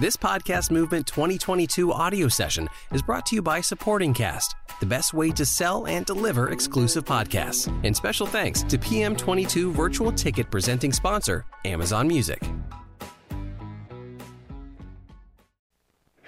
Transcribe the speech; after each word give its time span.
This 0.00 0.16
Podcast 0.16 0.70
Movement 0.70 1.06
2022 1.08 1.92
audio 1.92 2.26
session 2.26 2.70
is 2.90 3.02
brought 3.02 3.26
to 3.26 3.34
you 3.34 3.42
by 3.42 3.60
Supporting 3.60 4.14
Cast, 4.14 4.56
the 4.80 4.86
best 4.86 5.12
way 5.12 5.30
to 5.32 5.44
sell 5.44 5.86
and 5.86 6.06
deliver 6.06 6.48
exclusive 6.48 7.04
podcasts. 7.04 7.68
And 7.84 7.94
special 7.94 8.26
thanks 8.26 8.62
to 8.62 8.78
PM22 8.78 9.72
virtual 9.72 10.10
ticket 10.10 10.50
presenting 10.50 10.94
sponsor, 10.94 11.44
Amazon 11.66 12.08
Music. 12.08 12.40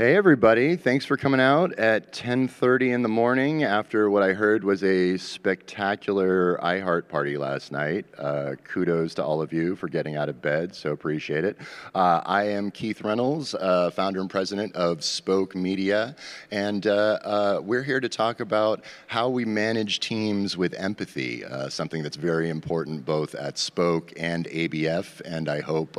Hey 0.03 0.17
everybody, 0.17 0.75
thanks 0.75 1.05
for 1.05 1.17
coming 1.17 1.39
out 1.39 1.79
at 1.79 2.13
10:30 2.13 2.91
in 2.91 3.03
the 3.03 3.09
morning 3.09 3.63
after 3.63 4.11
what 4.11 4.25
I 4.25 4.33
heard 4.33 4.65
was 4.65 4.83
a 4.83 5.17
spectacular 5.17 6.59
iHeart 6.61 7.07
party 7.07 7.39
last 7.39 7.71
night. 7.71 8.07
Uh, 8.19 8.57
kudos 8.65 9.15
to 9.15 9.25
all 9.25 9.41
of 9.41 9.53
you 9.53 9.77
for 9.77 9.87
getting 9.87 10.17
out 10.17 10.29
of 10.29 10.43
bed, 10.43 10.75
so 10.75 10.91
appreciate 10.91 11.45
it. 11.45 11.57
Uh, 11.95 12.21
I 12.27 12.49
am 12.49 12.73
Keith 12.73 13.03
Reynolds, 13.03 13.55
uh, 13.55 13.93
founder 13.93 14.21
and 14.21 14.29
president 14.29 14.75
of 14.75 15.05
Spoke 15.05 15.55
Media, 15.55 16.17
and 16.51 16.85
uh, 16.89 17.21
uh, 17.23 17.61
we're 17.63 17.85
here 17.85 18.01
to 18.01 18.09
talk 18.09 18.41
about 18.41 18.83
how 19.07 19.29
we 19.29 19.45
manage 19.45 20.01
teams 20.01 20.57
with 20.57 20.75
empathy, 20.75 21.45
uh, 21.45 21.69
something 21.69 22.03
that's 22.03 22.17
very 22.17 22.49
important 22.49 23.05
both 23.05 23.37
at 23.37 23.57
Spoke 23.57 24.13
and 24.17 24.49
ABF, 24.49 25.21
and 25.25 25.49
I 25.49 25.61
hope 25.61 25.97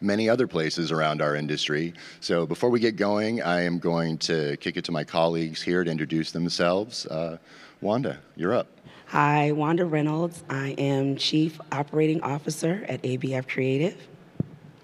many 0.00 0.28
other 0.28 0.46
places 0.46 0.92
around 0.92 1.20
our 1.20 1.34
industry. 1.34 1.92
So 2.20 2.46
before 2.46 2.70
we 2.70 2.78
get 2.78 2.94
going, 2.94 3.31
I 3.40 3.62
am 3.62 3.78
going 3.78 4.18
to 4.18 4.56
kick 4.58 4.76
it 4.76 4.84
to 4.84 4.92
my 4.92 5.04
colleagues 5.04 5.62
here 5.62 5.84
to 5.84 5.90
introduce 5.90 6.32
themselves. 6.32 7.06
Uh, 7.06 7.38
Wanda, 7.80 8.18
you're 8.36 8.52
up. 8.52 8.66
Hi, 9.06 9.52
Wanda 9.52 9.86
Reynolds. 9.86 10.42
I 10.50 10.70
am 10.78 11.16
Chief 11.16 11.60
Operating 11.70 12.20
Officer 12.22 12.84
at 12.88 13.00
ABF 13.02 13.48
Creative. 13.48 13.96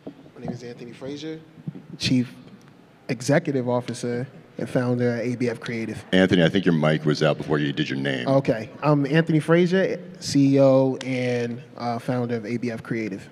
My 0.06 0.44
name 0.44 0.50
is 0.50 0.62
Anthony 0.62 0.92
Frazier, 0.92 1.40
Chief 1.98 2.32
Executive 3.08 3.68
Officer 3.68 4.26
and 4.58 4.68
founder 4.68 5.10
at 5.10 5.24
ABF 5.24 5.60
Creative. 5.60 6.04
Anthony, 6.12 6.42
I 6.42 6.48
think 6.48 6.64
your 6.64 6.74
mic 6.74 7.04
was 7.04 7.22
out 7.22 7.38
before 7.38 7.58
you 7.58 7.72
did 7.72 7.88
your 7.88 7.98
name. 7.98 8.26
Okay. 8.28 8.68
I'm 8.82 9.06
Anthony 9.06 9.40
Frazier, 9.40 9.98
CEO 10.18 11.02
and 11.06 11.62
uh, 11.76 11.98
founder 11.98 12.36
of 12.36 12.42
ABF 12.42 12.82
Creative. 12.82 13.28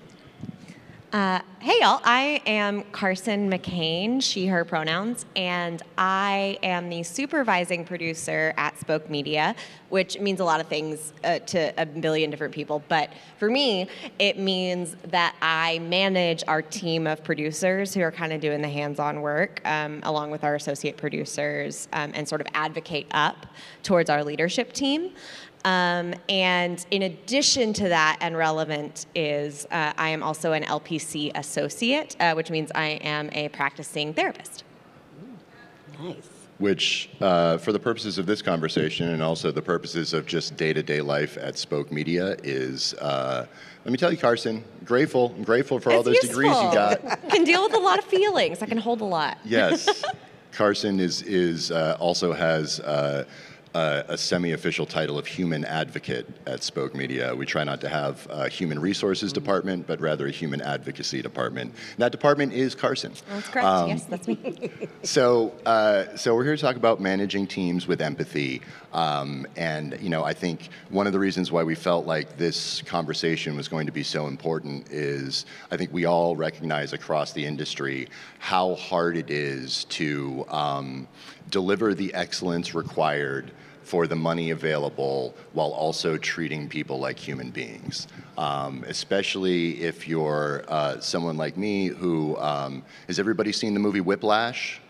Uh, 1.13 1.39
hey, 1.59 1.79
y'all. 1.79 2.01
I 2.03 2.41
am 2.45 2.83
Carson 2.91 3.49
McCain, 3.49 4.21
she, 4.21 4.47
her 4.47 4.65
pronouns, 4.65 5.25
and 5.37 5.81
I 5.97 6.59
am 6.61 6.89
the 6.89 7.01
supervising 7.03 7.85
producer 7.85 8.53
at 8.57 8.77
Spoke 8.77 9.09
Media, 9.09 9.55
which 9.87 10.19
means 10.19 10.41
a 10.41 10.43
lot 10.43 10.59
of 10.59 10.67
things 10.67 11.13
uh, 11.23 11.39
to 11.39 11.73
a 11.81 11.85
billion 11.85 12.29
different 12.29 12.53
people. 12.53 12.83
But 12.89 13.13
for 13.37 13.49
me, 13.49 13.87
it 14.19 14.37
means 14.37 14.97
that 15.03 15.33
I 15.41 15.79
manage 15.79 16.43
our 16.45 16.61
team 16.61 17.07
of 17.07 17.23
producers 17.23 17.93
who 17.93 18.01
are 18.01 18.11
kind 18.11 18.33
of 18.33 18.41
doing 18.41 18.61
the 18.61 18.67
hands 18.67 18.99
on 18.99 19.21
work, 19.21 19.61
um, 19.63 20.01
along 20.03 20.31
with 20.31 20.43
our 20.43 20.55
associate 20.55 20.97
producers, 20.97 21.87
um, 21.93 22.11
and 22.15 22.27
sort 22.27 22.41
of 22.41 22.47
advocate 22.53 23.07
up 23.11 23.45
towards 23.81 24.09
our 24.09 24.25
leadership 24.25 24.73
team. 24.73 25.11
Um, 25.65 26.13
and 26.29 26.85
in 26.91 27.03
addition 27.03 27.73
to 27.73 27.89
that, 27.89 28.17
and 28.21 28.37
relevant 28.37 29.05
is 29.15 29.65
uh, 29.71 29.93
I 29.97 30.09
am 30.09 30.23
also 30.23 30.53
an 30.53 30.63
LPC 30.63 31.31
associate, 31.35 32.15
uh, 32.19 32.33
which 32.33 32.49
means 32.49 32.71
I 32.73 32.99
am 33.01 33.29
a 33.33 33.49
practicing 33.49 34.13
therapist. 34.13 34.63
Nice. 35.99 36.29
Which, 36.59 37.09
uh, 37.21 37.57
for 37.57 37.71
the 37.71 37.79
purposes 37.79 38.17
of 38.17 38.25
this 38.25 38.41
conversation 38.41 39.09
and 39.09 39.21
also 39.21 39.51
the 39.51 39.61
purposes 39.61 40.13
of 40.13 40.25
just 40.25 40.57
day 40.57 40.73
to 40.73 40.81
day 40.81 41.01
life 41.01 41.37
at 41.37 41.57
Spoke 41.57 41.91
Media, 41.91 42.35
is 42.43 42.93
uh, 42.95 43.45
let 43.85 43.91
me 43.91 43.97
tell 43.97 44.11
you, 44.11 44.17
Carson, 44.17 44.63
grateful. 44.83 45.33
I'm 45.37 45.43
grateful 45.43 45.79
for 45.79 45.91
it's 45.91 45.97
all 45.97 46.03
those 46.03 46.15
useful. 46.15 46.41
degrees 46.41 46.55
you 46.57 46.73
got. 46.73 47.29
can 47.29 47.43
deal 47.43 47.63
with 47.63 47.73
a 47.73 47.79
lot 47.79 47.99
of 47.99 48.05
feelings. 48.05 48.61
I 48.61 48.65
can 48.65 48.77
hold 48.77 49.01
a 49.01 49.05
lot. 49.05 49.37
Yes. 49.45 50.03
Carson 50.51 50.99
is, 50.99 51.21
is 51.21 51.69
uh, 51.69 51.95
also 51.99 52.33
has 52.33 52.79
uh, 53.77 54.01
a 54.07 54.17
semi-official 54.17 54.87
title 54.87 55.19
of 55.19 55.27
human 55.27 55.63
advocate 55.63 56.27
at 56.47 56.63
Spoke 56.63 56.95
Media. 56.95 57.35
We 57.35 57.45
try 57.45 57.63
not 57.63 57.79
to 57.81 57.89
have 57.89 58.25
a 58.27 58.49
human 58.49 58.79
resources 58.79 59.31
department, 59.31 59.85
but 59.85 60.01
rather 60.01 60.25
a 60.25 60.31
human 60.31 60.61
advocacy 60.61 61.21
department. 61.21 61.75
And 61.91 61.99
that 61.99 62.11
department 62.11 62.53
is 62.53 62.73
Carson. 62.73 63.13
That's 63.29 63.47
correct. 63.49 63.67
Um, 63.67 63.89
yes, 63.89 64.05
that's 64.05 64.27
me. 64.27 64.71
so, 65.03 65.53
uh, 65.67 66.17
so 66.17 66.33
we're 66.33 66.45
here 66.45 66.55
to 66.55 66.61
talk 66.61 66.75
about 66.75 66.99
managing 66.99 67.45
teams 67.45 67.85
with 67.85 68.01
empathy. 68.01 68.63
Um, 68.93 69.45
and 69.55 69.95
you 70.01 70.09
know, 70.09 70.23
I 70.23 70.33
think 70.33 70.69
one 70.89 71.05
of 71.05 71.13
the 71.13 71.19
reasons 71.19 71.51
why 71.51 71.61
we 71.61 71.75
felt 71.75 72.07
like 72.07 72.35
this 72.35 72.81
conversation 72.81 73.55
was 73.55 73.67
going 73.67 73.85
to 73.85 73.91
be 73.91 74.01
so 74.01 74.25
important 74.25 74.91
is 74.91 75.45
I 75.69 75.77
think 75.77 75.93
we 75.93 76.05
all 76.05 76.35
recognize 76.35 76.93
across 76.93 77.31
the 77.31 77.45
industry 77.45 78.07
how 78.39 78.73
hard 78.73 79.17
it 79.17 79.29
is 79.29 79.83
to 79.85 80.47
um, 80.49 81.07
deliver 81.51 81.93
the 81.93 82.11
excellence 82.15 82.73
required 82.73 83.51
for 83.87 84.05
the 84.05 84.15
money 84.15 84.49
available 84.49 85.33
while 85.53 85.71
also 85.71 86.17
treating 86.17 86.67
people 86.67 86.99
like 86.99 87.17
human 87.17 87.49
beings. 87.51 88.09
Um, 88.37 88.83
especially 88.85 89.81
if 89.81 90.09
you're 90.09 90.65
uh, 90.67 90.99
someone 90.99 91.37
like 91.37 91.55
me 91.55 91.87
who 91.87 92.35
um, 92.37 92.83
has 93.07 93.17
everybody 93.17 93.53
seen 93.53 93.73
the 93.73 93.79
movie 93.79 94.01
Whiplash? 94.01 94.81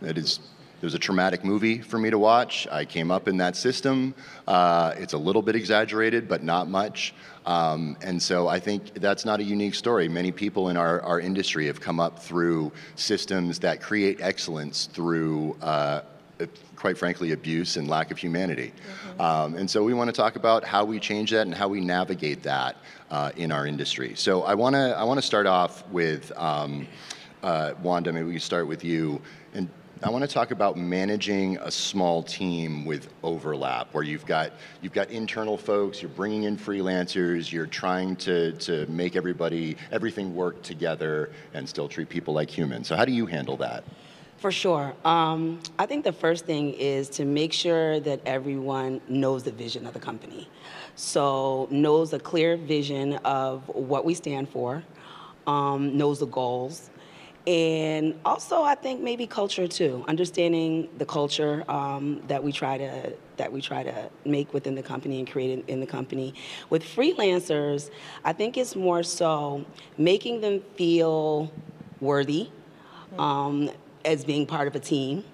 It 0.00 0.16
is 0.16 0.40
it 0.80 0.84
was 0.84 0.94
a 0.94 0.98
traumatic 0.98 1.44
movie 1.44 1.78
for 1.78 1.98
me 1.98 2.08
to 2.08 2.18
watch. 2.18 2.68
I 2.70 2.84
came 2.84 3.10
up 3.10 3.26
in 3.26 3.36
that 3.38 3.56
system. 3.56 4.14
Uh, 4.46 4.94
it's 4.96 5.12
a 5.12 5.18
little 5.18 5.42
bit 5.42 5.56
exaggerated, 5.56 6.28
but 6.28 6.44
not 6.44 6.68
much. 6.68 7.14
Um, 7.46 7.96
and 8.00 8.22
so 8.22 8.46
I 8.46 8.60
think 8.60 8.94
that's 8.94 9.24
not 9.24 9.40
a 9.40 9.42
unique 9.42 9.74
story. 9.74 10.08
Many 10.08 10.30
people 10.30 10.68
in 10.68 10.76
our, 10.76 11.02
our 11.02 11.18
industry 11.18 11.66
have 11.66 11.80
come 11.80 11.98
up 11.98 12.20
through 12.20 12.70
systems 12.94 13.58
that 13.58 13.82
create 13.82 14.20
excellence 14.20 14.86
through. 14.86 15.56
Uh, 15.60 16.02
quite 16.76 16.96
frankly, 16.96 17.32
abuse 17.32 17.76
and 17.76 17.88
lack 17.88 18.10
of 18.10 18.18
humanity. 18.18 18.72
Mm-hmm. 18.72 19.20
Um, 19.20 19.54
and 19.54 19.70
so 19.70 19.82
we 19.82 19.94
want 19.94 20.08
to 20.08 20.12
talk 20.12 20.36
about 20.36 20.64
how 20.64 20.84
we 20.84 21.00
change 21.00 21.30
that 21.32 21.46
and 21.46 21.54
how 21.54 21.68
we 21.68 21.80
navigate 21.80 22.42
that 22.44 22.76
uh, 23.10 23.32
in 23.36 23.50
our 23.52 23.66
industry. 23.66 24.12
So 24.14 24.42
I 24.42 24.54
want 24.54 24.74
to 24.74 24.96
I 24.96 25.04
want 25.04 25.18
to 25.18 25.26
start 25.26 25.46
off 25.46 25.86
with 25.88 26.32
um, 26.36 26.86
uh, 27.42 27.74
Wanda. 27.82 28.12
Maybe 28.12 28.26
we 28.26 28.32
can 28.32 28.40
start 28.40 28.66
with 28.66 28.84
you 28.84 29.20
and 29.54 29.68
I 30.00 30.10
want 30.10 30.22
to 30.22 30.32
talk 30.32 30.52
about 30.52 30.76
managing 30.76 31.56
a 31.56 31.72
small 31.72 32.22
team 32.22 32.84
with 32.84 33.08
overlap, 33.24 33.92
where 33.92 34.04
you've 34.04 34.26
got 34.26 34.52
you've 34.80 34.92
got 34.92 35.10
internal 35.10 35.58
folks, 35.58 36.00
you're 36.00 36.10
bringing 36.10 36.44
in 36.44 36.56
freelancers, 36.56 37.50
you're 37.50 37.66
trying 37.66 38.14
to 38.16 38.52
to 38.52 38.86
make 38.86 39.16
everybody 39.16 39.76
everything 39.90 40.36
work 40.36 40.62
together 40.62 41.32
and 41.52 41.68
still 41.68 41.88
treat 41.88 42.08
people 42.08 42.32
like 42.32 42.48
humans. 42.48 42.86
So 42.86 42.94
how 42.94 43.04
do 43.04 43.12
you 43.12 43.26
handle 43.26 43.56
that? 43.56 43.82
For 44.38 44.52
sure. 44.52 44.94
Um, 45.04 45.58
I 45.80 45.86
think 45.86 46.04
the 46.04 46.12
first 46.12 46.46
thing 46.46 46.72
is 46.74 47.08
to 47.10 47.24
make 47.24 47.52
sure 47.52 47.98
that 48.00 48.20
everyone 48.24 49.00
knows 49.08 49.42
the 49.42 49.50
vision 49.50 49.84
of 49.84 49.94
the 49.94 49.98
company. 49.98 50.48
So 50.94 51.66
knows 51.72 52.12
a 52.12 52.20
clear 52.20 52.56
vision 52.56 53.14
of 53.24 53.66
what 53.66 54.04
we 54.04 54.14
stand 54.14 54.48
for, 54.48 54.84
um, 55.48 55.96
knows 55.96 56.20
the 56.20 56.26
goals, 56.26 56.90
and 57.48 58.14
also 58.24 58.62
I 58.62 58.76
think 58.76 59.00
maybe 59.00 59.26
culture 59.26 59.66
too, 59.66 60.04
understanding 60.06 60.88
the 60.98 61.06
culture 61.06 61.68
um, 61.68 62.22
that 62.28 62.42
we 62.42 62.52
try 62.52 62.78
to 62.78 63.12
that 63.38 63.50
we 63.50 63.60
try 63.60 63.82
to 63.82 64.10
make 64.24 64.54
within 64.54 64.76
the 64.76 64.82
company 64.82 65.18
and 65.18 65.28
create 65.28 65.50
in, 65.50 65.64
in, 65.66 65.80
the 65.80 65.86
company. 65.86 66.34
With 66.70 66.84
freelancers, 66.84 67.90
I 68.24 68.32
think 68.32 68.56
it's 68.56 68.76
more 68.76 69.02
so 69.02 69.64
making 69.96 70.40
them 70.40 70.60
feel 70.76 71.50
worthy 72.00 72.50
um, 73.16 73.70
as 74.08 74.24
being 74.24 74.46
part 74.46 74.66
of 74.66 74.74
a 74.74 74.80
team, 74.80 75.24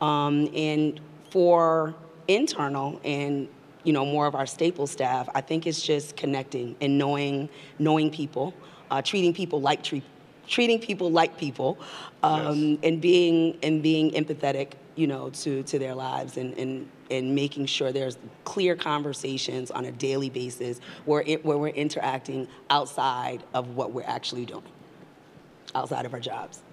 um, 0.00 0.48
and 0.54 1.00
for 1.30 1.94
internal 2.26 3.00
and 3.04 3.48
you 3.84 3.92
know 3.92 4.04
more 4.04 4.26
of 4.26 4.34
our 4.34 4.46
staple 4.46 4.86
staff, 4.86 5.28
I 5.34 5.40
think 5.40 5.66
it's 5.66 5.82
just 5.82 6.16
connecting 6.16 6.74
and 6.80 6.98
knowing 6.98 7.48
knowing 7.78 8.10
people, 8.10 8.54
uh, 8.90 9.02
treating 9.02 9.34
people 9.34 9.60
like 9.60 9.82
treat 9.82 10.02
treating 10.46 10.78
people 10.78 11.10
like 11.10 11.38
people, 11.38 11.78
um, 12.22 12.58
yes. 12.58 12.78
and 12.82 13.00
being 13.00 13.58
and 13.62 13.82
being 13.82 14.10
empathetic, 14.12 14.72
you 14.96 15.06
know, 15.06 15.30
to 15.30 15.62
to 15.64 15.78
their 15.78 15.94
lives 15.94 16.36
and 16.36 16.56
and 16.58 16.88
and 17.10 17.34
making 17.34 17.66
sure 17.66 17.92
there's 17.92 18.16
clear 18.44 18.74
conversations 18.74 19.70
on 19.70 19.84
a 19.84 19.92
daily 19.92 20.30
basis 20.30 20.80
where 21.04 21.22
it, 21.26 21.44
where 21.44 21.58
we're 21.58 21.68
interacting 21.68 22.48
outside 22.70 23.42
of 23.52 23.76
what 23.76 23.92
we're 23.92 24.02
actually 24.06 24.46
doing, 24.46 24.62
outside 25.74 26.06
of 26.06 26.14
our 26.14 26.20
jobs. 26.20 26.63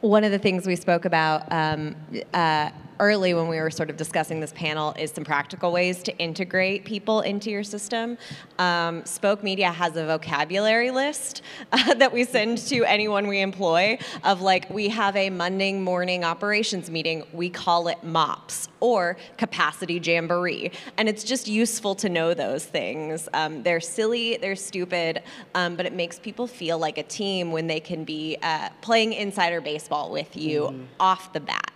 One 0.00 0.24
of 0.24 0.32
the 0.32 0.38
things 0.38 0.66
we 0.66 0.76
spoke 0.76 1.04
about 1.04 1.50
um, 1.52 1.94
uh, 2.32 2.70
early 3.00 3.34
when 3.34 3.48
we 3.48 3.58
were 3.58 3.70
sort 3.70 3.90
of 3.90 3.96
discussing 3.96 4.38
this 4.38 4.52
panel 4.52 4.94
is 4.98 5.10
some 5.10 5.24
practical 5.24 5.72
ways 5.72 6.02
to 6.04 6.16
integrate 6.18 6.84
people 6.84 7.22
into 7.22 7.50
your 7.50 7.64
system. 7.64 8.16
Um, 8.58 9.04
Spoke 9.04 9.42
Media 9.42 9.72
has 9.72 9.96
a 9.96 10.06
vocabulary 10.06 10.90
list 10.90 11.42
uh, 11.72 11.94
that 11.94 12.12
we 12.12 12.24
send 12.24 12.58
to 12.68 12.84
anyone 12.84 13.26
we 13.26 13.40
employ 13.40 13.98
of 14.22 14.42
like, 14.42 14.70
we 14.70 14.88
have 14.90 15.16
a 15.16 15.30
Monday 15.30 15.72
morning 15.72 16.22
operations 16.22 16.90
meeting, 16.90 17.24
we 17.32 17.50
call 17.50 17.88
it 17.88 18.04
MOPS 18.04 18.68
or 18.80 19.16
Capacity 19.38 19.98
Jamboree. 19.98 20.70
And 20.96 21.08
it's 21.08 21.24
just 21.24 21.48
useful 21.48 21.94
to 21.96 22.08
know 22.08 22.34
those 22.34 22.64
things. 22.64 23.28
Um, 23.32 23.62
they're 23.62 23.80
silly, 23.80 24.36
they're 24.36 24.56
stupid, 24.56 25.22
um, 25.54 25.76
but 25.76 25.86
it 25.86 25.94
makes 25.94 26.18
people 26.18 26.46
feel 26.46 26.78
like 26.78 26.98
a 26.98 27.02
team 27.02 27.50
when 27.50 27.66
they 27.66 27.80
can 27.80 28.04
be 28.04 28.36
uh, 28.42 28.68
playing 28.82 29.14
insider 29.14 29.60
baseball 29.60 30.10
with 30.10 30.36
you 30.36 30.62
mm-hmm. 30.62 30.84
off 30.98 31.32
the 31.32 31.40
bat. 31.40 31.69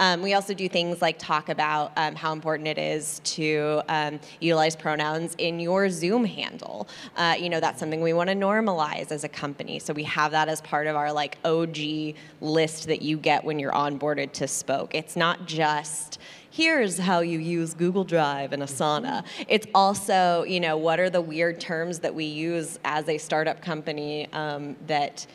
Um, 0.00 0.22
we 0.22 0.34
also 0.34 0.54
do 0.54 0.68
things 0.68 1.02
like 1.02 1.18
talk 1.18 1.48
about 1.48 1.92
um, 1.96 2.14
how 2.14 2.32
important 2.32 2.68
it 2.68 2.78
is 2.78 3.20
to 3.24 3.82
um, 3.88 4.20
utilize 4.40 4.76
pronouns 4.76 5.34
in 5.38 5.60
your 5.60 5.90
Zoom 5.90 6.24
handle. 6.24 6.88
Uh, 7.16 7.34
you 7.38 7.48
know, 7.48 7.60
that's 7.60 7.78
something 7.80 8.00
we 8.00 8.12
want 8.12 8.30
to 8.30 8.36
normalize 8.36 9.10
as 9.10 9.24
a 9.24 9.28
company. 9.28 9.78
So 9.78 9.92
we 9.92 10.04
have 10.04 10.32
that 10.32 10.48
as 10.48 10.60
part 10.60 10.86
of 10.86 10.96
our 10.96 11.12
like 11.12 11.38
OG 11.44 12.14
list 12.40 12.86
that 12.86 13.02
you 13.02 13.16
get 13.16 13.44
when 13.44 13.58
you're 13.58 13.72
onboarded 13.72 14.32
to 14.32 14.48
Spoke. 14.48 14.94
It's 14.94 15.16
not 15.16 15.46
just 15.46 16.18
here's 16.50 16.98
how 16.98 17.20
you 17.20 17.38
use 17.38 17.74
Google 17.74 18.04
Drive 18.04 18.52
and 18.52 18.62
Asana. 18.62 19.24
It's 19.46 19.66
also, 19.74 20.44
you 20.44 20.60
know, 20.60 20.76
what 20.76 20.98
are 20.98 21.10
the 21.10 21.20
weird 21.20 21.60
terms 21.60 22.00
that 22.00 22.14
we 22.14 22.24
use 22.24 22.78
as 22.84 23.08
a 23.08 23.18
startup 23.18 23.60
company 23.62 24.26
um, 24.32 24.74
that 24.86 25.26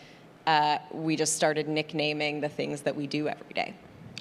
uh, 0.48 0.80
we 0.92 1.15
just 1.15 1.36
started 1.36 1.68
nicknaming 1.68 2.42
the 2.42 2.50
things 2.50 2.81
that 2.81 2.95
we 2.95 3.07
do 3.07 3.27
every 3.27 3.54
day. 3.54 3.74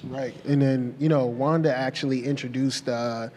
Right. 0.07 0.33
And 0.45 0.61
then, 0.61 0.95
you 0.99 1.09
know, 1.09 1.25
Wanda 1.25 1.73
actually 1.75 2.25
introduced 2.25 2.89
uh, 2.89 3.29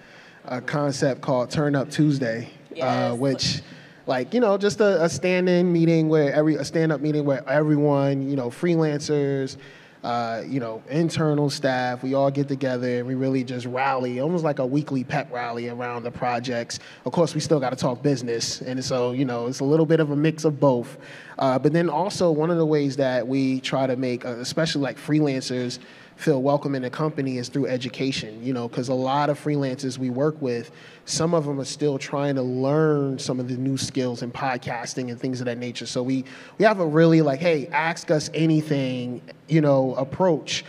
a 0.44 0.60
concept 0.60 1.20
called 1.20 1.50
Turn 1.50 1.74
Up 1.74 1.90
Tuesday, 1.90 2.50
uh, 2.72 2.76
yes. 2.76 3.12
uh, 3.12 3.16
which 3.16 3.62
like 4.06 4.32
you 4.32 4.40
know 4.40 4.56
just 4.56 4.80
a, 4.80 5.02
a 5.02 5.08
stand-in 5.08 5.72
meeting 5.72 6.08
where 6.08 6.32
every 6.32 6.54
a 6.56 6.64
stand-up 6.64 7.00
meeting 7.00 7.24
where 7.24 7.46
everyone 7.48 8.28
you 8.28 8.36
know 8.36 8.48
freelancers 8.48 9.56
uh, 10.04 10.42
you 10.46 10.60
know 10.60 10.80
internal 10.88 11.50
staff 11.50 12.02
we 12.04 12.14
all 12.14 12.30
get 12.30 12.46
together 12.46 12.98
and 12.98 13.06
we 13.06 13.16
really 13.16 13.42
just 13.42 13.66
rally 13.66 14.20
almost 14.20 14.44
like 14.44 14.60
a 14.60 14.66
weekly 14.66 15.02
pep 15.02 15.30
rally 15.32 15.68
around 15.68 16.04
the 16.04 16.10
projects 16.10 16.78
of 17.04 17.12
course 17.12 17.34
we 17.34 17.40
still 17.40 17.58
got 17.58 17.70
to 17.70 17.76
talk 17.76 18.02
business 18.02 18.60
and 18.60 18.84
so 18.84 19.10
you 19.10 19.24
know 19.24 19.48
it's 19.48 19.60
a 19.60 19.64
little 19.64 19.86
bit 19.86 19.98
of 19.98 20.12
a 20.12 20.16
mix 20.16 20.44
of 20.44 20.60
both 20.60 20.98
uh, 21.40 21.58
but 21.58 21.72
then 21.72 21.90
also 21.90 22.30
one 22.30 22.50
of 22.50 22.56
the 22.56 22.66
ways 22.66 22.94
that 22.94 23.26
we 23.26 23.58
try 23.60 23.86
to 23.86 23.96
make 23.96 24.24
uh, 24.24 24.28
especially 24.36 24.82
like 24.82 24.96
freelancers 24.96 25.80
feel 26.16 26.42
welcome 26.42 26.74
in 26.74 26.82
the 26.82 26.90
company 26.90 27.36
is 27.36 27.48
through 27.48 27.66
education, 27.66 28.42
you 28.42 28.52
know, 28.52 28.68
because 28.68 28.88
a 28.88 28.94
lot 28.94 29.28
of 29.28 29.38
freelancers 29.42 29.98
we 29.98 30.10
work 30.10 30.40
with, 30.40 30.70
some 31.04 31.34
of 31.34 31.44
them 31.44 31.60
are 31.60 31.64
still 31.64 31.98
trying 31.98 32.34
to 32.34 32.42
learn 32.42 33.18
some 33.18 33.38
of 33.38 33.48
the 33.48 33.56
new 33.56 33.76
skills 33.76 34.22
in 34.22 34.32
podcasting 34.32 35.10
and 35.10 35.20
things 35.20 35.40
of 35.40 35.44
that 35.44 35.58
nature. 35.58 35.86
So 35.86 36.02
we, 36.02 36.24
we 36.58 36.64
have 36.64 36.80
a 36.80 36.86
really 36.86 37.20
like, 37.20 37.40
hey, 37.40 37.68
ask 37.68 38.10
us 38.10 38.30
anything, 38.34 39.20
you 39.48 39.60
know, 39.60 39.94
approach. 39.94 40.64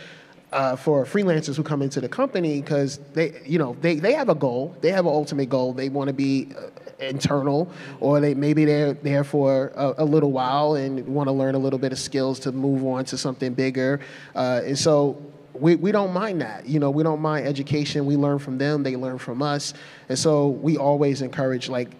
Uh, 0.50 0.74
for 0.74 1.04
freelancers 1.04 1.56
who 1.56 1.62
come 1.62 1.82
into 1.82 2.00
the 2.00 2.08
company 2.08 2.62
because 2.62 3.00
they 3.12 3.38
you 3.44 3.58
know 3.58 3.76
they, 3.82 3.96
they 3.96 4.14
have 4.14 4.30
a 4.30 4.34
goal 4.34 4.74
they 4.80 4.90
have 4.90 5.04
an 5.04 5.12
ultimate 5.12 5.50
goal 5.50 5.74
they 5.74 5.90
want 5.90 6.08
to 6.08 6.14
be 6.14 6.48
uh, 6.56 6.70
internal 7.00 7.70
or 8.00 8.18
they 8.18 8.32
maybe 8.32 8.64
they're 8.64 8.94
there 8.94 9.24
for 9.24 9.70
a, 9.76 9.96
a, 9.98 10.04
little 10.06 10.32
while 10.32 10.74
and 10.74 11.06
want 11.06 11.28
to 11.28 11.32
learn 11.32 11.54
a 11.54 11.58
little 11.58 11.78
bit 11.78 11.92
of 11.92 11.98
skills 11.98 12.40
to 12.40 12.50
move 12.50 12.82
on 12.86 13.04
to 13.04 13.18
something 13.18 13.52
bigger 13.52 14.00
uh, 14.36 14.62
and 14.64 14.78
so 14.78 15.22
we, 15.60 15.76
we 15.76 15.92
don't 15.92 16.12
mind 16.12 16.40
that. 16.42 16.66
You 16.66 16.80
know, 16.80 16.90
we 16.90 17.02
don't 17.02 17.20
mind 17.20 17.46
education. 17.46 18.06
We 18.06 18.16
learn 18.16 18.38
from 18.38 18.58
them, 18.58 18.82
they 18.82 18.96
learn 18.96 19.18
from 19.18 19.42
us. 19.42 19.74
And 20.08 20.18
so 20.18 20.48
we 20.48 20.76
always 20.76 21.22
encourage 21.22 21.68
like 21.68 21.90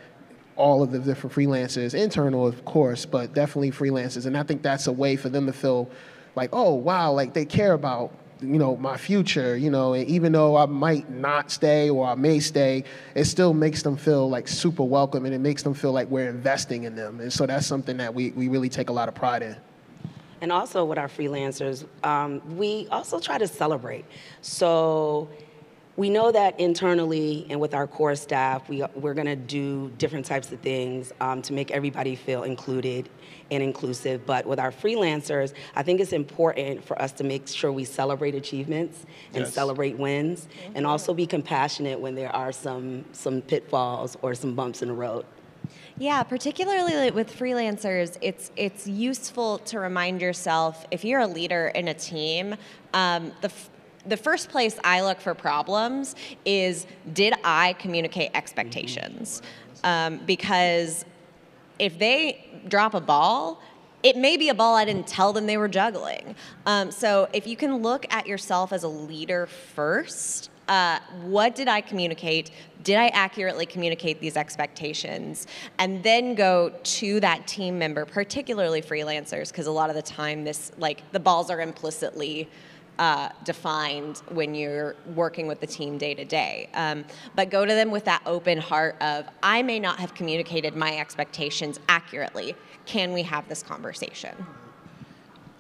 all 0.57 0.83
of 0.83 0.91
the 0.91 0.99
different 0.99 1.35
freelancers, 1.35 1.95
internal 1.95 2.47
of 2.47 2.65
course, 2.65 3.07
but 3.07 3.33
definitely 3.33 3.71
freelancers. 3.71 4.27
And 4.27 4.37
I 4.37 4.43
think 4.43 4.63
that's 4.63 4.87
a 4.87 4.93
way 4.93 5.17
for 5.17 5.29
them 5.29 5.47
to 5.47 5.53
feel 5.53 5.89
like, 6.35 6.51
oh 6.53 6.75
wow, 6.75 7.13
like 7.13 7.33
they 7.33 7.45
care 7.45 7.73
about 7.73 8.13
you 8.41 8.59
know 8.59 8.77
my 8.77 8.97
future 8.97 9.57
you 9.57 9.69
know 9.69 9.95
and 9.95 10.09
even 10.09 10.31
though 10.31 10.57
i 10.57 10.65
might 10.65 11.11
not 11.11 11.51
stay 11.51 11.91
or 11.91 12.07
i 12.07 12.15
may 12.15 12.39
stay 12.39 12.85
it 13.17 13.25
still 13.25 13.53
makes 13.53 13.83
them 13.83 13.97
feel 13.97 14.31
like 14.31 14.47
super 14.47 14.85
welcome 14.85 15.25
and 15.25 15.35
it 15.35 15.41
makes 15.41 15.65
them 15.65 15.75
feel 15.75 15.91
like 15.91 16.09
we're 16.09 16.29
investing 16.29 16.85
in 16.85 16.95
them 16.95 17.19
and 17.19 17.33
so 17.33 17.47
that's 17.47 17.67
something 17.67 17.97
that 17.97 18.15
we, 18.15 18.31
we 18.31 18.47
really 18.47 18.69
take 18.69 18.91
a 18.91 18.93
lot 18.93 19.09
of 19.09 19.15
pride 19.15 19.43
in 19.43 19.57
and 20.41 20.53
also 20.53 20.85
with 20.85 20.99
our 20.99 21.09
freelancers, 21.09 21.87
um, 22.05 22.57
we 22.57 22.89
also 22.91 23.19
try 23.21 23.39
to 23.39 23.47
celebrate. 23.47 24.05
So 24.41 25.29
we 25.99 26.11
know 26.11 26.31
that 26.31 26.61
internally 26.61 27.45
and 27.51 27.59
with 27.59 27.75
our 27.75 27.89
core 27.89 28.15
staff, 28.15 28.69
we, 28.69 28.85
we're 28.95 29.15
going 29.15 29.27
to 29.27 29.35
do 29.35 29.91
different 29.99 30.27
types 30.27 30.53
of 30.53 30.61
things 30.61 31.13
um, 31.21 31.43
to 31.43 31.53
make 31.53 31.73
everybody 31.73 32.15
feel 32.15 32.45
included 32.45 33.09
and 33.51 33.65
inclusive. 33.65 34.25
But 34.25 34.47
with 34.47 34.61
our 34.61 34.71
freelancers, 34.71 35.55
I 35.75 35.83
think 35.83 36.01
it's 36.01 36.13
important 36.13 36.85
for 36.85 37.01
us 37.03 37.11
to 37.13 37.25
make 37.25 37.49
sure 37.49 37.73
we 37.73 37.85
celebrate 37.85 38.37
achievements 38.37 39.07
and 39.35 39.45
yes. 39.45 39.53
celebrate 39.53 39.99
wins, 39.99 40.47
and 40.77 40.87
also 40.87 41.15
be 41.15 41.27
compassionate 41.27 41.99
when 41.99 42.15
there 42.15 42.35
are 42.35 42.53
some 42.53 43.05
some 43.13 43.43
pitfalls 43.43 44.17
or 44.23 44.37
some 44.37 44.55
bumps 44.55 44.83
in 44.83 44.89
the 44.89 44.95
road. 44.95 45.25
Yeah, 46.01 46.23
particularly 46.23 47.11
with 47.11 47.37
freelancers, 47.37 48.17
it's 48.21 48.53
it's 48.57 48.87
useful 48.87 49.59
to 49.61 49.81
remind 49.81 50.21
yourself 50.21 50.87
if 50.93 51.05
you're 51.05 51.21
a 51.21 51.27
leader 51.27 51.69
in 51.75 51.89
a 51.89 51.95
team, 51.95 52.55
um, 52.95 53.33
the 53.41 53.51
the 54.07 54.17
first 54.17 54.49
place 54.49 54.79
I 54.85 55.03
look 55.03 55.21
for 55.21 55.35
problems 55.35 56.15
is 56.45 56.87
did 57.13 57.35
I 57.43 57.75
communicate 57.75 58.31
expectations? 58.35 59.43
Um, 59.83 60.19
because 60.25 61.05
if 61.79 61.99
they 61.99 62.47
drop 62.69 62.95
a 62.95 63.01
ball, 63.01 63.61
it 64.03 64.17
may 64.17 64.37
be 64.37 64.49
a 64.49 64.55
ball 64.55 64.77
I 64.77 64.85
didn't 64.85 65.09
tell 65.09 65.33
them 65.33 65.47
they 65.47 65.57
were 65.57 65.69
juggling. 65.69 66.37
Um, 66.65 66.91
so 66.93 67.29
if 67.33 67.47
you 67.47 67.57
can 67.57 67.83
look 67.83 68.07
at 68.13 68.27
yourself 68.27 68.73
as 68.73 68.85
a 68.85 68.89
leader 68.89 69.47
first, 69.47 70.51
uh, 70.69 71.01
what 71.23 71.55
did 71.55 71.69
I 71.69 71.81
communicate? 71.81 72.51
Did 72.83 72.97
I 72.97 73.09
accurately 73.09 73.67
communicate 73.67 74.21
these 74.21 74.37
expectations? 74.37 75.47
And 75.79 76.03
then 76.03 76.35
go 76.35 76.73
to 76.83 77.21
that 77.21 77.47
team 77.47 77.79
member, 77.79 78.05
particularly 78.05 78.83
freelancers, 78.83 79.51
because 79.51 79.67
a 79.67 79.73
lot 79.73 79.91
of 79.91 79.97
the 79.97 80.03
time 80.03 80.45
this, 80.45 80.73
like, 80.79 81.03
the 81.13 81.21
balls 81.21 81.51
are 81.51 81.61
implicitly 81.61 82.49
uh, 82.99 83.29
defined 83.45 84.19
when 84.31 84.55
you're 84.55 84.97
working 85.15 85.47
with 85.47 85.61
the 85.61 85.67
team 85.67 85.99
day 85.99 86.15
to 86.15 86.25
day. 86.25 86.69
Um, 86.75 87.05
but 87.37 87.49
go 87.49 87.65
to 87.65 87.73
them 87.73 87.91
with 87.91 88.05
that 88.05 88.23
open 88.27 88.59
heart 88.59 88.97
of, 89.01 89.27
I 89.43 89.63
may 89.63 89.79
not 89.79 90.01
have 90.01 90.15
communicated 90.15 90.75
my 90.75 90.99
expectations 90.99 91.79
accurately. 91.89 92.57
Can 92.87 93.13
we 93.13 93.23
have 93.23 93.49
this 93.49 93.63
conversation? 93.63 94.35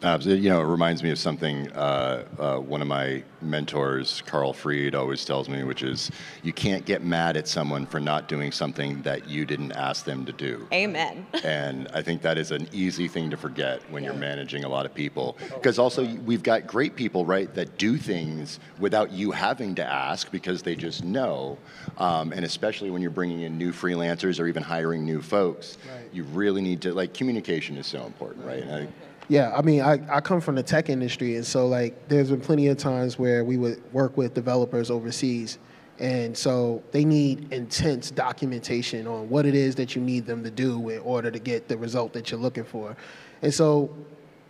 Uh, 0.00 0.16
you 0.22 0.48
know, 0.48 0.60
it 0.60 0.66
reminds 0.66 1.02
me 1.02 1.10
of 1.10 1.18
something 1.18 1.70
uh, 1.72 2.24
uh, 2.38 2.58
one 2.58 2.80
of 2.80 2.86
my 2.86 3.22
mentors, 3.42 4.22
Carl 4.26 4.52
Fried, 4.52 4.94
always 4.94 5.24
tells 5.24 5.48
me, 5.48 5.64
which 5.64 5.82
is 5.82 6.12
you 6.44 6.52
can't 6.52 6.84
get 6.84 7.02
mad 7.02 7.36
at 7.36 7.48
someone 7.48 7.84
for 7.84 7.98
not 7.98 8.28
doing 8.28 8.52
something 8.52 9.02
that 9.02 9.28
you 9.28 9.44
didn't 9.44 9.72
ask 9.72 10.04
them 10.04 10.24
to 10.26 10.32
do. 10.32 10.68
Amen. 10.72 11.26
And 11.42 11.88
I 11.92 12.02
think 12.02 12.22
that 12.22 12.38
is 12.38 12.52
an 12.52 12.68
easy 12.72 13.08
thing 13.08 13.28
to 13.30 13.36
forget 13.36 13.80
when 13.90 14.04
you're 14.04 14.14
managing 14.14 14.62
a 14.62 14.68
lot 14.68 14.86
of 14.86 14.94
people. 14.94 15.36
Because 15.54 15.80
also, 15.80 16.06
we've 16.18 16.44
got 16.44 16.66
great 16.66 16.94
people, 16.94 17.24
right, 17.24 17.52
that 17.54 17.76
do 17.76 17.96
things 17.96 18.60
without 18.78 19.10
you 19.10 19.32
having 19.32 19.74
to 19.76 19.84
ask 19.84 20.30
because 20.30 20.62
they 20.62 20.76
just 20.76 21.02
know. 21.02 21.58
Um, 21.96 22.32
and 22.32 22.44
especially 22.44 22.90
when 22.90 23.02
you're 23.02 23.10
bringing 23.10 23.40
in 23.40 23.58
new 23.58 23.72
freelancers 23.72 24.38
or 24.38 24.46
even 24.46 24.62
hiring 24.62 25.04
new 25.04 25.20
folks, 25.22 25.76
right. 25.92 26.08
you 26.12 26.22
really 26.22 26.62
need 26.62 26.82
to, 26.82 26.94
like, 26.94 27.14
communication 27.14 27.76
is 27.76 27.88
so 27.88 28.06
important, 28.06 28.46
right? 28.46 28.64
right? 28.68 28.88
Yeah, 29.28 29.54
I 29.54 29.60
mean, 29.60 29.82
I, 29.82 30.00
I 30.10 30.20
come 30.22 30.40
from 30.40 30.54
the 30.54 30.62
tech 30.62 30.88
industry, 30.88 31.36
and 31.36 31.46
so 31.46 31.66
like 31.66 32.08
there's 32.08 32.30
been 32.30 32.40
plenty 32.40 32.68
of 32.68 32.78
times 32.78 33.18
where 33.18 33.44
we 33.44 33.58
would 33.58 33.82
work 33.92 34.16
with 34.16 34.32
developers 34.32 34.90
overseas, 34.90 35.58
and 35.98 36.36
so 36.36 36.82
they 36.92 37.04
need 37.04 37.52
intense 37.52 38.10
documentation 38.10 39.06
on 39.06 39.28
what 39.28 39.44
it 39.44 39.54
is 39.54 39.74
that 39.74 39.94
you 39.94 40.00
need 40.00 40.24
them 40.24 40.42
to 40.44 40.50
do 40.50 40.88
in 40.88 41.00
order 41.00 41.30
to 41.30 41.38
get 41.38 41.68
the 41.68 41.76
result 41.76 42.14
that 42.14 42.30
you're 42.30 42.40
looking 42.40 42.64
for, 42.64 42.96
and 43.42 43.52
so 43.52 43.94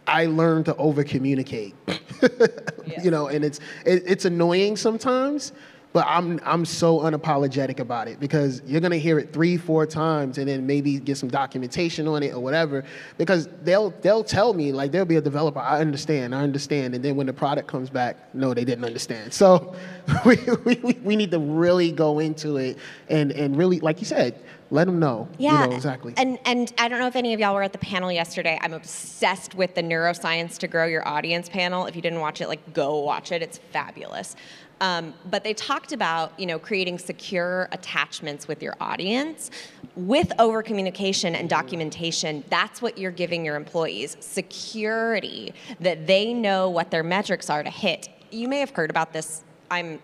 I 0.06 0.26
learned 0.26 0.66
to 0.66 0.76
over 0.76 1.02
communicate, 1.02 1.74
yeah. 2.22 3.02
you 3.02 3.10
know, 3.10 3.26
and 3.26 3.44
it's 3.44 3.58
it, 3.84 4.04
it's 4.06 4.26
annoying 4.26 4.76
sometimes, 4.76 5.52
but 5.92 6.06
I'm 6.06 6.38
I'm 6.44 6.64
so 6.64 7.00
unapologetic 7.00 7.80
about 7.80 8.08
it 8.08 8.20
because 8.20 8.62
you're 8.66 8.80
gonna 8.80 8.96
hear 8.96 9.18
it 9.18 9.32
three, 9.32 9.56
four 9.56 9.86
times, 9.86 10.38
and 10.38 10.46
then 10.48 10.66
maybe 10.66 10.98
get 10.98 11.16
some 11.16 11.28
documentation 11.28 12.06
on 12.06 12.22
it 12.22 12.34
or 12.34 12.40
whatever. 12.40 12.84
Because 13.16 13.48
they'll 13.62 13.90
they'll 14.02 14.24
tell 14.24 14.52
me 14.52 14.72
like 14.72 14.92
there'll 14.92 15.06
be 15.06 15.16
a 15.16 15.20
developer, 15.20 15.60
I 15.60 15.80
understand, 15.80 16.34
I 16.34 16.42
understand, 16.42 16.94
and 16.94 17.04
then 17.04 17.16
when 17.16 17.26
the 17.26 17.32
product 17.32 17.68
comes 17.68 17.88
back, 17.90 18.34
no, 18.34 18.52
they 18.52 18.64
didn't 18.64 18.84
understand. 18.84 19.32
So 19.32 19.74
we 20.24 20.36
we, 20.64 20.74
we 21.02 21.16
need 21.16 21.30
to 21.30 21.38
really 21.38 21.90
go 21.90 22.18
into 22.18 22.58
it 22.58 22.78
and 23.08 23.32
and 23.32 23.56
really, 23.56 23.80
like 23.80 24.00
you 24.00 24.06
said, 24.06 24.38
let 24.70 24.86
them 24.86 24.98
know. 24.98 25.28
Yeah, 25.38 25.64
you 25.64 25.70
know, 25.70 25.76
exactly. 25.76 26.12
And 26.16 26.38
and 26.44 26.72
I 26.76 26.88
don't 26.88 27.00
know 27.00 27.06
if 27.06 27.16
any 27.16 27.32
of 27.32 27.40
y'all 27.40 27.54
were 27.54 27.62
at 27.62 27.72
the 27.72 27.78
panel 27.78 28.12
yesterday. 28.12 28.58
I'm 28.60 28.74
obsessed 28.74 29.54
with 29.54 29.74
the 29.74 29.82
neuroscience 29.82 30.58
to 30.58 30.68
grow 30.68 30.84
your 30.84 31.06
audience 31.08 31.48
panel. 31.48 31.86
If 31.86 31.96
you 31.96 32.02
didn't 32.02 32.20
watch 32.20 32.40
it, 32.40 32.48
like 32.48 32.74
go 32.74 32.98
watch 32.98 33.32
it. 33.32 33.42
It's 33.42 33.58
fabulous. 33.72 34.36
Um, 34.80 35.14
but 35.30 35.44
they 35.44 35.54
talked 35.54 35.92
about 35.92 36.38
you 36.38 36.46
know 36.46 36.58
creating 36.58 36.98
secure 36.98 37.68
attachments 37.72 38.48
with 38.48 38.62
your 38.62 38.76
audience. 38.80 39.50
With 39.96 40.32
over 40.38 40.62
communication 40.62 41.34
and 41.34 41.48
documentation 41.50 42.44
that's 42.48 42.80
what 42.80 42.98
you're 42.98 43.10
giving 43.10 43.44
your 43.44 43.56
employees 43.56 44.16
security 44.20 45.52
that 45.80 46.06
they 46.06 46.32
know 46.32 46.70
what 46.70 46.90
their 46.90 47.02
metrics 47.02 47.50
are 47.50 47.62
to 47.62 47.70
hit. 47.70 48.08
You 48.30 48.46
may 48.46 48.60
have 48.60 48.70
heard 48.70 48.90
about 48.90 49.12
this. 49.12 49.42
I'm 49.70 50.00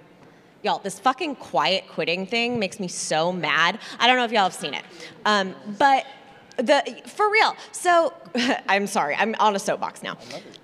y'all 0.65 0.79
this 0.79 0.99
fucking 0.99 1.37
quiet 1.37 1.85
quitting 1.89 2.27
thing 2.27 2.59
makes 2.59 2.81
me 2.81 2.89
so 2.89 3.31
mad. 3.33 3.79
I 4.01 4.07
don't 4.07 4.17
know 4.17 4.25
if 4.25 4.33
y'all 4.33 4.45
have 4.45 4.55
seen 4.55 4.75
it. 4.75 4.83
Um, 5.25 5.55
but 5.79 6.07
the 6.57 7.03
for 7.07 7.31
real. 7.31 7.57
So 7.73 8.13
I'm 8.69 8.87
sorry, 8.87 9.15
I'm 9.17 9.35
on 9.39 9.57
a 9.57 9.59
soapbox 9.59 10.03
now. 10.03 10.17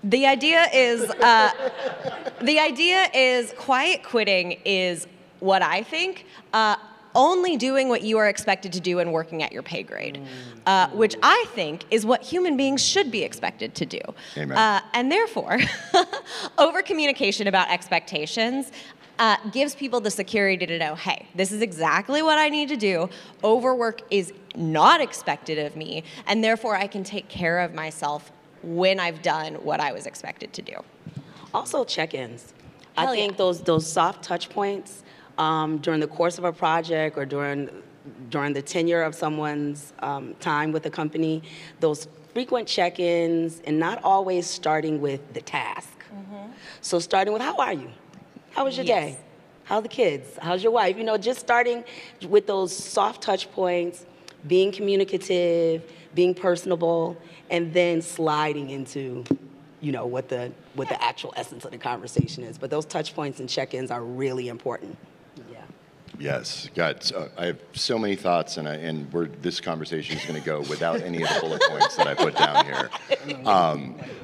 The 0.04 0.26
idea 0.26 0.66
is 0.72 1.08
uh, 1.10 1.52
the 2.42 2.58
idea 2.58 3.08
is 3.14 3.52
quiet 3.58 4.02
quitting 4.02 4.60
is 4.64 5.06
what 5.40 5.62
I 5.62 5.82
think. 5.82 6.26
Uh, 6.52 6.76
only 7.14 7.56
doing 7.56 7.88
what 7.88 8.02
you 8.02 8.18
are 8.18 8.28
expected 8.28 8.72
to 8.72 8.80
do 8.80 9.00
and 9.00 9.12
working 9.12 9.42
at 9.42 9.52
your 9.52 9.62
pay 9.62 9.82
grade, 9.82 10.24
uh, 10.66 10.88
which 10.90 11.16
I 11.22 11.44
think 11.54 11.84
is 11.90 12.06
what 12.06 12.22
human 12.22 12.56
beings 12.56 12.84
should 12.84 13.10
be 13.10 13.24
expected 13.24 13.74
to 13.76 13.86
do. 13.86 14.00
Amen. 14.36 14.56
Uh, 14.56 14.80
and 14.94 15.10
therefore, 15.10 15.58
over 16.58 16.82
communication 16.82 17.48
about 17.48 17.68
expectations 17.68 18.70
uh, 19.20 19.36
gives 19.50 19.74
people 19.74 20.00
the 20.00 20.10
security 20.10 20.66
to 20.66 20.78
know, 20.78 20.94
hey, 20.94 21.28
this 21.34 21.52
is 21.52 21.60
exactly 21.60 22.22
what 22.22 22.38
I 22.38 22.48
need 22.48 22.70
to 22.70 22.76
do. 22.76 23.10
Overwork 23.44 24.00
is 24.10 24.32
not 24.56 25.00
expected 25.02 25.58
of 25.58 25.76
me, 25.76 26.02
and 26.26 26.42
therefore 26.42 26.74
I 26.74 26.86
can 26.86 27.04
take 27.04 27.28
care 27.28 27.60
of 27.60 27.74
myself 27.74 28.32
when 28.62 28.98
I've 28.98 29.20
done 29.22 29.54
what 29.56 29.78
I 29.78 29.92
was 29.92 30.06
expected 30.06 30.52
to 30.54 30.62
do. 30.62 30.74
Also, 31.52 31.84
check-ins. 31.84 32.54
Hell 32.96 33.08
I 33.08 33.14
think 33.14 33.32
yeah. 33.32 33.38
those 33.38 33.60
those 33.62 33.90
soft 33.90 34.24
touch 34.24 34.48
points 34.48 35.04
um, 35.38 35.78
during 35.78 36.00
the 36.00 36.08
course 36.08 36.38
of 36.38 36.44
a 36.44 36.52
project 36.52 37.16
or 37.16 37.24
during 37.24 37.68
during 38.30 38.54
the 38.54 38.62
tenure 38.62 39.02
of 39.02 39.14
someone's 39.14 39.92
um, 40.00 40.34
time 40.40 40.72
with 40.72 40.82
the 40.82 40.90
company, 40.90 41.42
those 41.80 42.08
frequent 42.32 42.66
check-ins, 42.66 43.60
and 43.66 43.78
not 43.78 44.02
always 44.02 44.46
starting 44.46 45.00
with 45.00 45.20
the 45.34 45.42
task. 45.42 45.88
So 46.80 46.98
starting 46.98 47.34
with 47.34 47.42
how 47.42 47.56
are 47.58 47.74
you? 47.74 47.90
How 48.50 48.64
was 48.64 48.76
your 48.76 48.86
Yes. 48.86 49.10
day? 49.12 49.18
How 49.64 49.76
are 49.76 49.82
the 49.82 49.88
kids? 49.88 50.28
How's 50.40 50.62
your 50.62 50.72
wife? 50.72 50.96
You 50.98 51.04
know, 51.04 51.16
just 51.16 51.38
starting 51.40 51.84
with 52.28 52.46
those 52.46 52.74
soft 52.74 53.22
touch 53.22 53.50
points, 53.52 54.04
being 54.46 54.72
communicative, 54.72 55.82
being 56.14 56.34
personable, 56.34 57.16
and 57.50 57.72
then 57.72 58.02
sliding 58.02 58.70
into, 58.70 59.24
you 59.80 59.92
know, 59.92 60.06
what 60.06 60.28
the 60.28 60.50
what 60.74 60.88
the 60.88 61.00
actual 61.02 61.32
essence 61.36 61.64
of 61.64 61.70
the 61.70 61.78
conversation 61.78 62.42
is. 62.42 62.58
But 62.58 62.70
those 62.70 62.84
touch 62.84 63.14
points 63.14 63.38
and 63.38 63.48
check-ins 63.48 63.90
are 63.90 64.02
really 64.02 64.48
important. 64.48 64.96
Yes, 66.20 66.68
got. 66.74 67.02
So, 67.02 67.30
I 67.38 67.46
have 67.46 67.58
so 67.72 67.98
many 67.98 68.14
thoughts, 68.14 68.58
and 68.58 68.68
I, 68.68 68.74
and 68.74 69.10
we're, 69.10 69.26
this 69.26 69.58
conversation 69.58 70.18
is 70.18 70.26
going 70.26 70.38
to 70.38 70.44
go 70.44 70.60
without 70.60 71.00
any 71.00 71.22
of 71.22 71.30
the 71.30 71.40
bullet 71.40 71.62
points 71.62 71.96
that 71.96 72.06
I 72.06 72.14
put 72.14 72.36
down 72.36 72.66
here, 72.66 72.90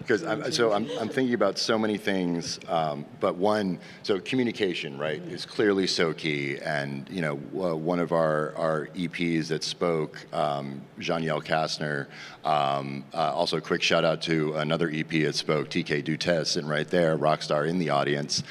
because 0.01 0.23
I'm, 0.23 0.53
so 0.53 0.75
I'm, 0.75 0.91
I'm 1.01 1.09
thinking 1.09 1.33
about 1.33 1.59
so 1.59 1.79
many 1.79 1.97
things. 1.97 2.61
Um, 2.69 3.07
but 3.19 3.37
one, 3.37 3.79
so 4.03 4.21
communication, 4.21 4.99
right, 4.99 5.23
is 5.23 5.47
clearly 5.47 5.87
so 5.87 6.13
key. 6.13 6.59
And 6.59 7.09
you 7.09 7.23
know, 7.23 7.33
uh, 7.33 7.75
one 7.75 7.99
of 7.99 8.13
our 8.13 8.55
our 8.57 8.89
EPs 8.89 9.49
that 9.49 9.65
spoke, 9.65 10.19
um, 10.35 10.83
Janielle 10.99 11.41
Kastner. 11.41 12.09
Um, 12.45 13.05
uh, 13.13 13.33
also, 13.33 13.57
a 13.57 13.61
quick 13.61 13.83
shout 13.83 14.05
out 14.05 14.21
to 14.23 14.55
another 14.55 14.91
EP 14.93 15.09
that 15.09 15.35
spoke, 15.35 15.71
TK 15.71 16.05
Dutes, 16.05 16.47
sitting 16.47 16.69
right 16.69 16.89
there, 16.89 17.17
rock 17.17 17.43
star 17.43 17.65
in 17.65 17.79
the 17.79 17.89
audience. 17.89 18.43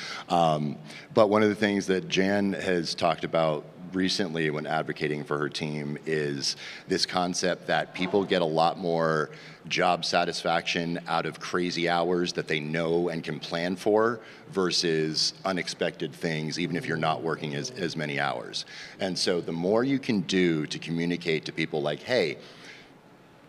But 1.15 1.29
one 1.29 1.43
of 1.43 1.49
the 1.49 1.55
things 1.55 1.87
that 1.87 2.09
Jan 2.09 2.51
has 2.51 2.93
talked 2.93 3.23
about 3.23 3.63
recently 3.93 4.49
when 4.49 4.67
advocating 4.67 5.23
for 5.23 5.37
her 5.37 5.47
team 5.47 5.97
is 6.05 6.57
this 6.89 7.05
concept 7.05 7.67
that 7.67 7.93
people 7.93 8.25
get 8.25 8.41
a 8.41 8.45
lot 8.45 8.77
more 8.77 9.29
job 9.69 10.03
satisfaction 10.03 10.99
out 11.07 11.25
of 11.25 11.39
crazy 11.39 11.87
hours 11.87 12.33
that 12.33 12.49
they 12.49 12.59
know 12.59 13.07
and 13.07 13.23
can 13.23 13.39
plan 13.39 13.77
for 13.77 14.19
versus 14.51 15.33
unexpected 15.45 16.11
things, 16.11 16.59
even 16.59 16.75
if 16.75 16.85
you're 16.85 16.97
not 16.97 17.23
working 17.23 17.55
as, 17.55 17.71
as 17.71 17.95
many 17.95 18.19
hours. 18.19 18.65
And 18.99 19.17
so 19.17 19.39
the 19.39 19.53
more 19.53 19.85
you 19.85 19.99
can 19.99 20.19
do 20.19 20.65
to 20.65 20.77
communicate 20.77 21.45
to 21.45 21.53
people 21.53 21.81
like, 21.81 22.01
hey, 22.01 22.39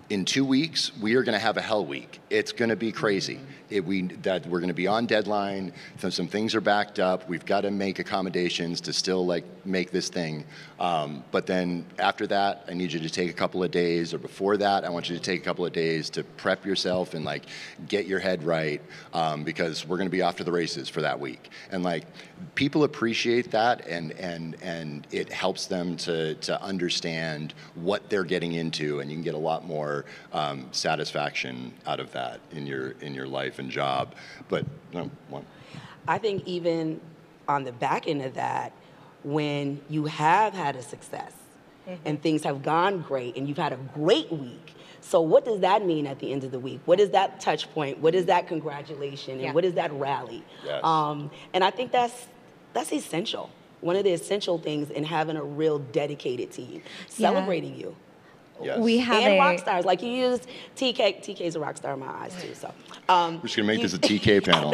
in 0.09 0.25
two 0.25 0.45
weeks 0.45 0.97
we 0.99 1.17
are 1.17 1.25
going 1.25 1.33
to 1.33 1.39
have 1.39 1.57
a 1.57 1.61
hell 1.61 1.85
week 1.85 2.21
it's 2.31 2.53
going 2.53 2.69
to 2.69 2.77
be 2.77 2.93
crazy 2.93 3.41
it, 3.71 3.85
we, 3.85 4.03
that 4.03 4.47
we're 4.47 4.61
going 4.61 4.69
to 4.69 4.75
be 4.75 4.87
on 4.87 5.07
deadline 5.07 5.73
so 5.99 6.11
some 6.11 6.29
things 6.29 6.55
are 6.55 6.61
backed 6.61 6.99
up 6.99 7.29
we've 7.29 7.47
got 7.47 7.63
to 7.63 7.71
make 7.71 7.99
accommodations 7.99 8.81
to 8.81 8.93
still 8.93 9.27
like 9.27 9.45
make 9.65 9.91
this 9.91 10.09
thing. 10.09 10.45
Um, 10.79 11.25
but 11.33 11.47
then 11.47 11.85
after 11.99 12.27
that 12.29 12.65
i 12.69 12.75
need 12.75 12.93
you 12.93 13.01
to 13.01 13.11
take 13.11 13.31
a 13.31 13.35
couple 13.35 13.63
of 13.63 13.71
days 13.71 14.13
or 14.13 14.19
before 14.19 14.57
that 14.59 14.85
i 14.85 14.89
want 14.89 15.09
you 15.09 15.17
to 15.17 15.23
take 15.23 15.41
a 15.41 15.45
couple 15.45 15.65
of 15.65 15.73
days 15.73 16.11
to 16.11 16.23
prep 16.23 16.65
yourself 16.65 17.15
and 17.15 17.25
like 17.25 17.45
get 17.89 18.07
your 18.07 18.19
head 18.19 18.43
right 18.43 18.81
um, 19.13 19.45
because 19.45 19.87
we're 19.87 19.97
going 19.97 20.09
to 20.09 20.11
be 20.11 20.23
off 20.23 20.37
to 20.37 20.45
the 20.45 20.53
races 20.53 20.89
for 20.89 21.03
that 21.03 21.19
week. 21.19 21.51
And 21.71 21.83
like 21.83 22.05
people 22.55 22.85
appreciate 22.85 23.51
that 23.51 23.87
and 23.87 24.13
and 24.13 24.57
and 24.63 25.07
it 25.11 25.33
helps 25.33 25.67
them 25.67 25.97
to 25.97 26.35
to 26.37 26.61
understand 26.63 27.55
what 27.75 28.09
they're 28.09 28.25
getting 28.25 28.53
into 28.53 29.01
and 29.01 29.11
you 29.11 29.17
can 29.17 29.25
get 29.25 29.35
a 29.35 29.39
lot 29.39 29.65
more 29.67 30.05
um, 30.33 30.69
satisfaction 30.73 31.73
out 31.87 32.01
of 32.01 32.13
that 32.13 32.41
in 32.53 32.67
your 32.67 32.93
in 33.01 33.15
your 33.15 33.27
life 33.27 33.56
and 33.59 33.71
job 33.71 34.15
but 34.49 34.65
no 34.93 35.11
one 35.29 35.45
I 36.09 36.19
think 36.19 36.47
even 36.47 37.01
on 37.49 37.65
the 37.65 37.73
back 37.73 38.07
end 38.09 38.23
of 38.23 38.35
that, 38.35 38.73
when 39.25 39.81
you 39.89 40.05
have 40.07 40.55
had 40.55 40.77
a 40.77 40.83
success 40.83 41.33
and 42.05 42.21
things 42.21 42.43
have 42.45 42.63
gone 42.63 43.03
great 43.03 43.37
and 43.37 43.49
you've 43.49 43.59
had 43.59 43.73
a 43.73 43.77
great 43.95 44.31
week. 44.33 44.75
So 45.01 45.21
what 45.21 45.45
does 45.45 45.61
that 45.61 45.85
mean 45.87 46.07
at 46.07 46.19
the 46.19 46.33
end 46.33 46.43
of 46.45 46.51
the 46.51 46.59
week? 46.59 46.81
What 46.85 46.99
is 46.99 47.11
that 47.11 47.41
touch 47.41 47.71
point? 47.73 47.99
What 47.99 48.15
is 48.15 48.27
that 48.27 48.49
congratulation? 48.49 49.35
And 49.35 49.41
Yeah. 49.43 49.53
what 49.53 49.65
is 49.65 49.75
that 49.75 49.93
rally? 49.93 50.43
Yes. 50.65 50.83
Um, 50.85 51.31
and 51.55 51.63
I 51.65 51.71
think 51.71 51.93
that's 51.93 52.27
that's 52.73 52.93
essential. 52.93 53.51
One 53.81 53.97
of 53.97 54.05
the 54.05 54.13
essential 54.13 54.59
things 54.59 54.91
in 54.91 55.05
having 55.05 55.37
a 55.37 55.43
real 55.45 55.79
dedicated 55.79 56.51
team, 56.53 56.83
Yeah. 57.17 57.31
celebrating 57.33 57.75
you. 57.77 57.95
Yes 58.63 58.79
We 58.79 58.99
have 58.99 59.23
and 59.23 59.35
a 59.35 59.39
rock 59.39 59.59
stars, 59.59 59.85
like 59.85 60.03
you 60.03 60.11
used 60.11 60.47
TK. 60.77 61.23
TK's 61.23 61.57
a 61.57 61.61
rock 61.61 61.77
star 61.77 61.95
in 61.95 62.01
my 62.01 62.09
eyes 62.09 62.35
too. 62.41 62.55
So 62.55 62.73
um, 63.09 63.37
we're 63.37 63.43
just 63.43 63.57
going 63.57 63.67
to 63.67 63.73
make 63.73 63.79
you- 63.79 63.89
this 63.89 63.95
a 63.95 63.99
tk 63.99 64.45
panel 64.45 64.73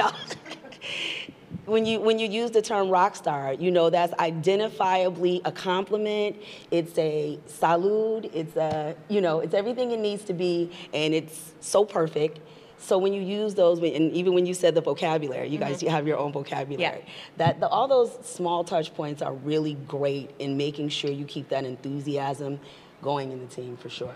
when 1.65 1.87
you 1.87 2.01
when 2.01 2.19
you 2.19 2.29
use 2.29 2.51
the 2.51 2.62
term 2.62 2.89
rock 2.89 3.15
star, 3.15 3.55
you 3.55 3.71
know 3.71 3.91
that's 3.91 4.12
identifiably 4.15 5.41
a 5.45 5.53
compliment. 5.53 6.37
It's 6.71 6.97
a 6.99 7.39
salute. 7.47 8.31
It's 8.35 8.57
a 8.57 8.97
you 9.09 9.21
know 9.21 9.41
it's 9.41 9.55
everything 9.55 9.93
it 9.93 10.01
needs 10.01 10.25
to 10.25 10.33
be, 10.33 10.71
and 10.93 11.15
it's 11.15 11.53
so 11.61 11.85
perfect. 11.85 12.41
So 12.79 12.99
when 12.99 13.12
you 13.12 13.23
use 13.23 13.55
those, 13.55 13.79
and 13.79 14.12
even 14.12 14.35
when 14.35 14.45
you 14.45 14.55
said 14.55 14.75
the 14.75 14.81
vocabulary, 14.81 15.49
you 15.49 15.59
guys 15.59 15.85
you 15.85 15.89
have 15.89 16.05
your 16.05 16.19
own 16.19 16.33
vocabulary. 16.33 17.05
That 17.37 17.61
the, 17.61 17.69
all 17.69 17.87
those 17.87 18.19
small 18.27 18.65
touch 18.65 18.93
points 18.93 19.23
are 19.23 19.35
really 19.35 19.75
great 19.87 20.33
in 20.41 20.57
making 20.57 20.89
sure 20.89 21.12
you 21.12 21.25
keep 21.25 21.49
that 21.51 21.65
enthusiasm 21.65 22.59
going 23.02 23.32
in 23.32 23.40
the 23.40 23.47
team 23.47 23.76
for 23.76 23.90
sure. 23.90 24.14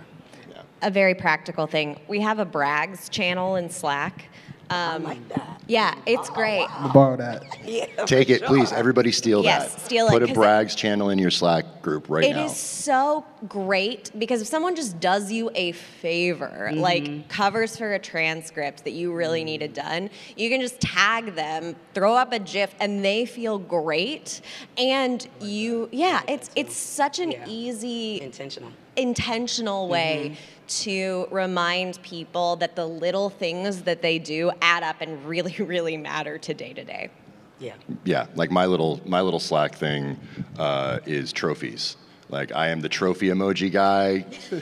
a 0.83 0.91
very 0.91 1.15
practical 1.15 1.67
thing. 1.67 2.01
We 2.09 2.21
have 2.21 2.39
a 2.39 2.45
Brags 2.45 3.09
channel 3.09 3.57
in 3.57 3.69
Slack. 3.69 4.27
I 4.69 4.95
Um, 4.97 5.05
like 5.05 5.29
that. 5.29 5.61
yeah, 5.69 5.95
it's 6.07 6.29
great. 6.31 6.63
I'm 6.71 6.83
gonna 6.83 6.93
borrow 6.93 7.17
that. 7.19 7.45
Yeah, 7.65 7.87
take 8.05 8.29
for 8.29 8.35
it 8.35 8.43
please 8.45 8.73
everybody 8.73 9.13
steal 9.13 9.43
Yes, 9.45 9.75
that 9.75 9.81
steal 9.87 10.07
it, 10.07 10.11
put 10.11 10.23
a 10.23 10.27
'cause 10.27 10.31
it- 10.33 10.35
brags 10.35 10.75
channel 10.75 11.11
in 11.11 11.19
your 11.19 11.31
slack 11.31 11.83
group 11.83 12.07
right 12.09 12.25
It 12.25 12.35
now 12.37 12.45
is 12.47 12.57
so 12.57 13.25
great 13.49 14.11
because 14.19 14.41
if 14.43 14.49
someone 14.49 14.75
just 14.75 14.99
does 14.99 15.31
you 15.31 15.51
a 15.55 15.73
favor, 15.73 16.69
Mm-hmm. 16.71 16.81
like 16.81 17.29
covers 17.29 17.77
for 17.77 17.95
a 17.95 17.99
transcript 17.99 18.85
that 18.85 18.93
you 18.93 19.13
really 19.13 19.45
needed 19.45 19.73
done, 19.73 20.11
you 20.37 20.49
can 20.51 20.61
just 20.61 20.81
tag 20.81 21.35
them, 21.35 21.77
throw 21.95 22.15
up 22.15 22.33
a 22.33 22.39
GIF, 22.39 22.75
and 22.81 23.05
they 23.05 23.25
feel 23.27 23.59
great. 23.59 24.41
And 24.77 25.27
you, 25.41 25.89
yeah, 25.93 26.23
it's 26.29 26.51
it's 26.57 26.75
such 26.77 27.19
an 27.21 27.31
Yeah. 27.33 27.45
easy 27.47 28.21
intentional. 28.21 28.71
Intentional 28.97 29.89
way 29.89 30.33
Mm-hmm. 30.33 30.67
to 30.69 31.29
remind 31.31 32.03
people 32.03 32.57
that 32.57 32.75
the 32.75 32.87
little 32.87 33.31
things 33.31 33.83
that 33.83 34.03
they 34.03 34.19
do 34.19 34.51
add 34.61 34.83
up 34.83 34.97
and 35.01 35.25
really, 35.25 35.55
really 35.61 35.97
matter 35.97 36.39
to 36.39 36.55
day 36.55 36.73
to 36.73 36.85
day. 36.85 37.11
Yeah. 37.59 37.75
yeah 38.05 38.27
like 38.35 38.51
my 38.51 38.67
little 38.67 39.01
my 39.07 39.23
little 39.23 39.41
slack 39.41 39.75
thing 39.77 40.19
uh, 40.59 40.99
is 41.07 41.33
trophies 41.33 41.97
like 42.29 42.53
i 42.53 42.69
am 42.69 42.81
the 42.83 42.89
trophy 42.91 43.29
emoji 43.29 43.73
guy 43.73 44.27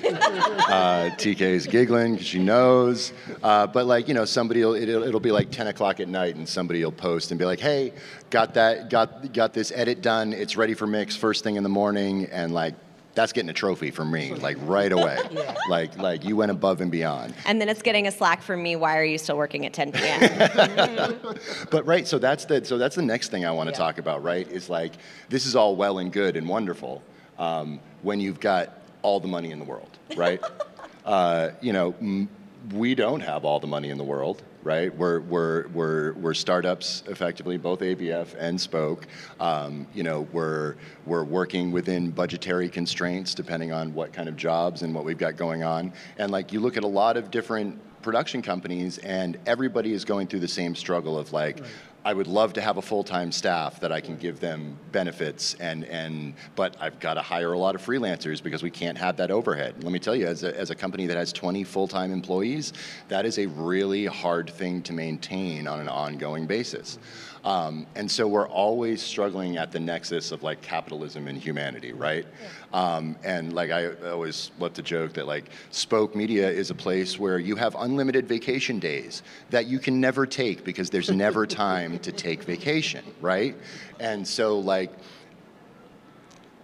uh, 0.69 1.11
tk 1.17 1.41
is 1.41 1.67
giggling 1.67 2.13
because 2.13 2.27
she 2.29 2.39
knows 2.39 3.13
uh, 3.43 3.67
but 3.67 3.87
like 3.87 4.07
you 4.07 4.15
know 4.15 4.25
somebody 4.25 4.65
will 4.65 4.75
it'll, 4.75 5.03
it'll 5.03 5.19
be 5.19 5.33
like 5.33 5.51
10 5.51 5.67
o'clock 5.69 5.99
at 5.99 6.09
night 6.09 6.37
and 6.37 6.49
somebody 6.49 6.85
will 6.85 6.93
post 6.93 7.33
and 7.33 7.39
be 7.39 7.45
like 7.45 7.59
hey 7.59 7.93
got 8.31 8.55
that 8.55 8.91
got 8.91 9.33
got 9.33 9.53
this 9.53 9.73
edit 9.75 10.01
done 10.01 10.33
it's 10.33 10.57
ready 10.57 10.75
for 10.75 10.87
mix 10.87 11.17
first 11.17 11.43
thing 11.43 11.57
in 11.57 11.63
the 11.65 11.69
morning 11.69 12.27
and 12.27 12.55
like 12.55 12.75
that's 13.15 13.33
getting 13.33 13.49
a 13.49 13.55
trophy 13.55 13.91
from 13.91 14.11
me, 14.11 14.35
like 14.35 14.57
right 14.63 14.91
away. 14.91 15.19
yeah. 15.31 15.55
Like 15.69 15.97
like 15.99 16.25
you 16.25 16.37
went 16.37 16.51
above 16.51 16.81
and 16.81 16.91
beyond. 16.91 17.35
And 17.47 17.61
then 17.61 17.69
it's 17.69 17.83
getting 17.83 18.07
a 18.07 18.11
slack 18.11 18.43
from 18.43 18.63
me. 18.63 18.77
Why 18.77 18.99
are 18.99 19.05
you 19.05 19.19
still 19.19 19.37
working 19.37 19.67
at 19.67 19.73
10 19.73 19.93
p.m.? 19.93 21.19
but 21.71 21.87
right, 21.87 22.07
so 22.07 22.19
that's 22.19 22.45
the 22.45 22.65
so 22.65 22.79
that's 22.79 22.97
the 22.97 23.03
next 23.03 23.31
thing 23.31 23.45
I 23.45 23.53
want 23.53 23.69
to 23.69 23.73
yeah. 23.73 23.79
talk 23.79 23.99
about. 23.99 24.23
Right, 24.23 24.49
is 24.51 24.69
like 24.69 24.93
this 25.29 25.47
is 25.47 25.55
all 25.57 25.77
well 25.77 25.99
and 25.99 26.13
good 26.13 26.37
and 26.37 26.49
wonderful 26.49 27.03
um, 27.39 27.81
when 28.03 28.21
you've 28.21 28.41
got 28.41 28.79
all 29.03 29.21
the 29.21 29.29
money 29.29 29.51
in 29.51 29.59
the 29.59 29.65
world, 29.65 29.91
right? 30.17 30.43
uh, 31.05 31.51
you 31.61 31.73
know, 31.73 31.95
m- 32.01 32.29
we 32.73 32.95
don't 32.95 33.21
have 33.21 33.45
all 33.45 33.61
the 33.61 33.67
money 33.67 33.91
in 33.91 33.99
the 33.99 34.05
world 34.05 34.43
right? 34.65 34.95
We're, 34.97 35.21
we're, 35.21 35.69
we're, 35.69 36.15
we're 36.15 36.35
startups 36.35 37.05
effectively, 37.07 37.59
both 37.59 37.81
ABF 37.81 38.35
and 38.39 38.61
Spoke. 38.61 39.07
Um, 39.39 39.87
you 39.95 40.03
know, 40.03 40.23
we're, 40.33 40.75
we're 41.07 41.25
working 41.25 41.71
within 41.71 42.11
budgetary 42.11 42.69
constraints 42.69 43.35
depending 43.35 43.73
on 43.73 43.95
what 43.95 44.13
kind 44.13 44.29
of 44.29 44.37
jobs 44.37 44.83
and 44.83 44.95
what 44.95 45.05
we've 45.05 45.19
got 45.19 45.37
going 45.37 45.63
on. 45.63 45.93
And 46.19 46.33
like 46.33 46.53
you 46.53 46.61
look 46.61 46.77
at 46.77 46.85
a 46.85 46.89
lot 46.89 47.17
of 47.17 47.31
different 47.31 47.79
production 48.03 48.43
companies 48.43 48.99
and 48.99 49.39
everybody 49.47 49.93
is 49.93 50.05
going 50.05 50.27
through 50.27 50.41
the 50.41 50.49
same 50.49 50.75
struggle 50.75 51.19
of 51.19 51.33
like, 51.33 51.61
right. 51.61 51.69
I 52.07 52.13
would 52.13 52.27
love 52.27 52.53
to 52.55 52.61
have 52.61 52.77
a 52.77 52.83
full-time 52.83 53.33
staff 53.33 53.81
that 53.81 53.91
I 53.91 54.03
can 54.03 54.17
give 54.17 54.39
them 54.39 54.77
benefits 54.93 55.55
and, 55.55 55.87
and 55.87 56.35
but 56.55 56.77
I've 56.79 57.01
got 57.01 57.15
to 57.15 57.23
hire 57.23 57.55
a 57.55 57.59
lot 57.59 57.75
of 57.75 57.83
freelancers 57.83 58.43
because 58.43 58.63
we 58.63 58.71
can't 58.71 58.99
have 58.99 59.17
that 59.17 59.31
overhead. 59.31 59.83
Let 59.83 59.91
me 59.91 59.99
tell 59.99 60.15
you, 60.15 60.27
as 60.27 60.45
a, 60.45 60.55
as 60.59 60.69
a 60.69 60.75
company 60.75 61.07
that 61.07 61.17
has 61.17 61.33
20 61.33 61.65
full-time 61.65 62.13
employees, 62.13 62.75
that 63.09 63.25
is 63.25 63.39
a 63.39 63.47
really 63.47 64.05
hard 64.05 64.51
thing 64.51 64.83
to 64.83 64.93
maintain 64.93 65.67
on 65.67 65.81
an 65.81 65.89
ongoing 65.89 66.47
basis. 66.47 66.99
Um, 67.45 67.87
and 67.95 68.11
so 68.11 68.27
we're 68.27 68.49
always 68.49 69.03
struggling 69.03 69.59
at 69.59 69.71
the 69.71 69.79
nexus 69.79 70.33
of 70.33 70.43
like 70.43 70.63
capitalism 70.63 71.29
and 71.29 71.37
humanity, 71.37 71.93
right? 71.93 72.27
Um, 72.73 73.17
and 73.23 73.53
like 73.53 73.71
I 73.71 73.91
always 74.09 74.51
love 74.59 74.73
to 74.75 74.83
joke 74.83 75.13
that 75.15 75.27
like 75.27 75.51
Spoke 75.71 76.17
Media 76.17 76.49
is 76.49 76.71
a 76.71 76.75
place 76.75 77.19
where 77.19 77.39
you 77.39 77.55
have 77.57 77.77
unlimited 77.79 78.27
vacation 78.27 78.79
days 78.79 79.23
that 79.51 79.67
you 79.67 79.79
can 79.79 80.01
never 80.01 80.25
take 80.25 80.65
because 80.65 80.89
there's 80.89 81.11
never 81.11 81.47
time 81.47 81.99
to 81.99 82.13
take 82.13 82.45
vacation, 82.45 83.05
right? 83.21 83.55
And 84.01 84.27
so 84.27 84.59
like 84.59 84.91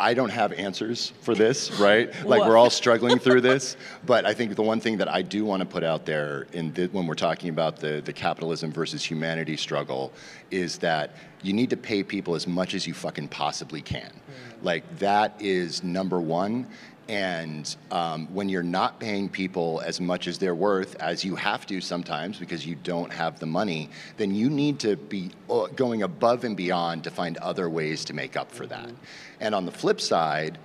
I 0.00 0.14
don't 0.14 0.30
have 0.30 0.52
answers 0.52 1.12
for 1.20 1.34
this, 1.34 1.70
right? 1.78 2.10
Like 2.30 2.46
we're 2.46 2.56
all 2.56 2.70
struggling 2.70 3.18
through 3.24 3.40
this. 3.40 3.76
But 4.06 4.24
I 4.24 4.34
think 4.34 4.54
the 4.54 4.62
one 4.62 4.80
thing 4.80 4.98
that 4.98 5.08
I 5.08 5.22
do 5.22 5.44
want 5.44 5.60
to 5.60 5.66
put 5.66 5.82
out 5.82 6.06
there 6.06 6.46
in 6.52 6.72
the, 6.72 6.86
when 6.86 7.06
we're 7.06 7.14
talking 7.14 7.50
about 7.50 7.76
the, 7.76 8.00
the 8.04 8.12
capitalism 8.12 8.72
versus 8.72 9.04
humanity 9.04 9.56
struggle 9.56 10.12
is 10.50 10.78
that 10.78 11.14
you 11.42 11.52
need 11.52 11.70
to 11.70 11.76
pay 11.76 12.02
people 12.02 12.34
as 12.34 12.46
much 12.46 12.74
as 12.74 12.86
you 12.86 12.94
fucking 12.94 13.28
possibly 13.28 13.82
can. 13.82 14.10
Mm. 14.10 14.64
Like 14.64 14.98
that 14.98 15.34
is 15.40 15.82
number 15.82 16.20
one. 16.20 16.66
And 17.08 17.74
um, 17.90 18.28
when 18.32 18.48
you're 18.48 18.62
not 18.62 19.00
paying 19.00 19.28
people 19.28 19.82
as 19.84 20.00
much 20.00 20.28
as 20.28 20.38
they're 20.38 20.54
worth, 20.54 20.94
as 21.02 21.24
you 21.24 21.34
have 21.34 21.66
to 21.66 21.80
sometimes 21.80 22.38
because 22.38 22.64
you 22.64 22.76
don't 22.76 23.12
have 23.12 23.40
the 23.40 23.46
money, 23.46 23.90
then 24.16 24.32
you 24.32 24.48
need 24.48 24.78
to 24.80 24.94
be 24.94 25.32
uh, 25.50 25.66
going 25.74 26.04
above 26.04 26.44
and 26.44 26.56
beyond 26.56 27.02
to 27.02 27.10
find 27.10 27.36
other 27.38 27.68
ways 27.68 28.04
to 28.04 28.14
make 28.14 28.36
up 28.36 28.52
for 28.52 28.64
that. 28.68 28.86
Mm-hmm. 28.86 28.94
And 29.40 29.54
on 29.54 29.66
the 29.66 29.72
flip 29.72 30.00
side, 30.00 30.58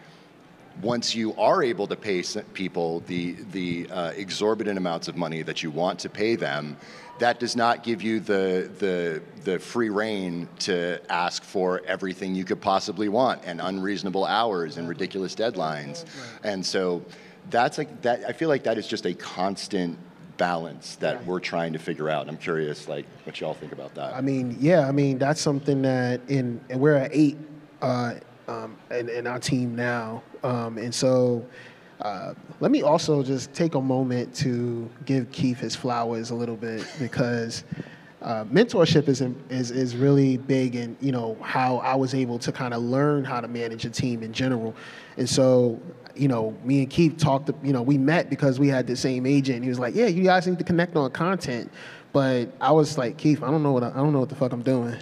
once 0.82 1.16
you 1.16 1.34
are 1.36 1.64
able 1.64 1.88
to 1.88 1.96
pay 1.96 2.24
people 2.54 3.00
the, 3.02 3.34
the 3.52 3.88
uh, 3.90 4.10
exorbitant 4.12 4.78
amounts 4.78 5.08
of 5.08 5.16
money 5.16 5.42
that 5.42 5.64
you 5.64 5.72
want 5.72 6.00
to 6.00 6.10
pay 6.10 6.36
them, 6.36 6.76
that 7.20 7.40
does 7.40 7.56
not 7.56 7.84
give 7.84 8.02
you 8.02 8.20
the, 8.20 8.70
the, 8.80 9.22
the 9.44 9.58
free 9.58 9.90
reign 9.90 10.50
to 10.60 11.00
ask 11.10 11.44
for 11.44 11.82
everything 11.86 12.36
you 12.36 12.44
could 12.44 12.60
possibly 12.60 13.08
want 13.08 13.42
and 13.46 13.62
unreasonable 13.62 14.26
hours 14.26 14.78
and 14.78 14.90
ridiculous 14.90 15.34
deadlines. 15.34 16.06
And 16.44 16.66
so 16.66 17.06
that's 17.50 17.78
like 17.78 18.02
that 18.02 18.26
I 18.28 18.34
feel 18.34 18.50
like 18.50 18.64
that 18.64 18.78
is 18.78 18.88
just 18.88 19.06
a 19.06 19.14
constant 19.14 19.98
balance 20.38 20.96
that 20.98 21.22
yeah. 21.22 21.28
we're 21.28 21.40
trying 21.40 21.74
to 21.74 21.80
figure 21.80 22.10
out. 22.10 22.28
I'm 22.28 22.38
curious 22.38 22.88
like 22.88 23.06
what 23.24 23.40
y'all 23.40 23.54
think 23.54 23.72
about 23.72 23.96
that. 23.96 24.14
I 24.14 24.22
mean, 24.22 24.58
yeah, 24.60 24.88
I 24.88 24.92
mean 24.92 25.18
that's 25.18 25.40
something 25.42 25.82
that 25.84 26.22
in 26.28 26.60
and 26.70 26.82
we're 26.82 26.96
at 26.96 27.12
eight 27.14 27.38
uh, 27.82 28.16
um, 28.48 28.78
in 28.92 29.28
our 29.28 29.40
team 29.40 29.76
now. 29.76 30.24
Um, 30.44 30.78
and 30.78 30.94
so 30.94 31.46
uh, 32.02 32.34
let 32.60 32.72
me 32.72 32.82
also 32.82 33.24
just 33.24 33.54
take 33.54 33.76
a 33.76 33.82
moment 33.82 34.36
to 34.36 34.90
give 35.06 35.32
Keith 35.32 35.60
his 35.60 35.76
flowers 35.76 36.30
a 36.30 36.36
little 36.36 36.58
bit 36.58 36.86
because 37.00 37.64
uh, 38.22 38.44
mentorship 38.46 39.08
is, 39.08 39.22
is 39.50 39.72
is 39.72 39.96
really 39.96 40.38
big 40.38 40.76
in 40.76 40.98
you 41.00 41.12
know 41.12 41.38
how 41.42 41.78
I 41.78 41.96
was 41.96 42.16
able 42.16 42.40
to 42.40 42.52
kind 42.52 42.74
of 42.74 42.82
learn 42.82 43.24
how 43.24 43.40
to 43.40 43.48
manage 43.48 43.86
a 43.86 43.90
team 43.90 44.24
in 44.24 44.34
general, 44.34 44.76
and 45.18 45.30
so 45.30 45.80
you 46.16 46.28
know 46.28 46.58
me 46.64 46.80
and 46.80 46.90
Keith 46.90 47.18
talked 47.18 47.52
you 47.64 47.72
know 47.72 47.84
we 47.84 47.98
met 47.98 48.30
because 48.30 48.60
we 48.60 48.68
had 48.68 48.88
the 48.88 48.96
same 48.96 49.26
agent. 49.28 49.62
He 49.64 49.70
was 49.70 49.80
like, 49.80 49.94
yeah, 49.94 50.08
you 50.08 50.24
guys 50.24 50.48
need 50.48 50.58
to 50.58 50.64
connect 50.64 50.96
on 50.96 51.12
content, 51.12 51.72
but 52.14 52.50
I 52.60 52.72
was 52.72 52.98
like, 52.98 53.18
Keith, 53.18 53.44
I 53.44 53.52
don't 53.52 53.62
know 53.62 53.74
what 53.74 53.84
I, 53.84 53.90
I 53.90 53.98
don't 53.98 54.12
know 54.12 54.22
what 54.22 54.30
the 54.30 54.36
fuck 54.36 54.52
I'm 54.52 54.64
doing. 54.64 54.98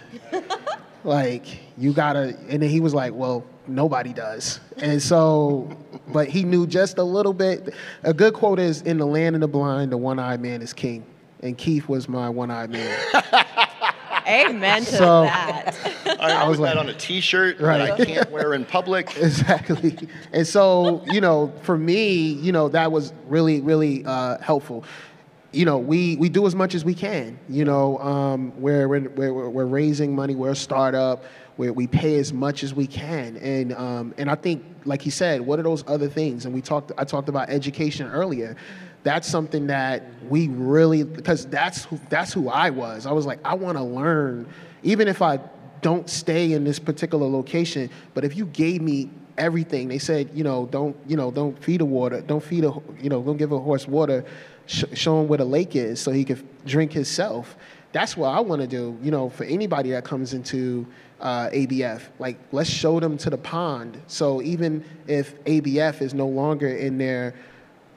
like 1.06 1.46
you 1.78 1.94
gotta, 1.94 2.38
and 2.50 2.62
then 2.62 2.70
he 2.70 2.80
was 2.80 2.94
like, 2.94 3.14
well 3.14 3.46
nobody 3.68 4.14
does. 4.14 4.60
And 4.78 5.02
so, 5.02 5.70
but 6.12 6.28
he 6.28 6.44
knew 6.44 6.68
just 6.68 6.98
a 6.98 7.04
little 7.04 7.34
bit. 7.34 7.74
A 8.04 8.14
good 8.14 8.34
quote 8.34 8.60
is 8.60 8.82
In 8.82 8.98
the 8.98 9.06
land 9.06 9.36
of 9.36 9.42
the 9.42 9.48
blind, 9.48 9.92
the 9.92 9.98
one 9.98 10.20
eyed 10.20 10.42
man 10.42 10.62
is 10.62 10.74
king. 10.74 11.06
And 11.42 11.58
Keith 11.58 11.90
was 11.90 12.08
my 12.08 12.30
one 12.30 12.52
eyed 12.52 12.70
man. 12.70 12.98
Amen 14.26 14.86
to 14.86 14.92
so, 14.92 15.24
that. 15.24 15.78
I, 16.22 16.46
I 16.46 16.48
was 16.48 16.58
like, 16.58 16.74
that 16.74 16.80
on 16.80 16.88
a 16.88 16.94
T-shirt 16.94 17.60
right. 17.60 17.80
that 17.80 18.00
I 18.00 18.06
can't 18.06 18.32
wear 18.32 18.54
in 18.54 18.64
public. 18.64 19.18
Exactly. 19.24 19.98
And 20.32 20.48
so, 20.48 21.04
you 21.08 21.20
know, 21.20 21.52
for 21.64 21.78
me, 21.78 22.34
you 22.34 22.54
know, 22.54 22.70
that 22.70 22.92
was 22.92 23.12
really, 23.28 23.60
really 23.60 24.06
uh, 24.06 24.38
helpful. 24.40 24.86
You 25.52 25.66
know, 25.66 25.78
we, 25.78 26.16
we 26.16 26.30
do 26.30 26.48
as 26.48 26.56
much 26.56 26.74
as 26.74 26.86
we 26.86 26.94
can. 26.94 27.38
You 27.50 27.66
know, 27.66 27.98
um, 28.00 28.54
we're, 28.62 28.88
we're, 28.88 29.50
we're 29.50 29.66
raising 29.66 30.16
money. 30.16 30.36
We're 30.36 30.52
a 30.52 30.56
startup 30.56 31.26
where 31.56 31.72
we 31.72 31.88
pay 31.88 32.18
as 32.18 32.34
much 32.34 32.64
as 32.64 32.74
we 32.74 32.88
can. 32.88 33.38
And 33.38 33.74
um, 33.74 34.14
and 34.18 34.30
I 34.30 34.36
think, 34.36 34.64
like 34.86 35.02
he 35.02 35.10
said, 35.10 35.42
what 35.42 35.60
are 35.60 35.64
those 35.64 35.84
other 35.88 36.10
things? 36.10 36.46
And 36.46 36.54
we 36.54 36.62
talked. 36.62 36.92
I 36.98 37.04
talked 37.04 37.30
about 37.30 37.50
education 37.50 38.10
earlier. 38.10 38.56
That's 39.04 39.28
something 39.28 39.68
that 39.68 40.04
we 40.30 40.48
really 40.48 41.04
because 41.04 41.46
that's 41.46 41.86
who, 41.86 42.00
that's 42.10 42.34
who 42.34 42.50
I 42.50 42.70
was. 42.70 43.06
I 43.06 43.12
was 43.12 43.26
like, 43.26 43.40
I 43.44 43.54
want 43.56 43.78
to 43.78 43.84
learn, 43.84 44.48
even 44.82 45.08
if 45.08 45.22
I 45.22 45.40
don't 45.82 46.10
stay 46.10 46.54
in 46.54 46.64
this 46.64 46.80
particular 46.80 47.28
location. 47.28 47.90
But 48.14 48.24
if 48.24 48.36
you 48.36 48.46
gave 48.46 48.82
me 48.82 49.10
everything, 49.38 49.90
they 49.90 50.00
said, 50.00 50.30
you 50.34 50.44
know, 50.44 50.66
don't 50.66 50.96
you 51.08 51.18
know, 51.18 51.32
don't 51.32 51.62
feed 51.62 51.82
a 51.82 51.86
water, 51.86 52.22
don't 52.22 52.44
feed 52.44 52.64
a 52.64 52.74
you 53.02 53.10
know, 53.10 53.22
don't 53.22 53.38
give 53.38 53.52
a 53.52 53.60
horse 53.60 53.88
water. 53.88 54.26
Sh- 54.66 54.86
show 54.94 55.20
him 55.20 55.28
where 55.28 55.38
the 55.38 55.46
lake 55.46 55.76
is 55.76 56.00
so 56.00 56.12
he 56.12 56.24
can 56.24 56.48
drink 56.66 56.94
himself. 56.94 57.58
That's 57.92 58.16
what 58.16 58.30
I 58.30 58.40
want 58.40 58.62
to 58.62 58.68
do. 58.68 58.98
You 59.04 59.12
know, 59.12 59.30
for 59.30 59.44
anybody 59.44 59.92
that 59.92 60.06
comes 60.06 60.34
into 60.34 60.88
uh, 61.24 61.50
ABF. 61.50 62.02
Like, 62.20 62.38
let's 62.52 62.70
show 62.70 63.00
them 63.00 63.18
to 63.20 63.30
the 63.30 63.38
pond. 63.38 64.00
So 64.08 64.42
even 64.44 64.84
if 65.08 65.42
ABF 65.46 66.02
is 66.02 66.14
no 66.14 66.28
longer 66.28 66.68
in 66.68 66.98
their 66.98 67.34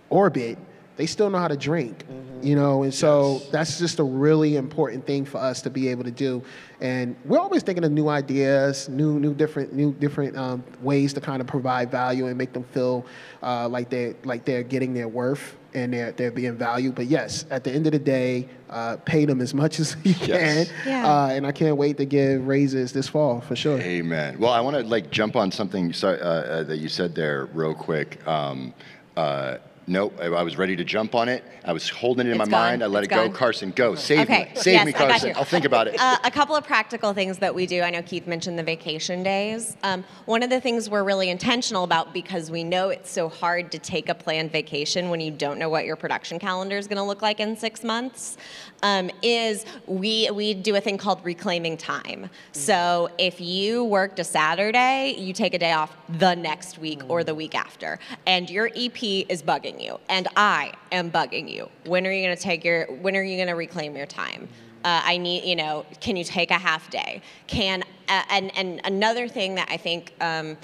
orbit, 0.08 0.56
they 0.96 1.04
still 1.04 1.28
know 1.28 1.38
how 1.38 1.48
to 1.48 1.56
drink, 1.56 2.06
mm-hmm. 2.06 2.46
you 2.46 2.56
know, 2.56 2.82
and 2.82 2.94
so 2.94 3.34
yes. 3.34 3.48
that's 3.50 3.78
just 3.78 3.98
a 3.98 4.02
really 4.02 4.56
important 4.56 5.04
thing 5.06 5.26
for 5.26 5.36
us 5.36 5.60
to 5.62 5.70
be 5.70 5.88
able 5.88 6.04
to 6.04 6.10
do. 6.10 6.42
And 6.80 7.16
we're 7.26 7.38
always 7.38 7.62
thinking 7.62 7.84
of 7.84 7.92
new 7.92 8.08
ideas, 8.08 8.88
new, 8.88 9.20
new 9.20 9.34
different, 9.34 9.74
new 9.74 9.92
different 9.92 10.38
um, 10.38 10.64
ways 10.80 11.12
to 11.12 11.20
kind 11.20 11.42
of 11.42 11.46
provide 11.46 11.90
value 11.90 12.28
and 12.28 12.38
make 12.38 12.54
them 12.54 12.64
feel 12.64 13.04
uh, 13.42 13.68
like 13.68 13.90
they're, 13.90 14.14
like 14.24 14.46
they're 14.46 14.62
getting 14.62 14.94
their 14.94 15.08
worth 15.08 15.56
and 15.76 15.92
they're, 15.92 16.12
they're 16.12 16.30
being 16.30 16.56
valued. 16.56 16.94
But 16.94 17.06
yes, 17.06 17.44
at 17.50 17.62
the 17.62 17.70
end 17.70 17.86
of 17.86 17.92
the 17.92 17.98
day, 17.98 18.48
uh, 18.70 18.96
pay 19.04 19.26
them 19.26 19.42
as 19.42 19.52
much 19.52 19.78
as 19.80 19.94
you 20.02 20.14
yes. 20.22 20.68
can. 20.68 20.76
Yeah. 20.86 21.06
Uh, 21.06 21.28
and 21.28 21.46
I 21.46 21.52
can't 21.52 21.76
wait 21.76 21.98
to 21.98 22.06
give 22.06 22.46
raises 22.46 22.92
this 22.92 23.08
fall 23.08 23.42
for 23.42 23.54
sure. 23.54 23.78
Amen. 23.78 24.38
Well, 24.38 24.52
I 24.52 24.60
want 24.60 24.76
to 24.76 24.82
like 24.82 25.10
jump 25.10 25.36
on 25.36 25.52
something 25.52 25.94
uh, 26.02 26.06
uh, 26.06 26.62
that 26.64 26.78
you 26.78 26.88
said 26.88 27.14
there 27.14 27.46
real 27.46 27.74
quick. 27.74 28.26
Um, 28.26 28.72
uh, 29.16 29.58
Nope, 29.88 30.18
I 30.20 30.42
was 30.42 30.58
ready 30.58 30.74
to 30.74 30.84
jump 30.84 31.14
on 31.14 31.28
it. 31.28 31.44
I 31.64 31.72
was 31.72 31.88
holding 31.88 32.26
it 32.26 32.30
in 32.30 32.40
it's 32.40 32.50
my 32.50 32.50
gone. 32.50 32.60
mind. 32.60 32.82
I 32.82 32.86
let 32.86 33.04
it's 33.04 33.12
it 33.12 33.14
gone. 33.14 33.28
go. 33.28 33.36
Carson, 33.36 33.70
go. 33.70 33.94
Save 33.94 34.20
okay. 34.20 34.50
me. 34.52 34.60
Save 34.60 34.74
yes, 34.74 34.86
me, 34.86 34.92
Carson. 34.92 35.32
I'll 35.36 35.44
think 35.44 35.64
about 35.64 35.86
it. 35.86 35.94
Uh, 36.00 36.18
a 36.24 36.30
couple 36.30 36.56
of 36.56 36.64
practical 36.64 37.12
things 37.12 37.38
that 37.38 37.54
we 37.54 37.66
do. 37.66 37.82
I 37.82 37.90
know 37.90 38.02
Keith 38.02 38.26
mentioned 38.26 38.58
the 38.58 38.64
vacation 38.64 39.22
days. 39.22 39.76
Um, 39.84 40.02
one 40.24 40.42
of 40.42 40.50
the 40.50 40.60
things 40.60 40.90
we're 40.90 41.04
really 41.04 41.30
intentional 41.30 41.84
about 41.84 42.12
because 42.12 42.50
we 42.50 42.64
know 42.64 42.88
it's 42.88 43.10
so 43.10 43.28
hard 43.28 43.70
to 43.72 43.78
take 43.78 44.08
a 44.08 44.14
planned 44.14 44.50
vacation 44.50 45.08
when 45.08 45.20
you 45.20 45.30
don't 45.30 45.56
know 45.56 45.68
what 45.68 45.84
your 45.84 45.94
production 45.94 46.40
calendar 46.40 46.76
is 46.76 46.88
going 46.88 46.96
to 46.96 47.04
look 47.04 47.22
like 47.22 47.38
in 47.38 47.56
six 47.56 47.84
months 47.84 48.36
um, 48.82 49.08
is 49.22 49.64
we, 49.86 50.28
we 50.32 50.52
do 50.52 50.74
a 50.74 50.80
thing 50.80 50.98
called 50.98 51.24
reclaiming 51.24 51.76
time. 51.76 52.28
So 52.50 53.08
if 53.18 53.40
you 53.40 53.84
worked 53.84 54.18
a 54.18 54.24
Saturday, 54.24 55.14
you 55.16 55.32
take 55.32 55.54
a 55.54 55.58
day 55.58 55.72
off 55.72 55.96
the 56.08 56.34
next 56.34 56.78
week 56.78 57.02
or 57.08 57.22
the 57.22 57.34
week 57.36 57.54
after. 57.54 58.00
And 58.26 58.50
your 58.50 58.70
EP 58.74 59.02
is 59.02 59.42
bugging 59.42 59.75
you. 59.80 59.98
And 60.08 60.28
I 60.36 60.72
am 60.92 61.10
bugging 61.10 61.50
you. 61.50 61.68
When 61.84 62.06
are 62.06 62.12
you 62.12 62.24
going 62.24 62.36
to 62.36 62.42
take 62.42 62.64
your, 62.64 62.86
when 62.86 63.16
are 63.16 63.22
you 63.22 63.36
going 63.36 63.48
to 63.48 63.54
reclaim 63.54 63.96
your 63.96 64.06
time? 64.06 64.48
Uh, 64.84 65.02
I 65.04 65.16
need, 65.16 65.44
you 65.44 65.56
know, 65.56 65.84
can 66.00 66.16
you 66.16 66.24
take 66.24 66.50
a 66.50 66.58
half 66.58 66.90
day? 66.90 67.22
Can, 67.46 67.82
uh, 68.08 68.22
and, 68.30 68.56
and 68.56 68.80
another 68.84 69.26
thing 69.28 69.56
that 69.56 69.68
I 69.70 69.76
think, 69.76 70.12
um, 70.20 70.56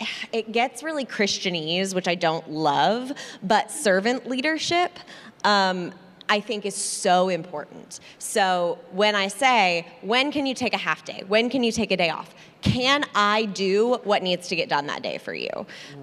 it 0.32 0.52
gets 0.52 0.82
really 0.82 1.04
Christianese, 1.04 1.94
which 1.94 2.08
I 2.08 2.14
don't 2.14 2.50
love, 2.50 3.12
but 3.42 3.70
servant 3.70 4.28
leadership. 4.28 4.98
Um, 5.44 5.92
I 6.28 6.40
think 6.40 6.66
is 6.66 6.74
so 6.74 7.28
important. 7.28 8.00
So 8.18 8.78
when 8.90 9.14
I 9.14 9.28
say, 9.28 9.86
when 10.02 10.32
can 10.32 10.44
you 10.44 10.54
take 10.54 10.74
a 10.74 10.78
half 10.78 11.04
day? 11.04 11.22
When 11.28 11.48
can 11.48 11.62
you 11.62 11.70
take 11.70 11.92
a 11.92 11.96
day 11.96 12.10
off? 12.10 12.34
Can 12.66 13.04
I 13.14 13.44
do 13.44 14.00
what 14.02 14.24
needs 14.24 14.48
to 14.48 14.56
get 14.56 14.68
done 14.68 14.88
that 14.88 15.00
day 15.00 15.18
for 15.18 15.32
you? 15.32 15.48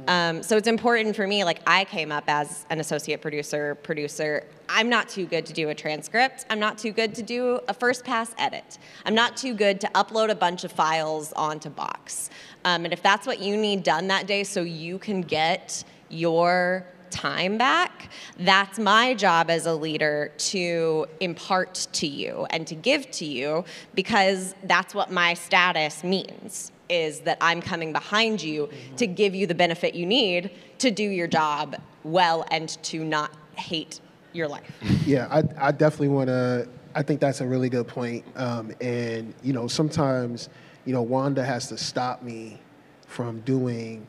Um, 0.08 0.42
so 0.42 0.56
it's 0.56 0.68
important 0.68 1.14
for 1.14 1.28
me. 1.28 1.44
Like 1.44 1.60
I 1.68 1.84
came 1.84 2.10
up 2.10 2.24
as 2.28 2.66
an 2.70 2.80
associate 2.80 3.22
producer, 3.22 3.76
producer. 3.76 4.46
I'm 4.70 4.88
not 4.88 5.10
too 5.10 5.26
good 5.26 5.46
to 5.48 5.54
do 5.54 5.70
a 5.70 5.76
transcript. 5.76 6.46
I'm 6.50 6.62
not 6.62 6.78
too 6.78 6.94
good 6.94 7.14
to 7.16 7.22
do 7.22 7.60
a 7.68 7.74
first 7.74 8.06
pass 8.06 8.34
edit. 8.38 8.78
I'm 9.06 9.14
not 9.14 9.36
too 9.36 9.54
good 9.54 9.82
to 9.82 9.88
upload 9.88 10.30
a 10.30 10.36
bunch 10.36 10.64
of 10.64 10.72
files 10.72 11.34
onto 11.34 11.70
Box. 11.70 12.30
Um, 12.64 12.86
and 12.86 12.94
if 12.94 13.04
that's 13.04 13.28
what 13.28 13.40
you 13.40 13.58
need 13.58 13.84
done 13.84 14.08
that 14.08 14.26
day, 14.26 14.46
so 14.46 14.62
you 14.62 15.00
can 15.00 15.20
get 15.20 15.84
your 16.08 16.86
time 17.14 17.58
back, 17.58 18.10
that's 18.40 18.80
my 18.80 19.14
job 19.14 19.50
as 19.50 19.66
a 19.66 19.74
leader 19.74 20.32
to 20.38 21.06
impart 21.20 21.88
to 21.94 22.08
you 22.08 22.46
and 22.50 22.66
to 22.68 22.76
give 22.76 23.10
to 23.12 23.26
you 23.26 23.64
because 23.94 24.56
that's 24.64 24.96
what 24.96 25.12
my 25.12 25.34
status 25.36 26.04
means 26.04 26.72
is 26.90 27.22
that 27.22 27.38
I'm 27.40 27.62
coming 27.62 27.94
behind 27.94 28.42
you 28.42 28.68
mm-hmm. 28.68 28.96
to 28.96 29.08
give 29.08 29.34
you 29.36 29.48
the 29.48 29.56
benefit 29.56 29.96
you 29.96 30.06
need 30.06 30.52
to 30.80 30.92
do 30.92 31.04
your 31.04 31.28
job 31.28 31.76
well 32.04 32.46
and 32.52 32.70
to 32.84 33.04
not 33.06 33.32
hate 33.56 34.02
your 34.34 34.48
life. 34.48 34.70
Yeah, 35.06 35.28
I, 35.30 35.68
I 35.68 35.72
definitely 35.72 36.10
want 36.10 36.28
to. 36.28 36.68
I 36.96 37.04
think 37.04 37.20
that's 37.20 37.42
a 37.42 37.46
really 37.46 37.68
good 37.68 37.88
point. 37.88 38.24
Um, 38.38 38.72
and 38.80 39.34
you 39.44 39.52
know, 39.52 39.68
sometimes 39.68 40.48
you 40.86 40.94
know 40.94 41.02
Wanda 41.02 41.44
has 41.44 41.68
to 41.68 41.78
stop 41.78 42.24
me 42.24 42.60
from 43.06 43.42
doing 43.42 44.08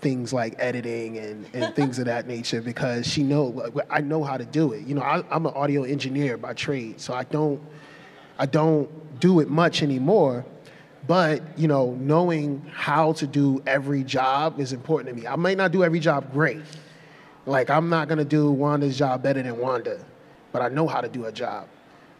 things 0.00 0.32
like 0.32 0.54
editing 0.58 1.18
and, 1.18 1.46
and 1.54 1.74
things 1.74 1.98
of 1.98 2.04
that 2.06 2.26
nature 2.26 2.60
because 2.60 3.06
she 3.06 3.22
know 3.22 3.70
I 3.90 4.00
know 4.00 4.22
how 4.22 4.36
to 4.36 4.44
do 4.44 4.72
it. 4.72 4.86
You 4.86 4.94
know, 4.94 5.02
I, 5.02 5.22
am 5.34 5.46
an 5.46 5.54
audio 5.54 5.84
engineer 5.84 6.36
by 6.36 6.54
trade, 6.54 7.00
so 7.00 7.14
I 7.14 7.24
don't 7.24 7.60
I 8.38 8.46
don't 8.46 9.20
do 9.20 9.40
it 9.40 9.48
much 9.48 9.82
anymore. 9.82 10.44
But 11.06 11.58
you 11.58 11.68
know, 11.68 11.94
knowing 11.94 12.64
how 12.72 13.12
to 13.14 13.26
do 13.26 13.62
every 13.66 14.02
job 14.02 14.60
is 14.60 14.72
important 14.72 15.14
to 15.14 15.20
me. 15.20 15.26
I 15.26 15.36
might 15.36 15.56
not 15.56 15.72
do 15.72 15.84
every 15.84 16.00
job 16.00 16.32
great. 16.32 16.60
Like 17.46 17.70
I'm 17.70 17.88
not 17.88 18.08
gonna 18.08 18.24
do 18.24 18.50
Wanda's 18.50 18.98
job 18.98 19.22
better 19.22 19.42
than 19.42 19.56
Wanda, 19.58 20.04
but 20.52 20.62
I 20.62 20.68
know 20.68 20.86
how 20.86 21.00
to 21.00 21.08
do 21.08 21.26
a 21.26 21.32
job. 21.32 21.68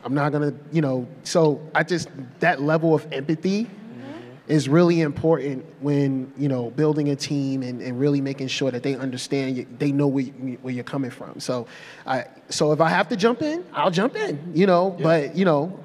I'm 0.04 0.14
not 0.14 0.30
gonna, 0.30 0.54
you 0.70 0.80
know, 0.80 1.08
so 1.24 1.60
I 1.74 1.82
just 1.82 2.08
that 2.38 2.62
level 2.62 2.94
of 2.94 3.12
empathy 3.12 3.68
is 4.48 4.68
really 4.68 5.00
important 5.00 5.64
when 5.80 6.32
you 6.36 6.48
know 6.48 6.70
building 6.70 7.10
a 7.10 7.16
team 7.16 7.62
and, 7.62 7.82
and 7.82 7.98
really 7.98 8.20
making 8.20 8.48
sure 8.48 8.70
that 8.70 8.82
they 8.82 8.94
understand 8.94 9.56
you, 9.56 9.66
they 9.78 9.92
know 9.92 10.06
where, 10.06 10.24
you, 10.24 10.58
where 10.62 10.72
you're 10.72 10.84
coming 10.84 11.10
from 11.10 11.38
so 11.40 11.66
i 12.06 12.24
so 12.48 12.72
if 12.72 12.80
i 12.80 12.88
have 12.88 13.08
to 13.08 13.16
jump 13.16 13.42
in 13.42 13.64
i'll 13.72 13.90
jump 13.90 14.14
in 14.16 14.52
you 14.54 14.66
know 14.66 14.94
yeah. 14.98 15.02
but 15.02 15.36
you 15.36 15.44
know 15.44 15.78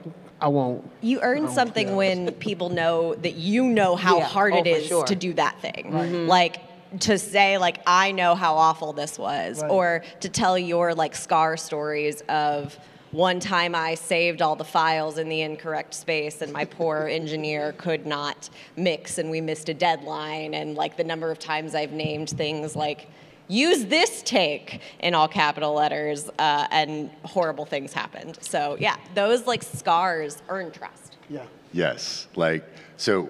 I 0.43 0.47
won't. 0.47 0.89
You 1.01 1.21
earn 1.21 1.43
won't, 1.43 1.53
something 1.53 1.89
yeah. 1.89 1.95
when 1.95 2.31
people 2.31 2.69
know 2.69 3.13
that 3.13 3.35
you 3.35 3.63
know 3.63 3.95
how 3.95 4.17
yeah. 4.17 4.23
hard 4.23 4.53
oh, 4.53 4.57
it 4.57 4.65
is 4.65 4.87
sure. 4.87 5.05
to 5.05 5.15
do 5.15 5.33
that 5.33 5.61
thing. 5.61 5.91
Right. 5.91 6.09
Mm-hmm. 6.09 6.27
Like 6.27 6.99
to 7.01 7.19
say 7.19 7.59
like 7.59 7.79
I 7.85 8.11
know 8.11 8.33
how 8.33 8.55
awful 8.55 8.91
this 8.91 9.19
was, 9.19 9.61
right. 9.61 9.69
or 9.69 10.03
to 10.21 10.29
tell 10.29 10.57
your 10.57 10.95
like 10.95 11.15
scar 11.15 11.57
stories 11.57 12.21
of 12.21 12.77
one 13.11 13.39
time 13.39 13.75
I 13.75 13.95
saved 13.95 14.41
all 14.41 14.55
the 14.55 14.63
files 14.63 15.17
in 15.17 15.27
the 15.27 15.41
incorrect 15.41 15.93
space 15.93 16.41
and 16.41 16.51
my 16.51 16.65
poor 16.65 17.07
engineer 17.11 17.73
could 17.77 18.05
not 18.05 18.49
mix 18.75 19.17
and 19.17 19.29
we 19.29 19.41
missed 19.41 19.69
a 19.69 19.73
deadline 19.73 20.53
and 20.53 20.75
like 20.75 20.97
the 20.97 21.03
number 21.03 21.31
of 21.31 21.39
times 21.39 21.75
I've 21.75 21.91
named 21.91 22.29
things 22.29 22.75
like 22.75 23.07
use 23.47 23.85
this 23.85 24.21
take 24.23 24.79
in 24.99 25.13
all 25.13 25.27
capital 25.27 25.73
letters 25.73 26.29
uh, 26.39 26.67
and 26.71 27.09
horrible 27.25 27.65
things 27.65 27.91
happened. 27.91 28.37
So 28.41 28.77
yeah, 28.79 28.95
those 29.13 29.45
like 29.45 29.61
scars 29.61 30.41
earn 30.47 30.71
trust. 30.71 31.17
Yeah. 31.29 31.45
Yes, 31.73 32.27
like 32.35 32.65
so 32.97 33.29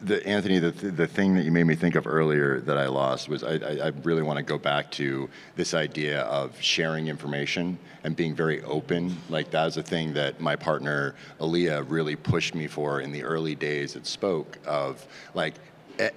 the, 0.00 0.26
Anthony, 0.26 0.58
the, 0.58 0.70
the 0.70 1.06
thing 1.06 1.34
that 1.34 1.44
you 1.44 1.52
made 1.52 1.64
me 1.64 1.74
think 1.74 1.94
of 1.94 2.06
earlier 2.06 2.60
that 2.60 2.78
I 2.78 2.86
lost 2.86 3.28
was 3.28 3.42
I, 3.42 3.54
I, 3.54 3.86
I 3.86 3.92
really 4.02 4.22
want 4.22 4.36
to 4.36 4.42
go 4.42 4.58
back 4.58 4.90
to 4.92 5.28
this 5.56 5.74
idea 5.74 6.22
of 6.22 6.60
sharing 6.60 7.08
information 7.08 7.78
and 8.04 8.14
being 8.14 8.34
very 8.34 8.62
open. 8.62 9.16
Like 9.28 9.50
that 9.50 9.64
was 9.64 9.76
a 9.76 9.82
thing 9.82 10.14
that 10.14 10.40
my 10.40 10.56
partner 10.56 11.14
Aaliyah 11.40 11.84
really 11.88 12.16
pushed 12.16 12.54
me 12.54 12.66
for 12.66 13.00
in 13.00 13.12
the 13.12 13.24
early 13.24 13.54
days 13.54 13.96
at 13.96 14.06
Spoke 14.06 14.58
of 14.66 15.06
like 15.34 15.54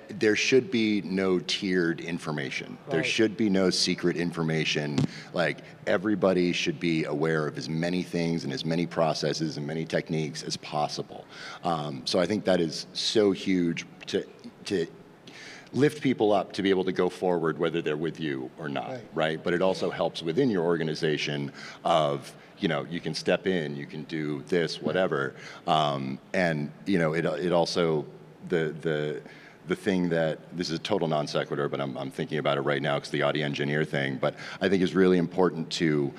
there 0.10 0.36
should 0.36 0.70
be 0.72 1.02
no 1.02 1.39
tiered 1.39 2.02
information. 2.02 2.78
Right. 2.86 2.91
There 2.91 3.04
should 3.04 3.36
be 3.36 3.50
no 3.50 3.70
secret 3.70 4.17
information. 4.17 5.00
Like 5.34 5.60
everybody 5.88 6.54
should 6.54 6.80
be 6.80 7.06
aware 7.06 7.48
of 7.48 7.58
as 7.58 7.67
many 7.67 8.04
things 8.04 8.44
and 8.44 8.54
as 8.54 8.65
many 8.65 8.86
processes 8.86 9.58
and 9.58 9.65
many 9.65 9.86
techniques 9.86 10.44
as 10.44 10.58
possible. 10.58 11.26
Um, 11.63 12.06
so 12.06 12.20
I 12.20 12.26
think 12.26 12.46
that 12.46 12.60
is 12.62 12.88
so 12.94 13.32
huge 13.32 13.86
to 14.08 14.26
to 14.65 14.88
lift 15.74 16.02
people 16.02 16.34
up 16.34 16.52
to 16.54 16.62
be 16.62 16.70
able 16.70 16.84
to 16.84 16.91
go 16.91 17.10
forward 17.10 17.58
whether 17.58 17.82
they're 17.82 17.96
with 17.96 18.20
you 18.20 18.52
or 18.58 18.67
not 18.67 18.89
right, 18.89 19.04
right? 19.13 19.44
but 19.44 19.54
it 19.54 19.62
also 19.62 19.89
helps 19.89 20.22
within 20.22 20.50
your 20.50 20.65
organization 20.65 21.50
of 21.86 22.36
you 22.60 22.67
know 22.67 22.86
you 22.89 23.00
can 23.00 23.13
step 23.13 23.48
in 23.48 23.76
you 23.76 23.86
can 23.86 24.04
do 24.04 24.44
this 24.48 24.82
whatever 24.82 25.34
um, 25.67 26.20
and 26.34 26.70
you 26.86 27.00
know 27.00 27.13
it, 27.13 27.26
it 27.26 27.54
also 27.54 28.06
the 28.50 28.76
the 28.82 29.22
the 29.72 29.76
thing 29.76 30.10
that 30.10 30.38
this 30.58 30.70
is 30.70 30.78
a 30.78 30.84
total 30.84 31.08
non 31.08 31.26
sequitur, 31.26 31.70
but 31.70 31.80
I'm, 31.80 31.98
I'm 31.98 32.12
thinking 32.12 32.40
about 32.40 32.58
it 32.58 32.62
right 32.62 32.82
now 32.82 32.96
because 32.96 33.10
the 33.10 33.22
audio 33.22 33.46
engineer 33.46 33.86
thing. 33.86 34.18
But 34.18 34.36
I 34.60 34.68
think 34.68 34.84
is 34.84 34.94
really 34.94 35.18
important 35.18 35.70
to 35.72 36.14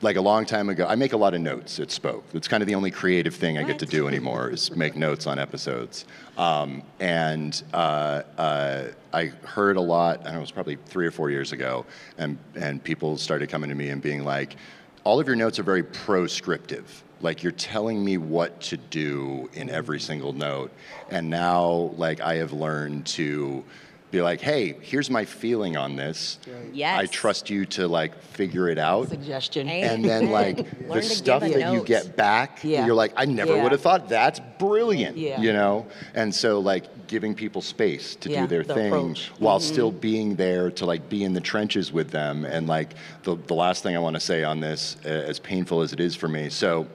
like 0.00 0.16
a 0.16 0.20
long 0.22 0.46
time 0.46 0.70
ago, 0.70 0.86
I 0.86 0.94
make 0.94 1.12
a 1.12 1.16
lot 1.18 1.34
of 1.34 1.42
notes 1.42 1.78
at 1.80 1.90
Spoke. 1.90 2.24
It's 2.32 2.48
kind 2.48 2.62
of 2.62 2.66
the 2.66 2.74
only 2.74 2.90
creative 2.90 3.34
thing 3.34 3.58
I 3.58 3.62
get 3.62 3.78
to 3.80 3.86
do 3.86 4.08
anymore 4.08 4.50
is 4.50 4.74
make 4.74 4.96
notes 4.96 5.26
on 5.26 5.38
episodes. 5.38 6.06
Um, 6.38 6.82
and 6.98 7.62
uh, 7.74 8.22
uh, 8.38 8.84
I 9.12 9.26
heard 9.26 9.76
a 9.76 9.80
lot, 9.80 10.20
I 10.20 10.24
don't 10.24 10.32
know, 10.32 10.38
it 10.38 10.42
was 10.42 10.50
probably 10.50 10.76
three 10.86 11.06
or 11.06 11.10
four 11.10 11.30
years 11.30 11.52
ago, 11.52 11.84
and, 12.18 12.38
and 12.54 12.82
people 12.82 13.16
started 13.18 13.48
coming 13.48 13.68
to 13.70 13.76
me 13.76 13.88
and 13.88 14.00
being 14.00 14.24
like, 14.24 14.56
all 15.04 15.20
of 15.20 15.26
your 15.26 15.36
notes 15.36 15.58
are 15.58 15.62
very 15.62 15.82
proscriptive 15.82 17.02
like 17.20 17.42
you're 17.42 17.52
telling 17.52 18.04
me 18.04 18.18
what 18.18 18.60
to 18.60 18.76
do 18.76 19.48
in 19.54 19.70
every 19.70 20.00
single 20.00 20.32
note. 20.32 20.72
And 21.10 21.30
now 21.30 21.92
like 21.96 22.20
i 22.20 22.36
have 22.36 22.52
learned 22.52 23.06
to 23.06 23.64
be 24.10 24.22
like 24.22 24.40
hey 24.40 24.76
here's 24.82 25.10
my 25.10 25.24
feeling 25.24 25.76
on 25.76 25.96
this 25.96 26.38
yes. 26.72 26.98
i 26.98 27.06
trust 27.06 27.50
you 27.50 27.66
to 27.66 27.88
like 27.88 28.16
figure 28.22 28.68
it 28.68 28.78
out 28.78 29.08
suggestion 29.08 29.68
and 29.68 30.04
then 30.04 30.30
like 30.30 30.56
the 30.88 31.02
stuff 31.02 31.40
that 31.40 31.58
note. 31.58 31.72
you 31.72 31.84
get 31.84 32.16
back 32.16 32.60
yeah. 32.62 32.86
you're 32.86 32.94
like 32.94 33.12
i 33.16 33.24
never 33.24 33.56
yeah. 33.56 33.62
would 33.62 33.72
have 33.72 33.80
thought 33.80 34.08
that's 34.08 34.40
brilliant 34.58 35.16
yeah. 35.16 35.40
you 35.40 35.52
know 35.52 35.86
and 36.14 36.32
so 36.32 36.60
like 36.60 37.06
giving 37.08 37.34
people 37.34 37.60
space 37.60 38.16
to 38.16 38.28
do 38.28 38.46
their 38.46 38.62
the 38.62 38.74
thing 38.74 38.92
approach. 38.92 39.28
while 39.38 39.58
mm-hmm. 39.58 39.72
still 39.72 39.90
being 39.90 40.36
there 40.36 40.70
to 40.70 40.86
like 40.86 41.08
be 41.08 41.24
in 41.24 41.32
the 41.32 41.40
trenches 41.40 41.92
with 41.92 42.10
them 42.10 42.44
and 42.44 42.66
like 42.66 42.94
the, 43.24 43.34
the 43.46 43.54
last 43.54 43.82
thing 43.82 43.96
i 43.96 43.98
want 43.98 44.14
to 44.14 44.20
say 44.20 44.44
on 44.44 44.60
this 44.60 44.96
as 45.04 45.40
painful 45.40 45.82
as 45.82 45.92
it 45.92 46.00
is 46.00 46.14
for 46.14 46.28
me 46.28 46.48
so 46.48 46.86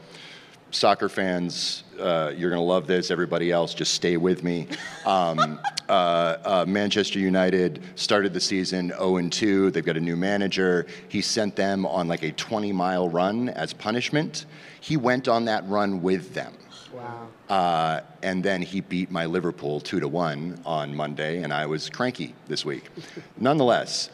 soccer 0.72 1.10
fans, 1.10 1.84
uh, 2.00 2.32
you're 2.36 2.50
going 2.50 2.60
to 2.60 2.66
love 2.66 2.88
this. 2.88 3.12
Everybody 3.12 3.52
else, 3.52 3.74
just 3.74 3.94
stay 3.94 4.18
with 4.18 4.44
me. 4.44 4.68
Um, 5.06 5.60
uh, 5.90 5.92
uh, 5.92 6.66
Manchester 6.68 7.20
United 7.20 7.84
started 7.96 8.34
the 8.34 8.40
season 8.40 8.90
0 8.90 9.30
2. 9.30 9.72
They've 9.72 9.86
got 9.86 9.98
a 9.98 10.02
new 10.02 10.16
manager. 10.16 10.88
He 11.10 11.22
sent 11.22 11.56
them 11.56 11.86
on 11.86 12.08
like 12.08 12.24
a 12.24 12.32
20 12.32 12.72
mile 12.72 13.10
run 13.10 13.50
as 13.50 13.74
punishment. 13.74 14.46
He 14.80 14.98
went 14.98 15.28
on 15.28 15.46
that 15.46 15.68
run 15.68 16.02
with 16.02 16.34
them. 16.34 16.54
Wow. 16.94 17.28
Uh, 17.50 18.02
and 18.24 18.44
then 18.44 18.62
he 18.62 18.82
beat 18.82 19.12
my 19.12 19.26
Liverpool 19.26 19.80
2 19.80 20.00
to 20.00 20.08
1 20.08 20.62
on 20.66 20.96
Monday, 20.96 21.44
and 21.44 21.54
I 21.54 21.66
was 21.66 21.90
cranky 21.90 22.34
this 22.48 22.66
week. 22.66 22.90
Nonetheless, 23.38 24.10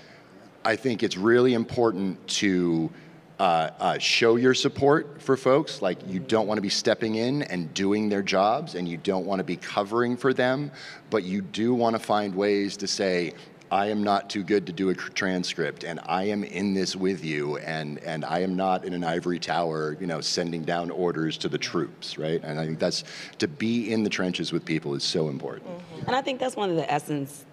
I 0.65 0.75
think 0.75 1.03
it's 1.03 1.17
really 1.17 1.53
important 1.53 2.27
to 2.27 2.89
uh, 3.39 3.69
uh, 3.79 3.97
show 3.99 4.35
your 4.35 4.53
support 4.53 5.21
for 5.21 5.37
folks. 5.37 5.81
Like 5.81 5.99
you 6.07 6.19
don't 6.19 6.47
want 6.47 6.57
to 6.57 6.61
be 6.61 6.69
stepping 6.69 7.15
in 7.15 7.43
and 7.43 7.73
doing 7.73 8.09
their 8.09 8.23
jobs, 8.23 8.75
and 8.75 8.87
you 8.87 8.97
don't 8.97 9.25
want 9.25 9.39
to 9.39 9.43
be 9.43 9.57
covering 9.57 10.17
for 10.17 10.33
them, 10.33 10.71
but 11.09 11.23
you 11.23 11.41
do 11.41 11.73
want 11.73 11.95
to 11.95 11.99
find 11.99 12.33
ways 12.33 12.77
to 12.77 12.87
say, 12.87 13.33
I 13.69 13.87
am 13.87 14.01
not 14.01 14.29
too 14.29 14.43
good 14.43 14.65
to 14.67 14.71
do 14.71 14.89
a 14.89 14.95
transcript, 14.95 15.83
and 15.83 15.99
I 16.05 16.23
am 16.23 16.43
in 16.43 16.73
this 16.73 16.95
with 16.95 17.23
you, 17.23 17.57
and, 17.57 17.99
and 17.99 18.23
I 18.23 18.39
am 18.39 18.55
not 18.55 18.85
in 18.85 18.93
an 18.93 19.03
ivory 19.03 19.39
tower, 19.39 19.97
you 19.99 20.07
know, 20.07 20.21
sending 20.21 20.63
down 20.63 20.89
orders 20.89 21.37
to 21.39 21.49
the 21.49 21.57
troops, 21.57 22.17
right? 22.17 22.41
And 22.43 22.59
I 22.59 22.65
think 22.65 22.79
that's 22.79 23.03
to 23.39 23.47
be 23.47 23.91
in 23.91 24.03
the 24.03 24.09
trenches 24.09 24.53
with 24.53 24.63
people 24.63 24.95
is 24.95 25.03
so 25.03 25.27
important. 25.27 25.67
Mm-hmm. 25.67 26.07
And 26.07 26.15
I 26.15 26.21
think 26.21 26.39
that's 26.39 26.55
one 26.55 26.69
of 26.69 26.77
the 26.77 26.89
essence 26.89 27.45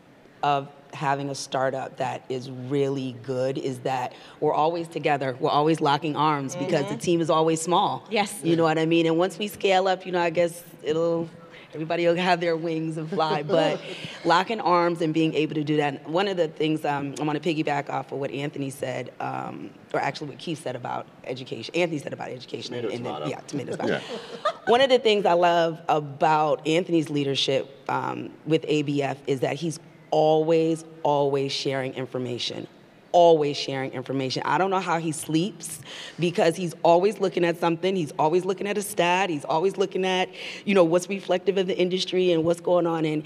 of 0.44 0.68
having 0.94 1.30
a 1.30 1.35
startup 1.35 1.96
that 1.98 2.24
is 2.28 2.50
really 2.50 3.16
good 3.22 3.59
is 3.59 3.80
that 3.80 4.14
we're 4.40 4.54
always 4.54 4.88
together. 4.88 5.37
We're 5.38 5.50
always 5.50 5.80
locking 5.80 6.16
arms 6.16 6.54
mm-hmm. 6.54 6.64
because 6.64 6.88
the 6.88 6.96
team 6.96 7.20
is 7.20 7.30
always 7.30 7.61
small. 7.61 8.04
Yes. 8.11 8.40
You 8.42 8.57
know 8.57 8.64
what 8.64 8.78
I 8.78 8.87
mean? 8.87 9.07
And 9.07 9.18
once 9.18 9.38
we 9.38 9.48
scale 9.48 9.88
up, 9.88 10.07
you 10.07 10.12
know, 10.12 10.20
I 10.20 10.30
guess 10.30 10.62
it'll 10.83 11.28
Everybody 11.74 12.07
will 12.07 12.14
have 12.14 12.40
their 12.40 12.57
wings 12.57 12.96
and 12.96 13.11
fly, 13.11 13.42
but 13.57 13.80
locking 14.24 14.61
arms 14.61 15.02
and 15.02 15.12
being 15.12 15.35
able 15.35 15.54
to 15.57 15.64
do 15.64 15.76
that. 15.78 16.09
One 16.09 16.28
of 16.28 16.37
the 16.37 16.46
things 16.46 16.85
um, 16.85 17.14
I 17.20 17.24
want 17.24 17.42
to 17.42 17.54
piggyback 17.54 17.90
off 17.90 18.12
of 18.12 18.18
what 18.18 18.30
Anthony 18.30 18.70
said, 18.70 19.12
um, 19.18 19.70
or 19.92 19.98
actually 19.98 20.28
what 20.28 20.38
Keith 20.38 20.62
said 20.62 20.76
about 20.76 21.07
education. 21.24 21.74
Anthony 21.74 21.98
said 21.98 22.12
about 22.12 22.28
education. 22.28 22.74
Tomato, 22.74 22.94
and, 22.94 23.04
tomato. 23.04 23.26
yeah, 23.26 23.40
tomatoes. 23.40 23.76
Yeah. 23.85 24.00
One 24.66 24.80
of 24.80 24.88
the 24.88 25.00
things 25.00 25.26
I 25.26 25.33
love 25.33 25.80
about 25.88 26.66
Anthony's 26.66 27.11
leadership 27.11 27.68
um, 27.88 28.30
with 28.46 28.62
ABF 28.66 29.16
is 29.26 29.40
that 29.40 29.57
he's 29.57 29.80
always, 30.14 30.85
always 31.03 31.50
sharing 31.50 31.92
information 31.94 32.68
always 33.11 33.57
sharing 33.57 33.92
information. 33.92 34.42
I 34.44 34.59
don't 34.59 34.70
know 34.70 34.81
how 34.81 34.98
he 34.98 35.12
sleeps 35.12 35.81
because 36.18 36.57
he's 36.57 36.74
always 36.83 37.20
looking 37.20 37.44
at 37.44 37.61
something. 37.61 37.94
He's 37.94 38.12
always 38.18 38.44
looking 38.44 38.66
at 38.66 38.77
a 38.77 38.83
stat. 38.83 39.31
He's 39.31 39.44
always 39.44 39.77
looking 39.77 40.05
at, 40.05 40.29
you 40.64 40.74
know, 40.74 40.83
what's 40.83 41.09
reflective 41.09 41.57
of 41.57 41.68
the 41.68 41.79
industry 41.79 42.33
and 42.33 42.42
what's 42.42 42.61
going 42.61 42.88
on. 42.88 43.05
And 43.05 43.22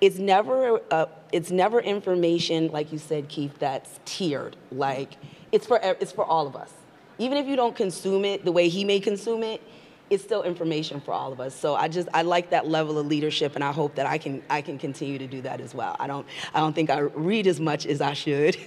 it's 0.00 0.18
never, 0.18 0.80
uh, 0.90 1.06
it's 1.30 1.52
never 1.52 1.78
information 1.78 2.72
like 2.72 2.90
you 2.90 2.98
said, 2.98 3.28
Keith. 3.28 3.56
That's 3.60 4.00
tiered. 4.04 4.56
Like 4.72 5.12
it's 5.52 5.64
for 5.64 5.78
it's 5.80 6.10
for 6.10 6.24
all 6.24 6.48
of 6.48 6.56
us. 6.56 6.72
Even 7.18 7.38
if 7.38 7.46
you 7.46 7.54
don't 7.54 7.76
consume 7.76 8.24
it 8.24 8.44
the 8.44 8.50
way 8.50 8.68
he 8.68 8.84
may 8.84 8.98
consume 8.98 9.44
it, 9.44 9.62
it's 10.10 10.24
still 10.24 10.42
information 10.42 11.00
for 11.00 11.12
all 11.12 11.32
of 11.32 11.40
us. 11.40 11.54
So 11.54 11.76
I 11.76 11.88
just 11.88 12.08
I 12.12 12.22
like 12.22 12.50
that 12.50 12.66
level 12.66 12.98
of 12.98 13.06
leadership, 13.06 13.54
and 13.54 13.62
I 13.62 13.72
hope 13.72 13.94
that 13.94 14.06
I 14.06 14.18
can 14.18 14.42
I 14.50 14.60
can 14.60 14.76
continue 14.76 15.18
to 15.18 15.26
do 15.26 15.40
that 15.42 15.60
as 15.60 15.74
well. 15.74 15.96
I 15.98 16.06
don't 16.08 16.26
I 16.52 16.60
don't 16.60 16.74
think 16.74 16.90
I 16.90 16.98
read 16.98 17.46
as 17.46 17.60
much 17.60 17.86
as 17.86 18.00
I 18.00 18.12
should, 18.12 18.56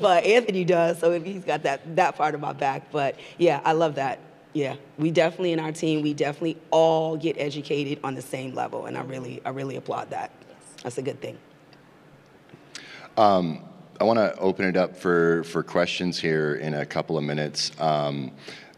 but 0.00 0.24
Anthony 0.24 0.64
does, 0.64 1.00
so 1.00 1.18
he's 1.18 1.44
got 1.44 1.62
that 1.62 1.96
that 1.96 2.16
part 2.16 2.34
of 2.34 2.40
my 2.40 2.52
back. 2.52 2.92
But 2.92 3.18
yeah, 3.38 3.60
I 3.64 3.72
love 3.72 3.96
that. 3.96 4.20
Yeah, 4.52 4.76
we 4.98 5.10
definitely 5.10 5.52
in 5.52 5.58
our 5.58 5.72
team 5.72 6.02
we 6.02 6.14
definitely 6.14 6.58
all 6.70 7.16
get 7.16 7.36
educated 7.38 7.98
on 8.04 8.14
the 8.14 8.22
same 8.22 8.54
level, 8.54 8.86
and 8.86 8.96
I 8.96 9.02
really 9.02 9.40
I 9.44 9.50
really 9.50 9.76
applaud 9.76 10.10
that. 10.10 10.30
That's 10.82 10.98
a 10.98 11.02
good 11.02 11.20
thing. 11.20 11.38
Um, 13.16 13.64
I 14.00 14.04
want 14.04 14.18
to 14.18 14.36
open 14.38 14.64
it 14.64 14.76
up 14.76 14.96
for, 14.96 15.44
for 15.44 15.62
questions 15.62 16.18
here 16.18 16.56
in 16.56 16.74
a 16.74 16.84
couple 16.84 17.16
of 17.16 17.22
minutes. 17.22 17.70
Um, 17.78 18.32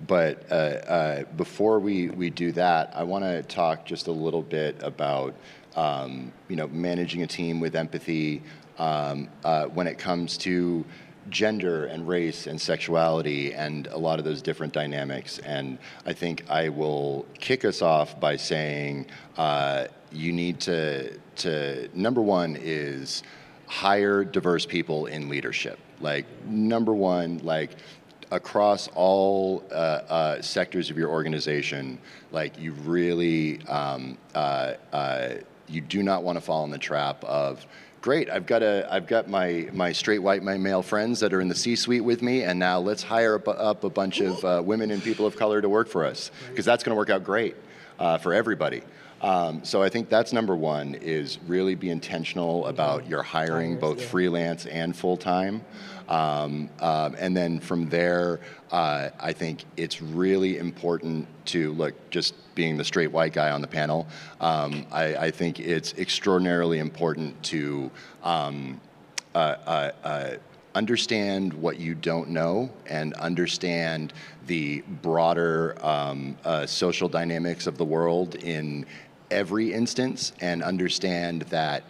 but 0.06 0.44
uh, 0.50 0.54
uh, 0.54 1.24
before 1.36 1.78
we, 1.78 2.08
we 2.08 2.30
do 2.30 2.52
that, 2.52 2.92
I 2.94 3.02
want 3.02 3.24
to 3.24 3.42
talk 3.42 3.84
just 3.86 4.08
a 4.08 4.12
little 4.12 4.42
bit 4.42 4.76
about 4.82 5.34
um, 5.74 6.32
you 6.48 6.56
know 6.56 6.68
managing 6.68 7.22
a 7.22 7.26
team 7.26 7.60
with 7.60 7.76
empathy 7.76 8.42
um, 8.78 9.28
uh, 9.44 9.66
when 9.66 9.86
it 9.86 9.98
comes 9.98 10.36
to 10.38 10.84
gender 11.28 11.86
and 11.86 12.06
race 12.06 12.46
and 12.46 12.60
sexuality 12.60 13.52
and 13.52 13.88
a 13.88 13.98
lot 13.98 14.18
of 14.18 14.24
those 14.24 14.40
different 14.40 14.72
dynamics. 14.72 15.38
And 15.40 15.78
I 16.04 16.12
think 16.12 16.44
I 16.48 16.68
will 16.68 17.26
kick 17.38 17.64
us 17.64 17.82
off 17.82 18.18
by 18.20 18.36
saying 18.36 19.06
uh, 19.36 19.86
you 20.12 20.32
need 20.32 20.60
to 20.60 21.18
to 21.36 21.88
number 21.94 22.22
one 22.22 22.56
is 22.58 23.22
hire 23.66 24.24
diverse 24.24 24.64
people 24.64 25.06
in 25.06 25.28
leadership. 25.28 25.78
Like 26.00 26.26
number 26.46 26.94
one, 26.94 27.38
like 27.38 27.70
across 28.30 28.88
all 28.94 29.64
uh, 29.70 29.74
uh, 29.74 30.42
sectors 30.42 30.90
of 30.90 30.98
your 30.98 31.10
organization, 31.10 31.98
like 32.32 32.58
you 32.58 32.72
really, 32.72 33.64
um, 33.66 34.18
uh, 34.34 34.74
uh 34.92 35.28
you 35.68 35.80
do 35.80 36.02
not 36.02 36.22
want 36.22 36.36
to 36.36 36.40
fall 36.40 36.64
in 36.64 36.70
the 36.70 36.78
trap 36.78 37.24
of, 37.24 37.66
great, 38.00 38.30
I've 38.30 38.46
got 38.46 38.62
a, 38.62 38.86
I've 38.88 39.08
got 39.08 39.28
my 39.28 39.68
my 39.72 39.90
straight 39.90 40.20
white 40.20 40.42
my 40.42 40.56
male 40.56 40.82
friends 40.82 41.18
that 41.20 41.32
are 41.34 41.40
in 41.40 41.48
the 41.48 41.56
C-suite 41.56 42.04
with 42.04 42.22
me, 42.22 42.44
and 42.44 42.56
now 42.56 42.78
let's 42.78 43.02
hire 43.02 43.34
up, 43.34 43.48
up 43.48 43.82
a 43.82 43.90
bunch 43.90 44.20
of 44.20 44.44
uh, 44.44 44.62
women 44.64 44.92
and 44.92 45.02
people 45.02 45.26
of 45.26 45.36
color 45.36 45.60
to 45.60 45.68
work 45.68 45.88
for 45.88 46.04
us, 46.04 46.30
because 46.48 46.64
that's 46.64 46.84
going 46.84 46.94
to 46.94 46.96
work 46.96 47.10
out 47.10 47.24
great 47.24 47.56
uh, 47.98 48.16
for 48.18 48.32
everybody. 48.32 48.82
Um, 49.20 49.64
so 49.64 49.82
I 49.82 49.88
think 49.88 50.08
that's 50.08 50.32
number 50.32 50.54
one 50.54 50.94
is 50.94 51.38
really 51.48 51.74
be 51.74 51.90
intentional 51.90 52.66
about 52.66 53.08
your 53.08 53.22
hiring, 53.22 53.78
both 53.78 54.04
freelance 54.04 54.66
and 54.66 54.94
full 54.94 55.16
time. 55.16 55.62
Um, 56.08 56.70
um, 56.80 57.16
and 57.18 57.36
then 57.36 57.58
from 57.60 57.88
there, 57.88 58.40
uh, 58.70 59.10
I 59.18 59.32
think 59.32 59.64
it's 59.76 60.00
really 60.00 60.58
important 60.58 61.26
to 61.46 61.72
look, 61.72 62.10
just 62.10 62.34
being 62.54 62.76
the 62.76 62.84
straight 62.84 63.10
white 63.10 63.32
guy 63.32 63.50
on 63.50 63.60
the 63.60 63.66
panel, 63.66 64.06
um, 64.40 64.86
I, 64.90 65.16
I, 65.16 65.30
think 65.30 65.60
it's 65.60 65.92
extraordinarily 65.94 66.78
important 66.78 67.40
to 67.44 67.90
um, 68.22 68.80
uh, 69.34 69.56
uh, 69.66 69.90
uh, 70.02 70.30
understand 70.74 71.52
what 71.52 71.78
you 71.78 71.94
don't 71.94 72.30
know 72.30 72.70
and 72.86 73.12
understand 73.14 74.12
the 74.46 74.82
broader 75.02 75.76
um, 75.84 76.36
uh, 76.44 76.66
social 76.66 77.08
dynamics 77.08 77.66
of 77.66 77.76
the 77.76 77.84
world 77.84 78.36
in 78.36 78.86
every 79.30 79.72
instance 79.72 80.32
and 80.40 80.62
understand 80.62 81.42
that 81.42 81.84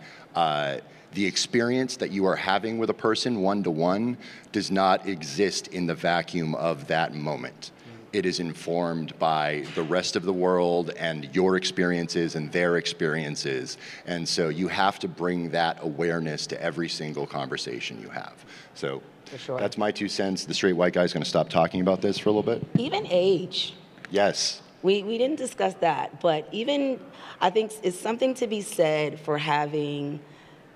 the 1.16 1.26
experience 1.26 1.96
that 1.96 2.11
you 2.11 2.26
are 2.26 2.37
having 2.37 2.76
with 2.76 2.90
a 2.90 2.94
person 2.94 3.40
one 3.40 3.62
to 3.62 3.70
one 3.70 4.18
does 4.52 4.70
not 4.70 5.09
exist 5.09 5.68
in 5.68 5.87
the 5.87 5.94
vacuum 5.94 6.55
of 6.55 6.87
that 6.88 7.14
moment. 7.14 7.70
It 8.12 8.26
is 8.26 8.38
informed 8.38 9.18
by 9.18 9.64
the 9.74 9.83
rest 9.83 10.14
of 10.14 10.24
the 10.24 10.33
world 10.33 10.90
and 10.90 11.35
your 11.35 11.57
experiences 11.57 12.35
and 12.35 12.52
their 12.52 12.76
experiences. 12.76 13.79
And 14.05 14.29
so 14.29 14.50
you 14.50 14.68
have 14.68 14.98
to 14.98 15.09
bring 15.09 15.50
that 15.50 15.79
awareness 15.81 16.46
to 16.48 16.62
every 16.62 16.88
single 16.90 17.26
conversation 17.26 17.98
you 17.98 18.11
have. 18.11 18.44
So 18.74 19.02
sure. 19.38 19.59
that's 19.59 19.79
my 19.79 19.90
two 19.90 20.09
cents. 20.09 20.44
The 20.44 20.52
straight 20.52 20.74
white 20.74 20.92
guy 20.92 21.05
is 21.05 21.14
going 21.14 21.24
to 21.24 21.29
stop 21.29 21.48
talking 21.48 21.81
about 21.81 22.02
this 22.02 22.18
for 22.18 22.29
a 22.29 22.33
little 22.33 22.55
bit. 22.55 22.62
Even 22.79 23.07
age. 23.09 23.72
Yes. 24.11 24.61
We, 24.83 25.02
we 25.02 25.16
didn't 25.16 25.37
discuss 25.37 25.72
that, 25.76 26.20
but 26.20 26.46
even 26.52 27.00
I 27.40 27.48
think 27.48 27.72
it's 27.83 27.98
something 27.98 28.35
to 28.35 28.46
be 28.46 28.61
said 28.61 29.18
for 29.18 29.38
having 29.38 30.20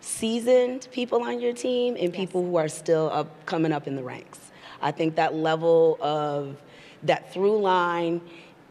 seasoned 0.01 0.89
people 0.93 1.23
on 1.23 1.41
your 1.41 1.53
team 1.53 1.97
and 1.99 2.13
people 2.13 2.43
who 2.43 2.57
are 2.57 2.69
still 2.69 3.11
up, 3.13 3.47
coming 3.47 3.73
up 3.73 3.87
in 3.87 3.97
the 3.97 4.03
ranks. 4.03 4.39
I 4.83 4.91
think 4.91 5.17
that 5.17 5.35
level 5.35 5.99
of 6.01 6.57
that 7.03 7.33
through 7.33 7.59
line 7.59 8.21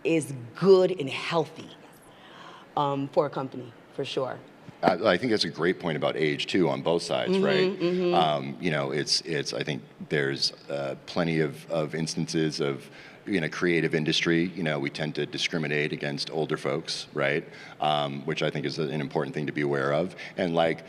is 0.04 0.34
good 0.56 0.92
and 1.00 1.10
healthy 1.10 1.70
um, 2.78 3.08
for 3.10 3.26
a 3.26 3.30
company, 3.30 3.72
for 3.94 4.06
sure. 4.06 4.38
I 4.82 5.18
think 5.18 5.32
that's 5.32 5.44
a 5.44 5.50
great 5.50 5.78
point 5.78 5.98
about 5.98 6.16
age 6.16 6.48
too, 6.48 6.70
on 6.70 6.82
both 6.82 7.02
sides, 7.02 7.34
mm-hmm, 7.34 7.44
right? 7.44 7.80
Mm-hmm. 7.80 8.14
Um, 8.14 8.56
you 8.62 8.72
know, 8.72 8.92
it's 8.92 9.20
it's. 9.22 9.54
I 9.54 9.62
think 9.62 9.82
there's 10.08 10.54
uh, 10.70 10.96
plenty 11.06 11.42
of, 11.42 11.70
of 11.70 11.94
instances 11.96 12.62
of 12.62 12.90
in 13.36 13.44
a 13.44 13.50
creative 13.50 13.94
industry, 13.94 14.52
you 14.56 14.64
know, 14.64 14.80
we 14.80 14.90
tend 14.90 15.16
to 15.16 15.26
discriminate 15.26 15.94
against 15.94 16.32
older 16.32 16.58
folks, 16.58 17.08
right? 17.14 17.44
Um, 17.80 18.26
which 18.26 18.42
I 18.42 18.50
think 18.50 18.66
is 18.66 18.80
an 18.80 19.02
important 19.02 19.36
thing 19.36 19.46
to 19.48 19.52
be 19.52 19.62
aware 19.62 19.94
of. 19.94 20.16
And 20.38 20.56
like 20.56 20.84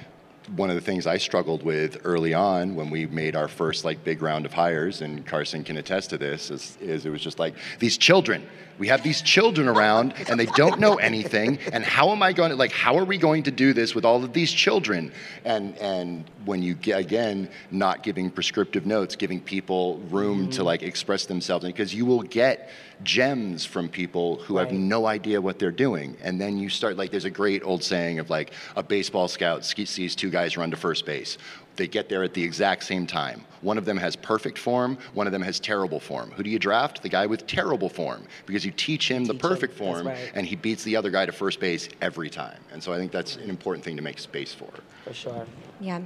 one 0.57 0.71
of 0.71 0.75
the 0.75 0.81
things 0.81 1.07
I 1.07 1.19
struggled 1.19 1.63
with 1.63 2.01
early 2.05 2.35
on 2.35 2.75
when 2.75 2.91
we 2.91 3.07
made 3.07 3.37
our 3.37 3.49
first 3.49 3.85
like 3.85 4.03
big 4.05 4.23
round 4.23 4.47
of 4.47 4.53
hires, 4.53 5.03
and 5.03 5.25
Carson 5.27 5.65
can 5.65 5.77
attest 5.77 6.11
to 6.11 6.19
this, 6.19 6.51
is, 6.51 6.77
is 6.81 7.07
it 7.07 7.11
was 7.11 7.23
just 7.23 7.39
like 7.39 7.55
these 7.79 7.97
children. 7.97 8.47
We 8.81 8.89
have 8.89 9.03
these 9.03 9.21
children 9.21 9.69
around 9.69 10.15
and 10.29 10.41
they 10.41 10.47
don't 10.47 10.81
know 10.81 10.97
anything. 10.97 11.59
And 11.71 11.85
how 11.85 12.11
am 12.11 12.23
I 12.23 12.33
going 12.33 12.51
to 12.51 12.57
like? 12.57 12.73
How 12.73 12.97
are 12.97 13.05
we 13.05 13.19
going 13.19 13.43
to 13.43 13.51
do 13.51 13.75
this 13.75 13.95
with 13.95 14.07
all 14.07 14.25
of 14.25 14.33
these 14.33 14.51
children? 14.51 15.13
And 15.45 15.77
and 15.79 16.25
when 16.47 16.63
you 16.63 16.75
get 16.75 16.99
again 16.99 17.51
not 17.71 18.03
giving 18.03 18.31
prescriptive 18.31 18.87
notes, 18.87 19.17
giving 19.17 19.39
people 19.39 19.99
room 20.11 20.45
mm-hmm. 20.45 20.51
to 20.53 20.65
like 20.65 20.83
express 20.83 21.27
themselves, 21.27 21.67
because 21.67 21.95
you 21.95 22.07
will 22.07 22.23
get 22.23 22.71
gems 23.03 23.65
from 23.65 23.89
people 23.89 24.37
who 24.37 24.57
right. 24.57 24.67
have 24.67 24.77
no 24.77 25.07
idea 25.07 25.41
what 25.41 25.59
they're 25.59 25.71
doing. 25.71 26.17
And 26.23 26.41
then 26.41 26.59
you 26.59 26.69
start, 26.69 26.97
like, 26.97 27.11
there's 27.11 27.25
a 27.25 27.31
great 27.31 27.63
old 27.63 27.83
saying 27.83 28.19
of 28.19 28.31
like 28.31 28.53
a 28.77 28.83
baseball 28.83 29.29
scout 29.29 29.65
sees 29.65 30.15
two 30.17 30.31
guys 30.31 30.57
run 30.57 30.71
to 30.71 30.77
first 30.77 31.07
base. 31.07 31.39
They 31.77 31.87
get 31.87 32.09
there 32.09 32.23
at 32.23 32.35
the 32.35 32.43
exact 32.43 32.85
same 32.85 33.07
time. 33.07 33.45
One 33.63 33.79
of 33.79 33.85
them 33.85 33.97
has 33.97 34.17
perfect 34.17 34.59
form, 34.59 34.99
one 35.15 35.27
of 35.27 35.33
them 35.33 35.43
has 35.43 35.61
terrible 35.61 36.01
form. 36.01 36.31
Who 36.33 36.43
do 36.43 36.51
you 36.51 36.59
draft? 36.59 37.03
The 37.03 37.09
guy 37.09 37.27
with 37.27 37.47
terrible 37.47 37.89
form, 37.89 38.25
because 38.47 38.65
you 38.65 38.73
teach 38.73 39.11
him 39.11 39.25
teach 39.25 39.33
the 39.33 39.39
perfect 39.39 39.75
him. 39.75 39.79
form, 39.79 40.07
right. 40.09 40.33
and 40.35 40.47
he 40.47 40.57
beats 40.57 40.83
the 40.85 40.97
other 40.97 41.11
guy 41.11 41.27
to 41.27 41.33
first 41.33 41.61
base 41.61 41.89
every 42.01 42.31
time. 42.31 42.59
And 42.73 42.83
so 42.83 42.93
I 42.93 42.97
think 42.97 43.13
that's 43.13 43.37
an 43.37 43.51
important 43.51 43.85
thing 43.85 43.97
to 43.97 44.03
make 44.03 44.19
space 44.19 44.53
for. 44.53 44.71
For 45.05 45.13
sure. 45.13 45.47
Yeah. 45.81 46.01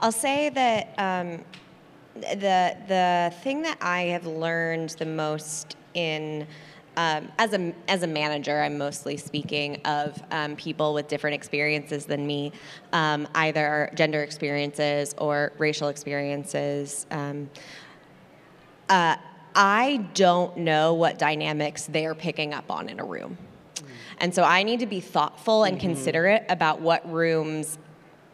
I'll 0.00 0.12
say 0.12 0.50
that. 0.50 0.94
Um, 0.98 1.44
the 2.14 2.76
the 2.88 3.32
thing 3.42 3.62
that 3.62 3.78
I 3.80 4.02
have 4.02 4.26
learned 4.26 4.90
the 4.98 5.06
most 5.06 5.76
in 5.94 6.46
um, 6.96 7.30
as 7.38 7.52
a 7.52 7.72
as 7.88 8.02
a 8.02 8.06
manager, 8.06 8.60
I'm 8.60 8.76
mostly 8.76 9.16
speaking 9.16 9.80
of 9.84 10.20
um, 10.30 10.56
people 10.56 10.92
with 10.92 11.08
different 11.08 11.34
experiences 11.34 12.04
than 12.04 12.26
me, 12.26 12.52
um, 12.92 13.28
either 13.34 13.90
gender 13.94 14.22
experiences 14.22 15.14
or 15.18 15.52
racial 15.58 15.88
experiences. 15.88 17.06
Um, 17.10 17.48
uh, 18.88 19.16
I 19.54 20.08
don't 20.14 20.56
know 20.56 20.94
what 20.94 21.18
dynamics 21.18 21.86
they're 21.86 22.14
picking 22.14 22.52
up 22.54 22.70
on 22.70 22.88
in 22.88 22.98
a 22.98 23.04
room, 23.04 23.38
and 24.18 24.34
so 24.34 24.42
I 24.42 24.64
need 24.64 24.80
to 24.80 24.86
be 24.86 25.00
thoughtful 25.00 25.64
and 25.64 25.78
mm-hmm. 25.78 25.86
considerate 25.86 26.44
about 26.48 26.80
what 26.80 27.10
rooms 27.10 27.78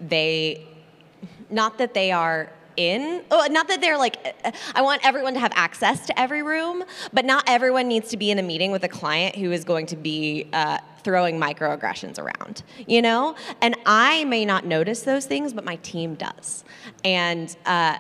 they. 0.01 0.67
Not 1.51 1.79
that 1.79 1.95
they 1.95 2.11
are 2.11 2.51
in. 2.77 3.23
Oh, 3.31 3.47
not 3.51 3.69
that 3.69 3.81
they're 3.81 3.99
like, 3.99 4.17
I 4.75 4.83
want 4.83 5.05
everyone 5.05 5.35
to 5.35 5.41
have 5.41 5.53
access 5.55 6.07
to 6.07 6.19
every 6.19 6.43
room, 6.43 6.85
but 7.13 7.25
not 7.25 7.45
everyone 7.47 7.89
needs 7.89 8.11
to 8.11 8.17
be 8.17 8.31
in 8.31 8.39
a 8.39 8.43
meeting 8.43 8.71
with 8.71 8.85
a 8.85 8.89
client 8.89 9.37
who 9.37 9.53
is 9.53 9.65
going 9.65 9.87
to 9.87 9.97
be 9.97 10.49
uh, 10.53 10.79
throwing 11.03 11.39
microaggressions 11.41 12.19
around, 12.19 12.63
you 12.87 13.01
know? 13.03 13.35
And 13.61 13.77
I 13.87 14.25
may 14.25 14.45
not 14.45 14.65
notice 14.65 15.03
those 15.03 15.27
things, 15.27 15.53
but 15.53 15.65
my 15.65 15.77
team 15.77 16.15
does. 16.15 16.65
And 17.05 17.57
uh, 17.65 17.99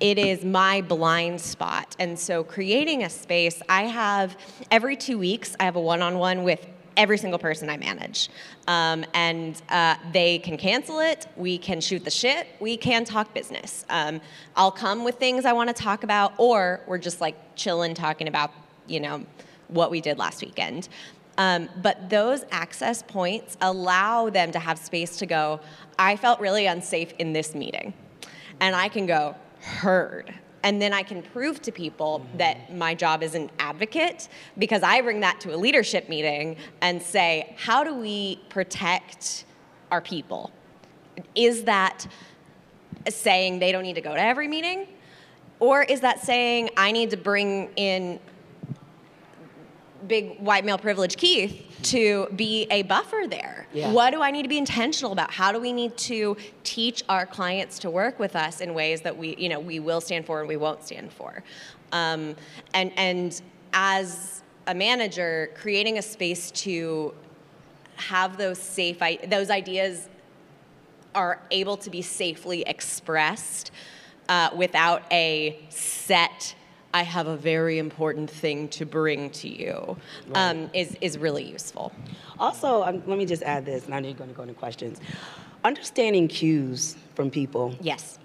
it 0.00 0.18
is 0.18 0.44
my 0.44 0.80
blind 0.82 1.40
spot. 1.40 1.96
And 1.98 2.18
so 2.18 2.44
creating 2.44 3.02
a 3.02 3.10
space, 3.10 3.60
I 3.68 3.84
have 3.84 4.36
every 4.70 4.96
two 4.96 5.18
weeks, 5.18 5.56
I 5.60 5.64
have 5.64 5.76
a 5.76 5.80
one 5.80 6.02
on 6.02 6.18
one 6.18 6.44
with 6.44 6.66
every 6.96 7.18
single 7.18 7.38
person 7.38 7.68
I 7.68 7.76
manage. 7.76 8.28
Um, 8.66 9.04
and 9.14 9.60
uh, 9.68 9.96
they 10.12 10.38
can 10.38 10.56
cancel 10.56 11.00
it, 11.00 11.26
we 11.36 11.58
can 11.58 11.80
shoot 11.80 12.04
the 12.04 12.10
shit, 12.10 12.46
we 12.60 12.76
can 12.76 13.04
talk 13.04 13.34
business. 13.34 13.84
Um, 13.90 14.20
I'll 14.56 14.70
come 14.70 15.04
with 15.04 15.16
things 15.16 15.44
I 15.44 15.52
want 15.52 15.74
to 15.74 15.82
talk 15.82 16.04
about, 16.04 16.34
or 16.38 16.80
we're 16.86 16.98
just 16.98 17.20
like 17.20 17.36
chilling 17.56 17.94
talking 17.94 18.28
about, 18.28 18.52
you 18.86 19.00
know, 19.00 19.24
what 19.68 19.90
we 19.90 20.00
did 20.00 20.18
last 20.18 20.42
weekend. 20.42 20.88
Um, 21.36 21.68
but 21.82 22.08
those 22.10 22.44
access 22.50 23.02
points 23.02 23.56
allow 23.60 24.30
them 24.30 24.52
to 24.52 24.58
have 24.58 24.78
space 24.78 25.16
to 25.16 25.26
go, 25.26 25.60
I 25.98 26.16
felt 26.16 26.40
really 26.40 26.66
unsafe 26.66 27.12
in 27.18 27.32
this 27.32 27.54
meeting. 27.54 27.92
And 28.60 28.76
I 28.76 28.88
can 28.88 29.06
go, 29.06 29.34
heard. 29.60 30.32
And 30.64 30.80
then 30.80 30.94
I 30.94 31.02
can 31.02 31.22
prove 31.22 31.60
to 31.62 31.72
people 31.72 32.26
that 32.38 32.74
my 32.74 32.94
job 32.94 33.22
is 33.22 33.34
an 33.34 33.50
advocate 33.58 34.28
because 34.56 34.82
I 34.82 35.02
bring 35.02 35.20
that 35.20 35.38
to 35.40 35.54
a 35.54 35.56
leadership 35.56 36.08
meeting 36.08 36.56
and 36.80 37.00
say, 37.02 37.54
how 37.58 37.84
do 37.84 37.94
we 37.94 38.40
protect 38.48 39.44
our 39.90 40.00
people? 40.00 40.50
Is 41.34 41.64
that 41.64 42.06
saying 43.08 43.58
they 43.58 43.72
don't 43.72 43.82
need 43.82 43.96
to 43.96 44.00
go 44.00 44.14
to 44.14 44.20
every 44.20 44.48
meeting? 44.48 44.86
Or 45.60 45.82
is 45.82 46.00
that 46.00 46.20
saying 46.20 46.70
I 46.78 46.92
need 46.92 47.10
to 47.10 47.18
bring 47.18 47.68
in 47.76 48.18
big 50.06 50.38
white 50.38 50.64
male 50.64 50.78
privilege 50.78 51.16
Keith 51.16 51.62
to 51.82 52.28
be 52.34 52.66
a 52.70 52.82
buffer 52.82 53.22
there. 53.28 53.66
Yeah. 53.72 53.92
What 53.92 54.10
do 54.10 54.22
I 54.22 54.30
need 54.30 54.42
to 54.42 54.48
be 54.48 54.58
intentional 54.58 55.12
about? 55.12 55.30
How 55.30 55.52
do 55.52 55.60
we 55.60 55.72
need 55.72 55.96
to 55.98 56.36
teach 56.62 57.02
our 57.08 57.26
clients 57.26 57.78
to 57.80 57.90
work 57.90 58.18
with 58.18 58.36
us 58.36 58.60
in 58.60 58.74
ways 58.74 59.00
that 59.02 59.16
we, 59.16 59.36
you 59.36 59.48
know, 59.48 59.60
we 59.60 59.80
will 59.80 60.00
stand 60.00 60.26
for 60.26 60.40
and 60.40 60.48
we 60.48 60.56
won't 60.56 60.82
stand 60.84 61.12
for? 61.12 61.42
Um, 61.92 62.36
and 62.72 62.92
and 62.96 63.40
as 63.72 64.42
a 64.66 64.74
manager, 64.74 65.50
creating 65.54 65.98
a 65.98 66.02
space 66.02 66.50
to 66.52 67.14
have 67.96 68.36
those 68.36 68.58
safe 68.58 69.00
those 69.28 69.50
ideas 69.50 70.08
are 71.14 71.40
able 71.50 71.76
to 71.76 71.90
be 71.90 72.02
safely 72.02 72.62
expressed 72.62 73.70
uh, 74.28 74.50
without 74.56 75.02
a 75.12 75.58
set 75.68 76.54
I 76.94 77.02
have 77.02 77.26
a 77.26 77.36
very 77.36 77.78
important 77.78 78.30
thing 78.30 78.68
to 78.68 78.86
bring 78.86 79.30
to 79.30 79.48
you 79.48 79.96
um, 80.36 80.70
is, 80.72 80.96
is 81.00 81.18
really 81.18 81.42
useful. 81.42 81.92
Also, 82.38 82.84
um, 82.84 83.02
let 83.06 83.18
me 83.18 83.26
just 83.26 83.42
add 83.42 83.66
this, 83.66 83.84
and 83.86 83.94
I 83.94 83.98
know 83.98 84.06
you're 84.06 84.16
going 84.16 84.30
to 84.30 84.36
go 84.36 84.42
into 84.42 84.54
questions. 84.54 85.00
Understanding 85.64 86.28
cues 86.28 86.96
from 87.16 87.32
people 87.32 87.74
Yes. 87.80 88.20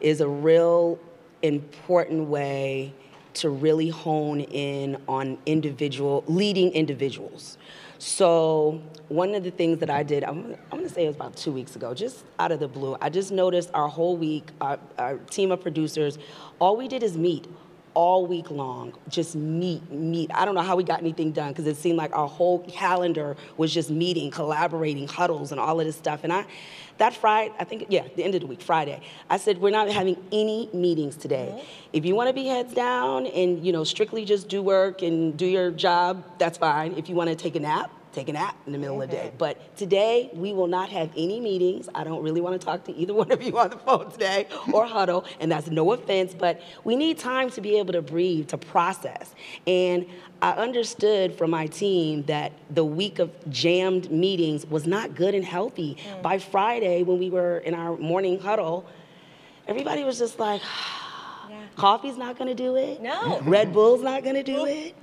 is 0.00 0.22
a 0.22 0.28
real 0.28 0.98
important 1.42 2.28
way 2.28 2.94
to 3.34 3.50
really 3.50 3.90
hone 3.90 4.40
in 4.40 4.96
on 5.06 5.36
individual 5.44 6.24
leading 6.26 6.72
individuals. 6.72 7.58
So 7.98 8.80
one 9.08 9.34
of 9.34 9.44
the 9.44 9.50
things 9.50 9.78
that 9.80 9.90
I 9.90 10.02
did, 10.04 10.24
I'm, 10.24 10.56
I'm 10.72 10.78
going 10.78 10.84
to 10.84 10.88
say 10.88 11.04
it 11.04 11.08
was 11.08 11.16
about 11.16 11.36
two 11.36 11.52
weeks 11.52 11.76
ago, 11.76 11.92
just 11.92 12.24
out 12.38 12.50
of 12.50 12.60
the 12.60 12.68
blue. 12.68 12.96
I 13.02 13.10
just 13.10 13.30
noticed 13.30 13.70
our 13.74 13.88
whole 13.88 14.16
week, 14.16 14.48
our, 14.58 14.78
our 14.98 15.18
team 15.18 15.52
of 15.52 15.60
producers, 15.60 16.16
all 16.60 16.78
we 16.78 16.88
did 16.88 17.02
is 17.02 17.18
meet 17.18 17.46
all 17.94 18.26
week 18.26 18.50
long, 18.50 18.92
just 19.08 19.34
meet, 19.34 19.90
meet. 19.90 20.30
I 20.34 20.44
don't 20.44 20.54
know 20.54 20.62
how 20.62 20.76
we 20.76 20.84
got 20.84 21.00
anything 21.00 21.32
done 21.32 21.48
because 21.48 21.66
it 21.66 21.76
seemed 21.76 21.98
like 21.98 22.14
our 22.14 22.28
whole 22.28 22.60
calendar 22.60 23.36
was 23.56 23.72
just 23.72 23.90
meeting, 23.90 24.30
collaborating, 24.30 25.08
huddles, 25.08 25.52
and 25.52 25.60
all 25.60 25.80
of 25.80 25.86
this 25.86 25.96
stuff. 25.96 26.20
And 26.24 26.32
I, 26.32 26.44
that 26.98 27.14
Friday, 27.14 27.54
I 27.58 27.64
think, 27.64 27.86
yeah, 27.88 28.06
the 28.14 28.24
end 28.24 28.34
of 28.34 28.42
the 28.42 28.46
week, 28.46 28.62
Friday, 28.62 29.00
I 29.28 29.38
said 29.38 29.58
we're 29.58 29.70
not 29.70 29.90
having 29.90 30.16
any 30.30 30.68
meetings 30.72 31.16
today. 31.16 31.48
Mm-hmm. 31.50 31.66
If 31.94 32.04
you 32.04 32.14
want 32.14 32.28
to 32.28 32.34
be 32.34 32.46
heads 32.46 32.74
down 32.74 33.26
and 33.26 33.64
you 33.64 33.72
know 33.72 33.84
strictly 33.84 34.24
just 34.24 34.48
do 34.48 34.62
work 34.62 35.02
and 35.02 35.36
do 35.36 35.46
your 35.46 35.70
job, 35.70 36.24
that's 36.38 36.58
fine. 36.58 36.92
If 36.96 37.08
you 37.08 37.14
want 37.14 37.30
to 37.30 37.36
take 37.36 37.56
a 37.56 37.60
nap, 37.60 37.90
take 38.12 38.28
a 38.28 38.32
nap 38.32 38.56
in 38.66 38.72
the 38.72 38.78
middle 38.78 39.00
of 39.00 39.08
the 39.08 39.16
day. 39.16 39.32
But 39.38 39.76
today, 39.76 40.30
we 40.32 40.52
will 40.52 40.66
not 40.66 40.88
have 40.90 41.10
any 41.16 41.40
meetings. 41.40 41.88
I 41.94 42.04
don't 42.04 42.22
really 42.22 42.40
want 42.40 42.60
to 42.60 42.64
talk 42.64 42.84
to 42.84 42.94
either 42.94 43.14
one 43.22 43.30
of 43.30 43.42
you 43.42 43.58
on 43.58 43.70
the 43.70 43.78
phone 43.78 44.10
today 44.10 44.46
or 44.72 44.86
huddle, 44.86 45.24
and 45.40 45.50
that's 45.50 45.68
no 45.68 45.92
offense, 45.92 46.34
but 46.34 46.60
we 46.84 46.96
need 46.96 47.18
time 47.18 47.50
to 47.50 47.60
be 47.60 47.78
able 47.78 47.92
to 47.92 48.02
breathe, 48.02 48.48
to 48.48 48.58
process. 48.58 49.34
And 49.66 50.06
I 50.42 50.52
understood 50.52 51.36
from 51.36 51.50
my 51.50 51.66
team 51.66 52.22
that 52.24 52.52
the 52.70 52.84
week 52.84 53.18
of 53.18 53.30
jammed 53.50 54.10
meetings 54.10 54.66
was 54.66 54.86
not 54.86 55.14
good 55.14 55.34
and 55.34 55.44
healthy. 55.44 55.96
Mm. 55.96 56.22
By 56.22 56.38
Friday, 56.38 57.02
when 57.02 57.18
we 57.18 57.30
were 57.30 57.58
in 57.58 57.74
our 57.74 57.96
morning 57.98 58.40
huddle, 58.40 58.86
everybody 59.68 60.02
was 60.02 60.18
just 60.18 60.38
like, 60.38 60.62
yeah. 61.50 61.62
coffee's 61.76 62.16
not 62.16 62.38
gonna 62.38 62.54
do 62.54 62.76
it. 62.76 63.02
No. 63.02 63.40
Red 63.42 63.72
Bull's 63.72 64.02
not 64.02 64.24
gonna 64.24 64.42
do 64.42 64.64
it. 64.64 64.94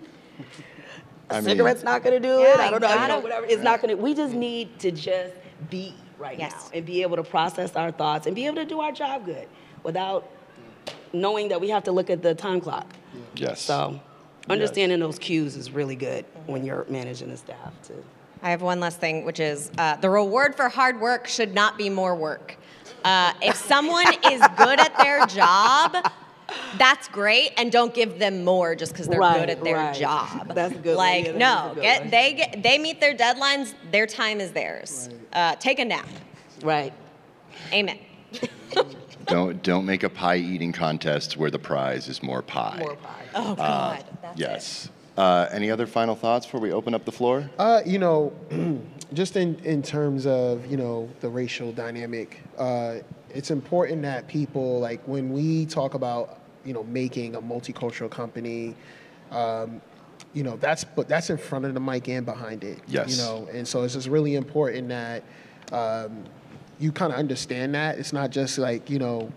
I 1.29 1.41
cigarette's 1.41 1.83
not 1.83 2.03
going 2.03 2.21
to 2.21 2.27
do 2.27 2.39
yeah, 2.39 2.53
it. 2.53 2.59
I 2.59 2.71
don't 2.71 2.81
know, 2.81 3.01
you 3.01 3.07
know, 3.07 3.19
whatever. 3.19 3.45
It's 3.47 3.63
not 3.63 3.81
going 3.81 3.95
to. 3.95 4.01
We 4.01 4.13
just 4.13 4.33
need 4.33 4.79
to 4.79 4.91
just 4.91 5.33
be 5.69 5.93
right 6.17 6.39
yes. 6.39 6.51
now 6.51 6.77
and 6.77 6.85
be 6.85 7.01
able 7.01 7.17
to 7.17 7.23
process 7.23 7.75
our 7.75 7.91
thoughts 7.91 8.27
and 8.27 8.35
be 8.35 8.45
able 8.45 8.55
to 8.55 8.65
do 8.65 8.79
our 8.79 8.91
job 8.91 9.25
good 9.25 9.47
without 9.83 10.29
knowing 11.13 11.49
that 11.49 11.59
we 11.59 11.69
have 11.69 11.83
to 11.83 11.91
look 11.91 12.09
at 12.09 12.21
the 12.21 12.33
time 12.33 12.61
clock. 12.61 12.87
Yes. 13.35 13.61
So 13.61 13.99
understanding 14.49 14.99
yes. 14.99 15.05
those 15.05 15.19
cues 15.19 15.55
is 15.55 15.71
really 15.71 15.95
good 15.95 16.25
when 16.45 16.63
you're 16.63 16.85
managing 16.89 17.29
the 17.29 17.37
staff 17.37 17.73
too. 17.83 18.03
I 18.41 18.51
have 18.51 18.61
one 18.61 18.79
last 18.79 18.99
thing, 18.99 19.25
which 19.25 19.39
is 19.39 19.71
uh, 19.77 19.95
the 19.97 20.09
reward 20.09 20.55
for 20.55 20.69
hard 20.69 21.01
work 21.01 21.27
should 21.27 21.53
not 21.53 21.77
be 21.77 21.89
more 21.89 22.15
work. 22.15 22.55
Uh, 23.03 23.33
if 23.41 23.55
someone 23.55 24.07
is 24.31 24.41
good 24.57 24.79
at 24.79 24.97
their 24.97 25.25
job, 25.25 26.11
that's 26.77 27.07
great 27.07 27.51
and 27.57 27.71
don't 27.71 27.93
give 27.93 28.19
them 28.19 28.43
more 28.43 28.75
just 28.75 28.93
because 28.93 29.07
they're 29.07 29.19
right, 29.19 29.39
good 29.39 29.49
at 29.49 29.63
their 29.63 29.75
right. 29.75 29.95
job. 29.95 30.53
That's 30.53 30.75
good 30.77 30.97
like 30.97 31.25
yeah, 31.25 31.38
no 31.38 31.75
get 31.81 32.01
one. 32.01 32.10
they 32.10 32.33
get 32.33 32.63
they 32.63 32.77
meet 32.77 32.99
their 32.99 33.15
deadlines 33.15 33.73
their 33.91 34.07
time 34.07 34.39
is 34.39 34.51
theirs. 34.51 35.10
Right. 35.12 35.53
uh, 35.53 35.55
take 35.55 35.79
a 35.79 35.86
nap. 35.86 36.07
Right. 36.63 36.93
Amen. 37.71 37.99
Don't 39.25 39.62
don't 39.62 39.86
make 39.86 40.03
a 40.03 40.10
pie 40.10 40.38
eating 40.38 40.71
contest 40.71 41.36
where 41.36 41.51
the 41.51 41.60
prize 41.60 42.07
is 42.07 42.23
more 42.23 42.41
pie. 42.41 42.77
More 42.79 42.95
pie. 42.95 43.25
Oh 43.36 43.51
uh, 43.51 43.55
god 43.55 44.05
uh, 44.23 44.33
yes. 44.38 44.89
Uh, 45.17 45.49
any 45.51 45.71
other 45.71 45.88
final 45.88 46.15
thoughts 46.15 46.45
before 46.45 46.62
we 46.62 46.71
open 46.71 46.93
up 46.93 47.03
the 47.03 47.12
floor? 47.12 47.49
Uh, 47.57 47.81
you 47.86 47.97
know, 47.97 48.31
just 49.13 49.36
in, 49.36 49.55
in 49.65 49.81
terms 49.81 50.27
of, 50.27 50.67
you 50.67 50.77
know, 50.77 51.10
the 51.21 51.29
racial 51.29 51.71
dynamic, 51.71 52.39
uh, 52.55 52.97
it's 53.38 53.52
important 53.52 54.02
that 54.02 54.28
people, 54.28 54.80
like 54.80 55.00
when 55.08 55.32
we 55.32 55.67
talk 55.67 55.93
about, 55.93 56.39
you 56.65 56.73
know, 56.73 56.84
making 56.86 57.36
a 57.36 57.41
multicultural 57.41 58.10
company, 58.10 58.73
um, 59.30 59.80
you 60.34 60.41
know, 60.41 60.58
that's 60.58 60.84
but 60.84 61.08
that's 61.08 61.30
in 61.30 61.38
front 61.38 61.63
of 61.63 61.76
the 61.76 61.80
mic 61.80 62.10
and 62.10 62.26
behind 62.26 62.63
it. 62.63 62.80
Yes. 62.88 63.15
You 63.15 63.23
know, 63.23 63.47
and 63.54 63.67
so 63.67 63.84
it's 63.84 63.93
just 63.93 64.08
really 64.08 64.34
important 64.34 64.89
that 64.89 65.23
um, 65.71 66.23
you 66.80 66.91
kind 66.91 67.13
of 67.13 67.19
understand 67.19 67.76
that. 67.76 68.00
It's 68.00 68.12
not 68.12 68.32
just 68.32 68.58
like, 68.58 68.89
you 68.89 68.97
know, 68.97 69.32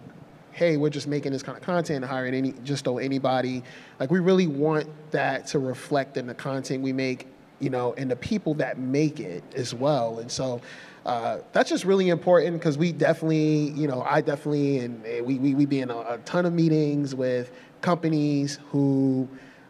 hey, 0.52 0.78
we're 0.78 0.88
just 0.88 1.06
making 1.06 1.32
this 1.32 1.42
kind 1.42 1.58
of 1.58 1.62
content, 1.62 2.02
hiring 2.02 2.32
any 2.32 2.52
just 2.64 2.84
throw 2.84 2.96
anybody. 2.96 3.62
Like 3.98 4.10
we 4.10 4.18
really 4.18 4.46
want 4.46 4.88
that 5.10 5.46
to 5.48 5.58
reflect 5.58 6.16
in 6.16 6.26
the 6.26 6.34
content 6.34 6.82
we 6.82 6.94
make, 6.94 7.26
you 7.58 7.68
know, 7.68 7.92
and 7.98 8.10
the 8.10 8.16
people 8.16 8.54
that 8.54 8.78
make 8.78 9.20
it 9.20 9.44
as 9.54 9.74
well. 9.74 10.20
And 10.20 10.32
so 10.32 10.62
uh, 11.06 11.38
that's 11.52 11.70
just 11.70 11.84
really 11.84 12.08
important 12.08 12.58
because 12.58 12.76
we 12.76 12.92
definitely, 12.92 13.70
you 13.70 13.88
know, 13.88 14.02
I 14.02 14.20
definitely, 14.20 14.78
and, 14.78 15.02
we, 15.24 15.36
we, 15.36 15.54
we 15.54 15.64
be 15.64 15.80
in 15.80 15.90
a, 15.90 15.98
a, 15.98 16.18
ton 16.24 16.44
of 16.44 16.52
meetings 16.52 17.14
with 17.14 17.50
companies 17.80 18.58
who 18.70 19.26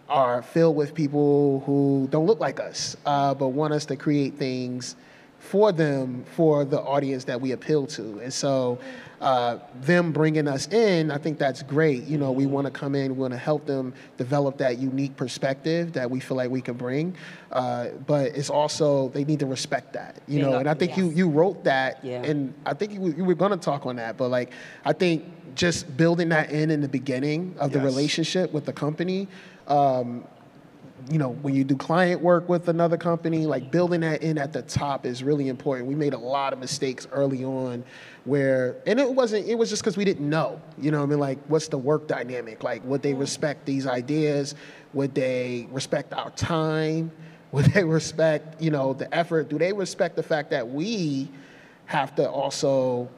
are 0.09 0.43
filled 0.43 0.75
with 0.75 0.93
people 0.93 1.63
who 1.67 2.09
don't 2.11 2.27
look 2.27 2.41
like 2.41 2.59
us, 2.59 2.97
uh, 3.07 3.33
but 3.35 3.49
want 3.49 3.73
us 3.73 3.87
to 3.87 3.97
create 3.97 4.35
things 4.35 4.97
for 5.51 5.73
them, 5.73 6.25
for 6.37 6.65
the 6.65 6.81
audience 6.81 7.25
that 7.25 7.41
we 7.41 7.51
appeal 7.51 7.85
to. 7.85 8.21
And 8.21 8.33
so 8.33 8.79
uh, 9.21 9.59
them 9.81 10.13
bringing 10.13 10.47
us 10.47 10.69
in, 10.69 11.11
I 11.11 11.19
think 11.19 11.41
that's 11.41 11.61
great. 11.65 12.05
You 12.05 12.19
know, 12.19 12.31
we 12.31 12.47
want 12.47 12.69
to 12.69 12.71
come 12.71 12.95
in, 12.95 13.17
we 13.17 13.21
want 13.21 13.33
to 13.33 13.39
help 13.39 13.67
them 13.67 13.93
develop 14.17 14.59
that 14.59 14.79
unique 14.79 15.17
perspective 15.17 15.93
that 15.95 16.09
we 16.09 16.21
feel 16.21 16.37
like 16.37 16.51
we 16.51 16.61
can 16.61 16.77
bring. 16.77 17.17
Uh, 17.51 17.89
but 18.07 18.27
it's 18.27 18.49
also 18.49 19.09
they 19.09 19.25
need 19.25 19.41
to 19.41 19.47
respect 19.47 19.93
that, 19.95 20.23
you 20.29 20.41
know. 20.41 20.55
And 20.55 20.69
I 20.69 20.75
think 20.75 20.91
yes. 20.91 20.99
you 20.99 21.11
you 21.11 21.29
wrote 21.29 21.65
that, 21.65 21.99
yeah. 22.05 22.23
and 22.23 22.55
I 22.65 22.73
think 22.73 22.93
you, 22.93 23.09
you 23.09 23.25
were 23.25 23.35
going 23.35 23.51
to 23.51 23.57
talk 23.59 23.87
on 23.87 23.97
that. 23.97 24.17
But 24.17 24.29
like, 24.29 24.53
I 24.85 24.93
think 24.93 25.25
just 25.57 25.97
building 25.97 26.29
that 26.29 26.53
in 26.53 26.71
in 26.71 26.81
the 26.81 26.89
beginning 26.89 27.57
of 27.59 27.73
yes. 27.73 27.77
the 27.77 27.85
relationship 27.85 28.53
with 28.53 28.67
the 28.67 28.73
company. 28.73 29.27
Um, 29.67 30.25
you 31.11 31.19
know, 31.19 31.31
when 31.31 31.55
you 31.55 31.65
do 31.65 31.77
client 31.77 32.21
work 32.21 32.49
with 32.49 32.69
another 32.69 32.97
company, 32.97 33.47
like 33.47 33.71
building 33.71 34.01
that 34.01 34.23
in 34.23 34.39
at 34.39 34.53
the 34.53 34.63
top 34.63 35.07
is 35.07 35.23
really 35.23 35.49
important. 35.49 35.89
We 35.89 35.95
made 35.95 36.15
a 36.15 36.19
lot 36.19 36.53
of 36.53 36.59
mistakes 36.59 37.07
early 37.13 37.45
on 37.45 37.85
where, 38.25 38.77
and 38.87 39.01
it 39.01 39.13
wasn't, 39.13 39.49
it 39.49 39.57
was 39.57 39.71
just 39.71 39.83
because 39.83 39.97
we 39.97 40.05
didn't 40.05 40.29
know, 40.29 40.61
you 40.79 40.91
know 40.91 41.03
I 41.03 41.07
mean? 41.07 41.19
Like, 41.19 41.39
what's 41.49 41.69
the 41.69 41.79
work 41.79 42.07
dynamic? 42.07 42.63
Like, 42.63 42.85
would 42.85 43.03
they 43.03 43.15
respect 43.15 43.67
these 43.67 43.87
ideas? 43.87 44.55
Would 44.93 45.15
they 45.15 45.69
respect 45.71 46.13
our 46.13 46.31
time? 46.31 47.11
Would 47.53 47.65
they 47.67 47.83
respect, 47.83 48.63
you 48.63 48.71
know, 48.71 48.93
the 48.93 49.13
effort? 49.13 49.49
Do 49.49 49.59
they 49.59 49.73
respect 49.73 50.15
the 50.15 50.23
fact 50.23 50.51
that 50.51 50.69
we 50.69 51.29
have 51.87 52.15
to 52.15 52.31
also 52.31 53.09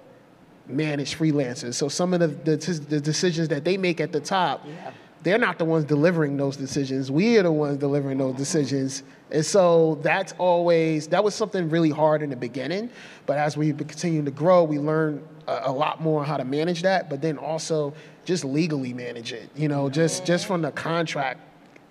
manage 0.66 1.18
freelancers? 1.18 1.74
So 1.74 1.90
some 1.90 2.14
of 2.14 2.20
the, 2.20 2.28
the, 2.28 2.56
the 2.88 2.98
decisions 2.98 3.48
that 3.48 3.62
they 3.64 3.76
make 3.76 4.00
at 4.00 4.10
the 4.10 4.20
top, 4.20 4.66
yeah. 4.66 4.92
They're 5.22 5.38
not 5.38 5.58
the 5.58 5.64
ones 5.64 5.84
delivering 5.84 6.36
those 6.36 6.56
decisions. 6.56 7.10
We 7.10 7.38
are 7.38 7.42
the 7.42 7.52
ones 7.52 7.78
delivering 7.78 8.18
those 8.18 8.36
decisions. 8.36 9.02
And 9.30 9.44
so 9.44 9.98
that's 10.02 10.34
always, 10.38 11.08
that 11.08 11.22
was 11.22 11.34
something 11.34 11.70
really 11.70 11.90
hard 11.90 12.22
in 12.22 12.30
the 12.30 12.36
beginning. 12.36 12.90
But 13.26 13.38
as 13.38 13.56
we 13.56 13.72
continue 13.72 14.24
to 14.24 14.30
grow, 14.30 14.64
we 14.64 14.78
learn 14.78 15.26
a, 15.46 15.62
a 15.64 15.72
lot 15.72 16.00
more 16.00 16.20
on 16.20 16.26
how 16.26 16.36
to 16.36 16.44
manage 16.44 16.82
that, 16.82 17.08
but 17.08 17.22
then 17.22 17.38
also 17.38 17.94
just 18.24 18.44
legally 18.44 18.92
manage 18.92 19.32
it. 19.32 19.48
You 19.54 19.68
know, 19.68 19.88
just, 19.88 20.24
just 20.24 20.46
from 20.46 20.62
the 20.62 20.72
contract 20.72 21.40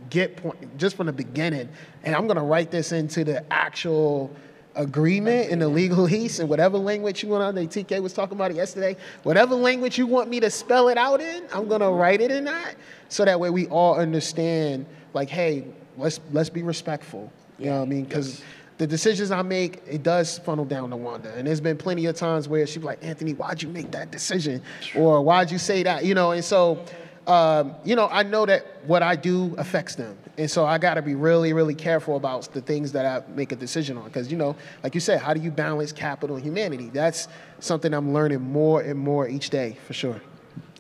get 0.10 0.38
point 0.38 0.78
just 0.78 0.96
from 0.96 1.06
the 1.06 1.14
beginning, 1.14 1.70
and 2.04 2.16
I'm 2.16 2.28
gonna 2.28 2.44
write 2.44 2.72
this 2.72 2.92
into 2.92 3.24
the 3.24 3.44
actual 3.54 4.32
agreement 4.76 5.50
in 5.50 5.60
the 5.60 5.70
legalese 5.70 6.40
and 6.40 6.50
whatever 6.50 6.78
language 6.78 7.24
you 7.24 7.30
want. 7.30 7.44
on. 7.44 7.56
think 7.68 7.88
TK 7.88 8.02
was 8.02 8.14
talking 8.14 8.38
about 8.38 8.52
it 8.52 8.58
yesterday. 8.58 8.96
Whatever 9.24 9.56
language 9.56 9.98
you 9.98 10.08
want 10.08 10.30
me 10.30 10.40
to 10.40 10.50
spell 10.50 10.88
it 10.90 10.98
out 10.98 11.22
in, 11.22 11.44
I'm 11.54 11.68
gonna 11.68 11.92
write 11.92 12.22
it 12.22 12.32
in 12.32 12.46
that, 12.46 12.76
so 13.10 13.26
that 13.26 13.40
way 13.40 13.50
we 13.50 13.68
all 13.68 13.96
understand. 13.96 14.86
Like, 15.14 15.30
hey, 15.30 15.66
let's 15.98 16.20
let's 16.32 16.50
be 16.50 16.64
respectful. 16.64 17.32
You 17.60 17.68
know 17.68 17.78
what 17.78 17.84
I 17.84 17.86
mean? 17.86 18.06
Because 18.06 18.40
yes. 18.40 18.48
the 18.78 18.88
decisions 18.88 19.30
I 19.30 19.42
make, 19.44 19.84
it 19.88 20.04
does 20.04 20.40
funnel 20.40 20.66
down 20.66 20.90
to 20.90 20.96
Wanda. 20.96 21.34
And 21.36 21.46
there's 21.46 21.62
been 21.62 21.78
plenty 21.78 22.08
of 22.08 22.16
times 22.16 22.48
where 22.48 22.66
she's 22.66 22.84
like, 22.84 23.04
Anthony, 23.04 23.34
why'd 23.34 23.62
you 23.62 23.70
make 23.70 23.92
that 23.92 24.10
decision? 24.12 24.64
Or 24.96 25.22
why'd 25.22 25.52
you 25.52 25.60
say 25.60 25.84
that? 25.84 26.04
You 26.04 26.16
know, 26.16 26.32
and 26.32 26.44
so 26.44 26.84
um, 27.28 27.76
you 27.84 27.96
know, 27.96 28.08
I 28.12 28.24
know 28.24 28.46
that 28.46 28.66
what 28.86 29.04
I 29.04 29.16
do 29.16 29.56
affects 29.58 29.96
them. 29.96 30.18
And 30.38 30.50
so 30.50 30.66
I 30.66 30.78
got 30.78 30.96
to 30.96 31.02
be 31.02 31.14
really, 31.14 31.54
really 31.54 31.76
careful 31.76 32.16
about 32.16 32.52
the 32.54 32.62
things 32.62 32.92
that 32.94 33.06
I 33.06 33.28
make 33.34 33.52
a 33.52 33.56
decision 33.56 33.98
on. 33.98 34.06
Because, 34.06 34.32
you 34.32 34.38
know, 34.38 34.56
like 34.84 34.96
you 34.96 35.02
said, 35.02 35.20
how 35.20 35.34
do 35.34 35.42
you 35.42 35.52
balance 35.52 35.92
capital 35.92 36.36
and 36.36 36.44
humanity? 36.44 36.90
That's 36.92 37.28
something 37.60 37.94
I'm 37.94 38.14
learning 38.14 38.42
more 38.42 38.82
and 38.82 38.98
more 38.98 39.28
each 39.28 39.50
day, 39.50 39.78
for 39.86 39.94
sure. 39.94 40.20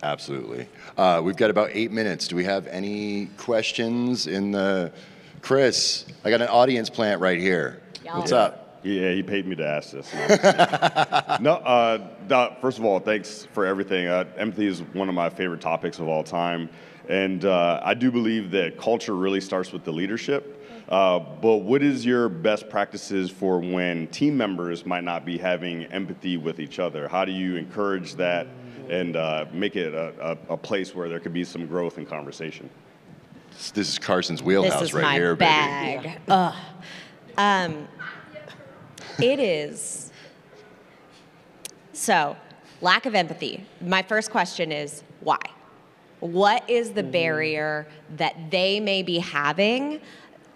Absolutely. 0.03 0.67
Uh, 0.97 1.21
we've 1.23 1.35
got 1.35 1.51
about 1.51 1.69
eight 1.73 1.91
minutes. 1.91 2.27
Do 2.27 2.35
we 2.35 2.43
have 2.45 2.65
any 2.67 3.27
questions 3.37 4.27
in 4.27 4.51
the. 4.51 4.91
Chris, 5.41 6.05
I 6.23 6.29
got 6.29 6.41
an 6.41 6.49
audience 6.49 6.89
plant 6.89 7.21
right 7.21 7.39
here. 7.39 7.81
What's 8.03 8.31
up? 8.31 8.61
Yeah, 8.84 9.11
he 9.11 9.21
paid 9.21 9.45
me 9.45 9.55
to 9.57 9.65
ask 9.65 9.91
this. 9.91 10.11
no, 11.39 11.53
uh, 12.29 12.55
first 12.61 12.79
of 12.79 12.86
all, 12.86 12.99
thanks 12.99 13.47
for 13.53 13.65
everything. 13.65 14.07
Uh, 14.07 14.25
empathy 14.38 14.65
is 14.65 14.82
one 14.93 15.07
of 15.07 15.15
my 15.15 15.29
favorite 15.29 15.61
topics 15.61 15.99
of 15.99 16.07
all 16.07 16.23
time. 16.23 16.69
And 17.07 17.45
uh, 17.45 17.82
I 17.84 17.93
do 17.93 18.11
believe 18.11 18.51
that 18.51 18.77
culture 18.77 19.15
really 19.15 19.41
starts 19.41 19.71
with 19.71 19.84
the 19.84 19.91
leadership. 19.91 20.57
Uh, 20.89 21.19
but 21.19 21.57
what 21.57 21.82
is 21.82 22.05
your 22.05 22.27
best 22.27 22.69
practices 22.69 23.29
for 23.29 23.59
when 23.59 24.07
team 24.07 24.36
members 24.36 24.86
might 24.86 25.03
not 25.03 25.25
be 25.25 25.38
having 25.38 25.86
empathy 25.86 26.38
with 26.38 26.59
each 26.59 26.79
other? 26.79 27.07
How 27.07 27.23
do 27.23 27.32
you 27.32 27.55
encourage 27.55 28.15
that 28.15 28.47
and 28.89 29.15
uh, 29.15 29.45
make 29.53 29.75
it 29.75 29.93
a, 29.93 30.13
a, 30.49 30.53
a, 30.53 30.57
place 30.57 30.93
where 30.93 31.07
there 31.07 31.19
could 31.19 31.32
be 31.32 31.45
some 31.45 31.65
growth 31.65 31.97
and 31.97 32.07
conversation? 32.07 32.69
This 33.73 33.89
is 33.89 33.99
Carson's 33.99 34.43
wheelhouse 34.43 34.73
this 34.73 34.89
is 34.89 34.93
right 34.93 35.03
my 35.03 35.13
here, 35.13 35.36
bag. 35.36 36.03
baby. 36.03 36.15
Ugh. 36.27 36.55
Um, 37.38 37.88
it 39.20 39.39
is. 39.39 40.12
So, 41.93 42.36
lack 42.82 43.05
of 43.05 43.16
empathy. 43.16 43.66
My 43.82 44.01
first 44.01 44.32
question 44.32 44.72
is 44.72 45.03
why? 45.20 45.39
What 46.20 46.70
is 46.70 46.91
the 46.91 47.01
mm-hmm. 47.01 47.12
barrier 47.12 47.88
that 48.18 48.51
they 48.51 48.80
may 48.80 49.03
be 49.03 49.20
having 49.20 50.01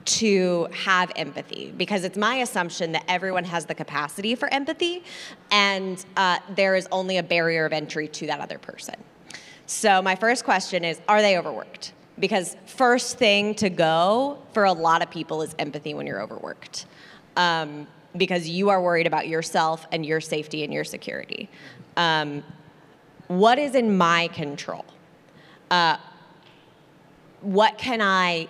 to 0.05 0.67
have 0.71 1.11
empathy? 1.15 1.73
Because 1.75 2.03
it's 2.03 2.17
my 2.17 2.35
assumption 2.37 2.91
that 2.93 3.03
everyone 3.07 3.43
has 3.45 3.65
the 3.65 3.75
capacity 3.75 4.35
for 4.35 4.51
empathy, 4.53 5.03
and 5.51 6.03
uh, 6.17 6.39
there 6.55 6.75
is 6.75 6.87
only 6.91 7.17
a 7.17 7.23
barrier 7.23 7.65
of 7.65 7.73
entry 7.73 8.07
to 8.09 8.27
that 8.27 8.39
other 8.39 8.59
person. 8.59 8.95
So, 9.65 10.01
my 10.01 10.15
first 10.15 10.43
question 10.43 10.83
is 10.83 11.01
Are 11.07 11.21
they 11.21 11.37
overworked? 11.37 11.93
Because 12.17 12.55
first 12.65 13.17
thing 13.17 13.55
to 13.55 13.69
go 13.69 14.37
for 14.53 14.63
a 14.63 14.71
lot 14.71 15.01
of 15.01 15.09
people 15.09 15.41
is 15.41 15.55
empathy 15.59 15.93
when 15.93 16.07
you're 16.07 16.21
overworked. 16.21 16.85
Um, 17.35 17.87
because 18.17 18.47
you 18.47 18.69
are 18.69 18.81
worried 18.81 19.07
about 19.07 19.27
yourself 19.27 19.85
and 19.91 20.05
your 20.05 20.21
safety 20.21 20.63
and 20.63 20.73
your 20.73 20.83
security. 20.83 21.49
Um, 21.97 22.43
what 23.27 23.57
is 23.57 23.75
in 23.75 23.97
my 23.97 24.27
control? 24.29 24.85
Uh, 25.71 25.97
what 27.41 27.77
can 27.77 28.01
I 28.01 28.47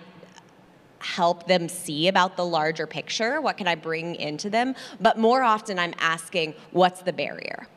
help 1.00 1.48
them 1.48 1.70
see 1.70 2.08
about 2.08 2.36
the 2.36 2.46
larger 2.46 2.88
picture? 2.88 3.40
What 3.40 3.58
can 3.58 3.68
I 3.68 3.76
bring 3.76 4.16
into 4.16 4.50
them? 4.50 4.76
But 5.00 5.18
more 5.18 5.44
often, 5.44 5.78
I'm 5.78 5.94
asking, 6.00 6.56
what's 6.72 7.02
the 7.02 7.14
barrier? 7.14 7.68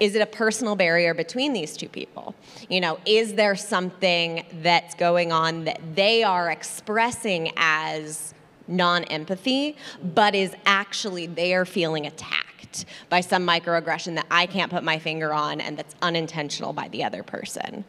Is 0.00 0.14
it 0.14 0.22
a 0.22 0.26
personal 0.26 0.76
barrier 0.76 1.12
between 1.12 1.52
these 1.52 1.76
two 1.76 1.88
people? 1.88 2.34
You 2.68 2.80
know, 2.80 2.98
is 3.04 3.34
there 3.34 3.56
something 3.56 4.44
that's 4.62 4.94
going 4.94 5.32
on 5.32 5.64
that 5.64 5.80
they 5.94 6.22
are 6.22 6.50
expressing 6.50 7.52
as 7.56 8.34
non 8.68 9.04
empathy, 9.04 9.76
but 10.02 10.34
is 10.34 10.54
actually 10.64 11.26
they're 11.26 11.64
feeling 11.64 12.06
attacked 12.06 12.84
by 13.08 13.20
some 13.20 13.46
microaggression 13.46 14.14
that 14.16 14.26
I 14.30 14.46
can't 14.46 14.70
put 14.70 14.82
my 14.82 14.98
finger 14.98 15.32
on 15.32 15.60
and 15.60 15.78
that's 15.78 15.94
unintentional 16.02 16.72
by 16.72 16.88
the 16.88 17.04
other 17.04 17.22
person. 17.22 17.84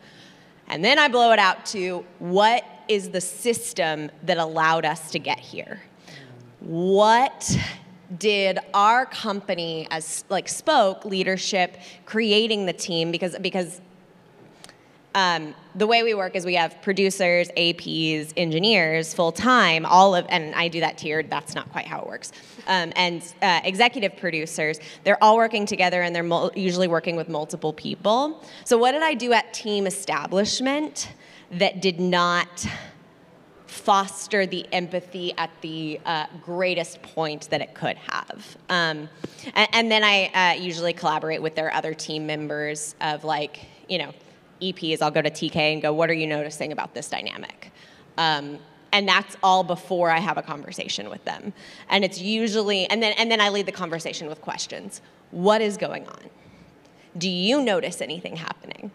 And 0.67 0.83
then 0.83 0.99
I 0.99 1.07
blow 1.07 1.31
it 1.31 1.39
out 1.39 1.65
to 1.67 2.05
what 2.19 2.63
is 2.87 3.09
the 3.09 3.21
system 3.21 4.11
that 4.23 4.37
allowed 4.37 4.85
us 4.85 5.11
to 5.11 5.19
get 5.19 5.39
here? 5.39 5.81
What 6.59 7.57
did 8.17 8.59
our 8.73 9.05
company 9.05 9.87
as 9.91 10.23
like 10.29 10.47
spoke 10.47 11.03
leadership 11.03 11.77
creating 12.05 12.65
the 12.65 12.73
team 12.73 13.11
because 13.11 13.37
because 13.39 13.81
um, 15.17 15.55
the 15.73 15.87
way 15.87 16.03
we 16.03 16.13
work 16.13 16.35
is 16.35 16.45
we 16.45 16.53
have 16.53 16.79
producers, 16.83 17.49
APs, 17.57 18.33
engineers 18.37 19.15
full 19.15 19.31
time, 19.31 19.83
all 19.83 20.13
of, 20.13 20.27
and 20.29 20.53
I 20.53 20.67
do 20.67 20.79
that 20.81 20.99
tiered, 20.99 21.27
that's 21.27 21.55
not 21.55 21.71
quite 21.71 21.87
how 21.87 22.01
it 22.01 22.07
works. 22.07 22.31
Um, 22.67 22.93
and 22.95 23.23
uh, 23.41 23.61
executive 23.63 24.15
producers, 24.17 24.79
they're 25.03 25.21
all 25.23 25.35
working 25.35 25.65
together 25.65 26.03
and 26.03 26.15
they're 26.15 26.21
mul- 26.21 26.51
usually 26.55 26.87
working 26.87 27.15
with 27.15 27.29
multiple 27.29 27.73
people. 27.73 28.43
So, 28.63 28.77
what 28.77 28.91
did 28.91 29.01
I 29.01 29.15
do 29.15 29.33
at 29.33 29.55
team 29.55 29.87
establishment 29.87 31.09
that 31.49 31.81
did 31.81 31.99
not 31.99 32.67
foster 33.65 34.45
the 34.45 34.67
empathy 34.71 35.33
at 35.35 35.49
the 35.61 35.99
uh, 36.05 36.27
greatest 36.43 37.01
point 37.01 37.49
that 37.49 37.61
it 37.61 37.73
could 37.73 37.95
have. 37.97 38.57
Um, 38.69 39.09
and, 39.53 39.69
and, 39.71 39.91
then 39.91 40.03
I 40.03 40.25
uh, 40.33 40.59
usually 40.59 40.93
collaborate 40.93 41.41
with 41.41 41.55
their 41.55 41.73
other 41.73 41.93
team 41.93 42.25
members 42.25 42.95
of 42.99 43.23
like, 43.23 43.59
you 43.87 43.97
know, 43.97 44.13
EPs, 44.61 45.01
I'll 45.01 45.11
go 45.11 45.21
to 45.21 45.29
TK 45.29 45.55
and 45.55 45.81
go, 45.81 45.93
what 45.93 46.09
are 46.09 46.13
you 46.13 46.27
noticing 46.27 46.71
about 46.71 46.93
this 46.93 47.09
dynamic? 47.09 47.71
Um, 48.17 48.59
and 48.91 49.07
that's 49.07 49.35
all 49.43 49.63
before 49.63 50.09
I 50.09 50.19
have 50.19 50.37
a 50.37 50.41
conversation 50.41 51.09
with 51.09 51.23
them. 51.25 51.53
And 51.89 52.03
it's 52.03 52.19
usually, 52.19 52.89
and 52.89 53.01
then, 53.03 53.13
and 53.17 53.29
then 53.29 53.41
I 53.41 53.49
lead 53.49 53.65
the 53.65 53.71
conversation 53.71 54.27
with 54.27 54.41
questions. 54.41 55.01
What 55.31 55.61
is 55.61 55.77
going 55.77 56.07
on? 56.07 56.29
Do 57.17 57.29
you 57.29 57.61
notice 57.61 58.01
anything 58.01 58.35
happening? 58.35 58.91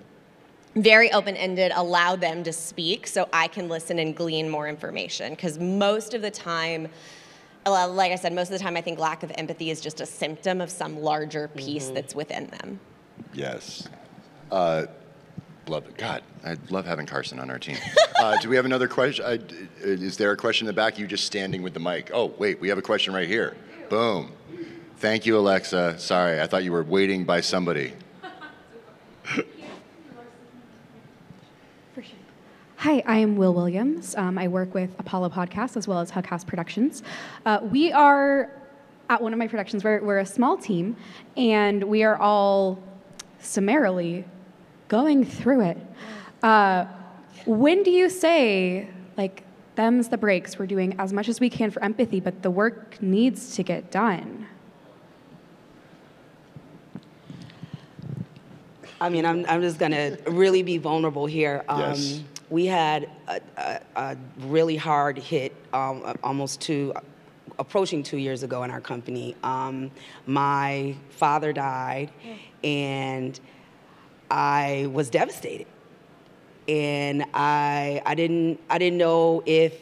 Very 0.74 1.12
open 1.12 1.36
ended, 1.36 1.72
allow 1.74 2.16
them 2.16 2.42
to 2.44 2.52
speak 2.52 3.06
so 3.06 3.28
I 3.32 3.48
can 3.48 3.68
listen 3.68 3.98
and 3.98 4.16
glean 4.16 4.48
more 4.48 4.66
information. 4.68 5.34
Because 5.34 5.58
most 5.58 6.14
of 6.14 6.22
the 6.22 6.30
time, 6.30 6.88
like 7.66 8.12
I 8.12 8.16
said, 8.16 8.32
most 8.32 8.48
of 8.48 8.58
the 8.58 8.64
time 8.64 8.76
I 8.76 8.80
think 8.80 8.98
lack 8.98 9.22
of 9.22 9.30
empathy 9.34 9.70
is 9.70 9.80
just 9.80 10.00
a 10.00 10.06
symptom 10.06 10.60
of 10.60 10.70
some 10.70 11.00
larger 11.00 11.48
piece 11.48 11.86
mm-hmm. 11.86 11.94
that's 11.94 12.14
within 12.14 12.46
them. 12.46 12.80
Yes. 13.34 13.88
Uh, 14.50 14.86
Love 15.68 15.86
it. 15.86 15.96
God, 15.96 16.22
I 16.44 16.56
love 16.70 16.86
having 16.86 17.06
Carson 17.06 17.38
on 17.38 17.50
our 17.50 17.58
team. 17.58 17.76
Uh, 18.22 18.38
do 18.38 18.48
we 18.48 18.54
have 18.54 18.64
another 18.64 18.86
question? 18.86 19.24
Uh, 19.24 19.36
is 19.80 20.16
there 20.16 20.30
a 20.30 20.36
question 20.36 20.64
in 20.64 20.72
the 20.72 20.72
back? 20.72 20.96
You 20.96 21.08
just 21.08 21.24
standing 21.24 21.60
with 21.60 21.74
the 21.74 21.80
mic. 21.80 22.12
Oh, 22.14 22.26
wait, 22.38 22.60
we 22.60 22.68
have 22.68 22.78
a 22.78 22.82
question 22.82 23.12
right 23.12 23.26
here. 23.26 23.56
Boom. 23.88 24.30
Thank 24.98 25.26
you, 25.26 25.36
Alexa. 25.36 25.98
Sorry, 25.98 26.40
I 26.40 26.46
thought 26.46 26.62
you 26.62 26.70
were 26.70 26.84
waiting 26.84 27.24
by 27.24 27.40
somebody. 27.40 27.94
Hi, 32.76 33.02
I 33.06 33.18
am 33.18 33.36
Will 33.36 33.54
Williams. 33.54 34.14
Um, 34.14 34.38
I 34.38 34.46
work 34.46 34.72
with 34.72 34.90
Apollo 35.00 35.30
Podcasts 35.30 35.76
as 35.76 35.88
well 35.88 35.98
as 35.98 36.12
Hugcast 36.12 36.46
Productions. 36.46 37.02
Uh, 37.44 37.58
we 37.62 37.90
are 37.90 38.50
at 39.08 39.20
one 39.20 39.32
of 39.32 39.38
my 39.38 39.46
productions, 39.46 39.84
we're, 39.84 40.02
we're 40.02 40.20
a 40.20 40.26
small 40.26 40.56
team, 40.56 40.96
and 41.36 41.84
we 41.84 42.02
are 42.02 42.16
all 42.16 42.82
summarily 43.40 44.24
going 44.92 45.24
through 45.24 45.62
it. 45.62 45.78
Uh, 46.42 46.84
when 47.46 47.82
do 47.82 47.90
you 47.90 48.10
say, 48.10 48.86
like, 49.16 49.42
them's 49.74 50.10
the 50.10 50.18
breaks, 50.18 50.58
we're 50.58 50.66
doing 50.66 50.94
as 50.98 51.14
much 51.14 51.30
as 51.30 51.40
we 51.40 51.48
can 51.48 51.70
for 51.70 51.82
empathy, 51.82 52.20
but 52.20 52.42
the 52.42 52.50
work 52.50 53.00
needs 53.00 53.56
to 53.56 53.62
get 53.62 53.90
done? 53.90 54.46
I 59.00 59.08
mean, 59.08 59.24
I'm, 59.24 59.46
I'm 59.48 59.62
just 59.62 59.78
going 59.78 59.92
to 59.92 60.18
really 60.26 60.62
be 60.62 60.76
vulnerable 60.76 61.24
here. 61.24 61.64
Um, 61.70 61.80
yes. 61.80 62.20
We 62.50 62.66
had 62.66 63.08
a, 63.28 63.40
a, 63.56 63.80
a, 63.96 64.16
really 64.40 64.76
hard 64.76 65.16
hit 65.16 65.56
um, 65.72 66.14
almost 66.22 66.60
two 66.60 66.92
approaching 67.58 68.02
two 68.02 68.18
years 68.18 68.42
ago 68.42 68.62
in 68.62 68.70
our 68.70 68.80
company. 68.80 69.36
Um, 69.42 69.90
my 70.26 70.94
father 71.08 71.54
died, 71.54 72.10
and 72.62 73.40
I 74.32 74.88
was 74.90 75.10
devastated. 75.10 75.66
And 76.66 77.24
I, 77.34 78.00
I, 78.06 78.14
didn't, 78.14 78.60
I 78.70 78.78
didn't 78.78 78.98
know 78.98 79.42
if 79.44 79.78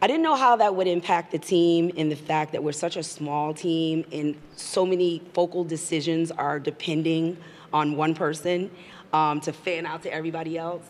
I 0.00 0.08
didn't 0.08 0.22
know 0.22 0.34
how 0.34 0.56
that 0.56 0.74
would 0.74 0.88
impact 0.88 1.30
the 1.30 1.38
team 1.38 1.90
in 1.90 2.08
the 2.08 2.16
fact 2.16 2.50
that 2.52 2.64
we're 2.64 2.72
such 2.72 2.96
a 2.96 3.04
small 3.04 3.54
team 3.54 4.04
and 4.10 4.34
so 4.56 4.84
many 4.84 5.22
focal 5.32 5.62
decisions 5.62 6.32
are 6.32 6.58
depending 6.58 7.36
on 7.72 7.96
one 7.96 8.12
person 8.12 8.68
um, 9.12 9.40
to 9.42 9.52
fan 9.52 9.86
out 9.86 10.02
to 10.02 10.12
everybody 10.12 10.58
else. 10.58 10.82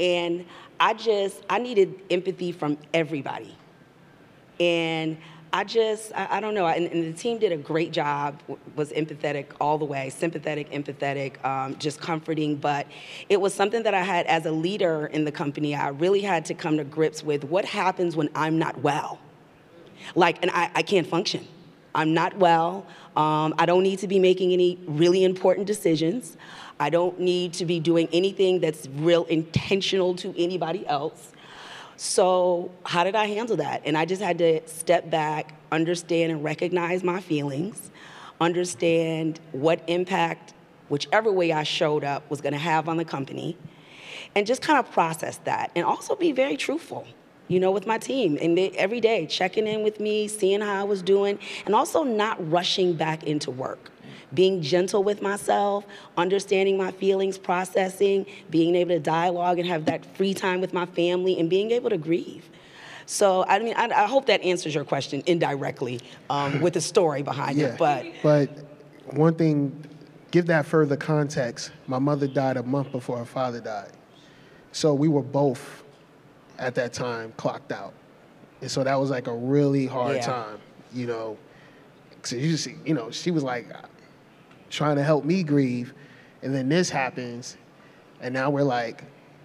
And 0.00 0.46
I 0.80 0.94
just, 0.94 1.42
I 1.50 1.58
needed 1.58 2.00
empathy 2.10 2.52
from 2.52 2.78
everybody. 2.94 3.54
And 4.58 5.18
I 5.54 5.62
just, 5.62 6.10
I, 6.16 6.38
I 6.38 6.40
don't 6.40 6.52
know, 6.54 6.66
and, 6.66 6.86
and, 6.86 7.14
the 7.14 7.16
team 7.16 7.38
did 7.38 7.52
a 7.52 7.56
great 7.56 7.92
job, 7.92 8.40
was 8.74 8.90
empathetic 8.90 9.46
all 9.60 9.78
the 9.78 9.84
way, 9.84 10.10
sympathetic, 10.10 10.68
empathetic, 10.72 11.42
um, 11.44 11.78
just 11.78 12.00
comforting. 12.00 12.56
But 12.56 12.88
it 13.28 13.40
was 13.40 13.54
something 13.54 13.84
that 13.84 13.94
I 13.94 14.02
had, 14.02 14.26
as 14.26 14.46
a 14.46 14.50
leader 14.50 15.06
in 15.06 15.24
the 15.24 15.30
company, 15.30 15.76
I 15.76 15.90
really 15.90 16.22
had 16.22 16.44
to 16.46 16.54
come 16.54 16.76
to 16.78 16.82
grips 16.82 17.22
with 17.22 17.44
what 17.44 17.64
happens 17.64 18.16
when 18.16 18.30
I'm 18.34 18.58
not 18.58 18.80
well. 18.80 19.20
Like, 20.16 20.42
and 20.42 20.50
I, 20.50 20.72
I 20.74 20.82
can't 20.82 21.06
function. 21.06 21.46
I'm 21.94 22.12
not 22.12 22.36
well. 22.36 22.84
Um, 23.14 23.54
I 23.56 23.64
don't 23.64 23.84
need 23.84 24.00
to 24.00 24.08
be 24.08 24.18
making 24.18 24.52
any 24.52 24.80
really 24.88 25.22
important 25.22 25.68
decisions. 25.68 26.36
I 26.80 26.90
don't 26.90 27.20
need 27.20 27.52
to 27.54 27.64
be 27.64 27.78
doing 27.78 28.08
anything 28.12 28.58
that's 28.58 28.88
real 28.88 29.22
intentional 29.26 30.16
to 30.16 30.34
anybody 30.36 30.84
else. 30.88 31.30
So, 31.96 32.72
how 32.84 33.04
did 33.04 33.14
I 33.14 33.26
handle 33.26 33.56
that? 33.56 33.82
And 33.84 33.96
I 33.96 34.04
just 34.04 34.20
had 34.20 34.38
to 34.38 34.66
step 34.66 35.10
back, 35.10 35.54
understand 35.70 36.32
and 36.32 36.42
recognize 36.42 37.04
my 37.04 37.20
feelings, 37.20 37.90
understand 38.40 39.38
what 39.52 39.80
impact, 39.86 40.54
whichever 40.88 41.30
way 41.30 41.52
I 41.52 41.62
showed 41.62 42.02
up, 42.02 42.28
was 42.30 42.40
going 42.40 42.52
to 42.52 42.58
have 42.58 42.88
on 42.88 42.96
the 42.96 43.04
company, 43.04 43.56
and 44.34 44.46
just 44.46 44.60
kind 44.60 44.78
of 44.78 44.90
process 44.90 45.38
that. 45.44 45.70
And 45.76 45.84
also 45.84 46.16
be 46.16 46.32
very 46.32 46.56
truthful, 46.56 47.06
you 47.46 47.60
know, 47.60 47.70
with 47.70 47.86
my 47.86 47.98
team. 47.98 48.38
And 48.42 48.58
they, 48.58 48.70
every 48.70 49.00
day, 49.00 49.26
checking 49.26 49.68
in 49.68 49.84
with 49.84 50.00
me, 50.00 50.26
seeing 50.26 50.62
how 50.62 50.80
I 50.80 50.84
was 50.84 51.00
doing, 51.00 51.38
and 51.64 51.76
also 51.76 52.02
not 52.02 52.50
rushing 52.50 52.94
back 52.94 53.22
into 53.22 53.52
work 53.52 53.92
being 54.34 54.60
gentle 54.62 55.02
with 55.02 55.22
myself, 55.22 55.86
understanding 56.16 56.76
my 56.76 56.90
feelings, 56.90 57.38
processing, 57.38 58.26
being 58.50 58.74
able 58.74 58.90
to 58.90 59.00
dialogue 59.00 59.58
and 59.58 59.68
have 59.68 59.84
that 59.84 60.04
free 60.16 60.34
time 60.34 60.60
with 60.60 60.72
my 60.72 60.86
family, 60.86 61.38
and 61.38 61.48
being 61.48 61.70
able 61.70 61.90
to 61.90 61.98
grieve. 61.98 62.48
So, 63.06 63.44
I 63.46 63.58
mean, 63.58 63.74
I, 63.76 63.84
I 63.84 64.06
hope 64.06 64.26
that 64.26 64.42
answers 64.42 64.74
your 64.74 64.84
question 64.84 65.22
indirectly 65.26 66.00
um, 66.30 66.60
with 66.60 66.74
the 66.74 66.80
story 66.80 67.22
behind 67.22 67.58
yeah, 67.58 67.66
it. 67.66 67.78
But, 67.78 68.06
but 68.22 68.48
one 69.14 69.34
thing, 69.34 69.84
give 70.30 70.46
that 70.46 70.66
further 70.66 70.96
context. 70.96 71.70
My 71.86 71.98
mother 71.98 72.26
died 72.26 72.56
a 72.56 72.62
month 72.62 72.92
before 72.92 73.18
her 73.18 73.24
father 73.24 73.60
died. 73.60 73.92
So 74.72 74.94
we 74.94 75.08
were 75.08 75.22
both 75.22 75.84
at 76.58 76.74
that 76.76 76.92
time 76.92 77.32
clocked 77.36 77.72
out. 77.72 77.92
And 78.60 78.70
so 78.70 78.82
that 78.82 78.98
was 78.98 79.10
like 79.10 79.26
a 79.26 79.34
really 79.34 79.86
hard 79.86 80.16
yeah. 80.16 80.26
time, 80.26 80.58
you 80.92 81.06
know. 81.06 81.36
So 82.22 82.36
you 82.36 82.56
see, 82.56 82.76
you 82.86 82.94
know, 82.94 83.10
she 83.10 83.30
was 83.30 83.42
like, 83.42 83.66
trying 84.74 84.96
to 84.96 85.02
help 85.02 85.24
me 85.24 85.42
grieve, 85.42 85.94
and 86.42 86.54
then 86.54 86.68
this 86.68 86.90
happens, 86.90 87.56
and 88.20 88.34
now 88.34 88.50
we're 88.50 88.62
like, 88.62 89.04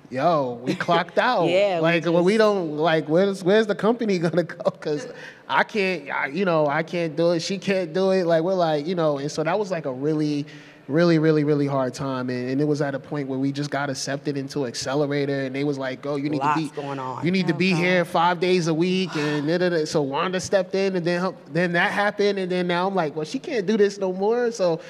yo, 0.10 0.60
we 0.64 0.76
clocked 0.76 1.18
out. 1.18 1.46
yeah. 1.46 1.80
Like, 1.82 2.06
we, 2.06 2.12
just... 2.12 2.24
we 2.24 2.38
don't 2.38 2.78
like. 2.78 3.08
Where's 3.08 3.44
where's 3.44 3.68
the 3.68 3.76
company 3.76 4.20
gonna 4.20 4.44
go? 4.44 4.70
Because 4.70 5.08
I 5.48 5.64
can't. 5.64 6.10
I, 6.10 6.28
you 6.28 6.46
know, 6.46 6.68
I 6.68 6.84
can't 6.84 7.16
do 7.16 7.32
it. 7.32 7.42
She 7.42 7.58
can't 7.58 7.94
do 7.94 8.12
it. 8.12 8.26
Like, 8.26 8.44
we're 8.44 8.54
like, 8.54 8.86
you 8.86 8.96
know. 8.96 9.18
And 9.18 9.32
so 9.32 9.44
that 9.44 9.58
was 9.58 9.72
like 9.72 9.86
a 9.86 9.94
really. 9.94 10.46
Really, 10.88 11.20
really, 11.20 11.44
really 11.44 11.68
hard 11.68 11.94
time, 11.94 12.32
and, 12.32 12.50
and 12.50 12.60
it 12.60 12.64
was 12.64 12.82
at 12.82 12.96
a 12.96 13.00
point 13.00 13.28
where 13.28 13.38
we 13.38 13.52
just 13.52 13.70
got 13.70 13.92
accepted 13.92 14.36
into 14.36 14.66
accelerator, 14.66 15.42
and 15.42 15.54
they 15.54 15.64
was 15.64 15.78
like, 15.78 16.02
"Go, 16.02 16.16
you 16.16 16.32
need 16.32 16.40
Lots 16.40 16.60
to 16.60 16.68
be 16.68 16.76
going 16.76 16.98
on. 16.98 17.24
You 17.24 17.30
need 17.30 17.46
oh, 17.46 17.50
to 17.50 17.54
be 17.54 17.74
God. 17.74 17.78
here 17.78 18.06
five 18.06 18.40
days 18.40 18.66
a 18.66 18.74
week." 18.74 19.12
And 19.16 19.46
da, 19.46 19.60
da, 19.60 19.70
da. 19.70 19.86
so 19.86 20.02
Wanda 20.02 20.40
stepped 20.40 20.74
in, 20.74 20.96
and 20.96 21.06
then 21.06 21.36
then 21.54 21.74
that 21.74 21.92
happened, 21.92 22.40
and 22.40 22.52
then 22.52 22.66
now 22.66 22.88
I'm 22.88 22.96
like, 22.96 23.16
"Well, 23.16 23.24
she 23.24 23.38
can't 23.38 23.68
do 23.68 23.78
this 23.78 24.00
no 24.00 24.12
more." 24.12 24.52
So 24.52 24.82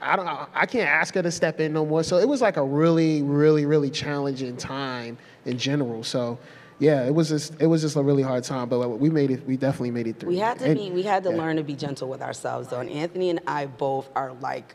I 0.00 0.16
don't 0.16 0.26
I 0.26 0.66
can't 0.66 0.88
ask 0.88 1.14
her 1.14 1.22
to 1.22 1.30
step 1.30 1.60
in 1.60 1.72
no 1.72 1.84
more. 1.84 2.02
So 2.02 2.18
it 2.18 2.28
was 2.28 2.40
like 2.40 2.56
a 2.56 2.64
really, 2.64 3.22
really, 3.22 3.66
really 3.66 3.90
challenging 3.90 4.56
time 4.56 5.18
in 5.44 5.58
general. 5.58 6.04
So 6.04 6.38
yeah, 6.78 7.04
it 7.04 7.14
was 7.14 7.28
just 7.28 7.60
it 7.60 7.66
was 7.66 7.82
just 7.82 7.96
a 7.96 8.02
really 8.02 8.22
hard 8.22 8.44
time, 8.44 8.68
but 8.68 8.86
we 8.98 9.10
made 9.10 9.30
it. 9.30 9.46
We 9.46 9.56
definitely 9.56 9.90
made 9.90 10.06
it 10.06 10.20
through. 10.20 10.30
We 10.30 10.38
had 10.38 10.58
to 10.60 10.66
and, 10.66 10.78
be. 10.78 10.90
We 10.90 11.02
had 11.02 11.24
to 11.24 11.30
yeah. 11.30 11.36
learn 11.36 11.56
to 11.56 11.64
be 11.64 11.74
gentle 11.74 12.08
with 12.08 12.22
ourselves, 12.22 12.68
though. 12.68 12.80
And 12.80 12.90
Anthony 12.90 13.30
and 13.30 13.40
I 13.46 13.66
both 13.66 14.08
are 14.14 14.32
like 14.34 14.74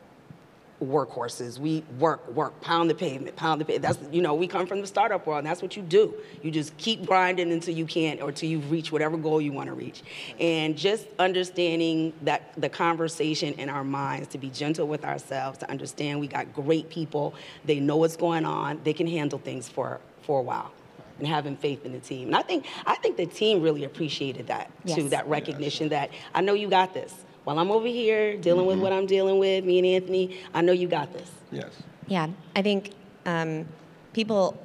workhorses. 0.86 1.60
We 1.60 1.84
work, 2.00 2.28
work, 2.34 2.60
pound 2.62 2.90
the 2.90 2.96
pavement, 2.96 3.36
pound 3.36 3.62
the 3.62 3.66
pavement. 3.66 3.98
That's 3.98 4.14
you 4.14 4.22
know, 4.22 4.34
we 4.34 4.48
come 4.48 4.68
from 4.68 4.82
the 4.82 4.88
startup 4.88 5.26
world, 5.26 5.40
and 5.40 5.48
that's 5.48 5.62
what 5.62 5.76
you 5.76 5.84
do. 5.84 6.14
You 6.42 6.52
just 6.52 6.76
keep 6.78 7.06
grinding 7.06 7.52
until 7.52 7.76
you 7.76 7.86
can't, 7.86 8.22
or 8.22 8.30
until 8.30 8.50
you 8.50 8.60
reach 8.60 8.92
whatever 8.92 9.18
goal 9.18 9.42
you 9.42 9.52
want 9.52 9.68
to 9.68 9.74
reach. 9.74 10.04
And 10.40 10.78
just 10.78 11.08
understanding 11.20 12.14
that 12.24 12.54
the 12.58 12.70
conversation 12.70 13.54
in 13.54 13.70
our 13.70 13.84
minds 13.84 14.28
to 14.30 14.38
be 14.38 14.50
gentle 14.50 14.88
with 14.88 15.04
ourselves, 15.06 15.58
to 15.60 15.70
understand 15.70 16.20
we 16.20 16.28
got 16.28 16.54
great 16.54 16.90
people. 16.90 17.34
They 17.66 17.80
know 17.80 17.98
what's 17.98 18.18
going 18.18 18.46
on. 18.46 18.82
They 18.84 18.94
can 18.94 19.08
handle 19.08 19.40
things 19.40 19.70
for 19.70 20.00
for 20.22 20.40
a 20.40 20.44
while. 20.44 20.72
And 21.20 21.28
having 21.28 21.56
faith 21.56 21.86
in 21.86 21.94
the 21.94 22.00
team, 22.00 22.28
and 22.30 22.36
I 22.36 22.42
think 22.42 22.66
I 22.88 22.96
think 22.96 23.18
the 23.18 23.28
team 23.28 23.62
really 23.62 23.84
appreciated 23.84 24.48
that 24.48 24.72
yes. 24.84 24.98
too. 24.98 25.10
That 25.10 25.28
recognition 25.28 25.90
that 25.90 26.10
I 26.34 26.42
know 26.42 26.54
you 26.54 26.68
got 26.68 26.96
this 26.96 27.14
while 27.44 27.60
I'm 27.60 27.72
over 27.72 27.88
here 27.88 28.38
dealing 28.38 28.62
mm-hmm. 28.62 28.70
with 28.70 28.80
what 28.80 28.94
I'm 28.94 29.06
dealing 29.06 29.40
with, 29.40 29.64
me 29.64 29.80
and 29.80 29.88
Anthony, 29.88 30.40
I 30.54 30.62
know 30.62 30.72
you 30.72 30.88
got 30.88 31.12
this. 31.14 31.30
Yes. 31.52 31.72
Yeah, 32.08 32.28
I 32.56 32.62
think 32.62 32.92
um, 33.26 33.66
people 34.14 34.58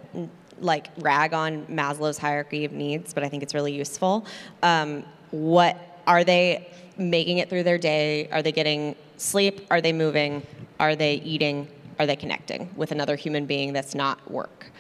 like 0.60 0.88
rag 0.98 1.34
on 1.34 1.66
Maslow's 1.66 2.18
hierarchy 2.18 2.64
of 2.64 2.72
needs, 2.72 3.14
but 3.14 3.22
I 3.22 3.28
think 3.28 3.42
it's 3.42 3.54
really 3.54 3.72
useful. 3.72 4.26
Um, 4.62 5.04
what 5.30 6.02
are 6.06 6.24
they 6.24 6.68
making 6.96 7.38
it 7.38 7.48
through 7.48 7.62
their 7.62 7.78
day? 7.78 8.28
Are 8.30 8.42
they 8.42 8.52
getting 8.52 8.96
sleep? 9.16 9.66
Are 9.70 9.80
they 9.80 9.92
moving? 9.92 10.44
Are 10.80 10.96
they 10.96 11.14
eating? 11.16 11.68
Are 11.98 12.06
they 12.06 12.16
connecting 12.16 12.70
with 12.76 12.92
another 12.92 13.16
human 13.16 13.46
being 13.46 13.72
that's 13.72 13.94
not 13.94 14.30
work? 14.30 14.70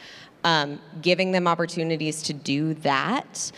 Um, 0.44 0.80
giving 1.02 1.32
them 1.32 1.46
opportunities 1.48 2.22
to 2.22 2.32
do 2.32 2.74
that 2.74 3.50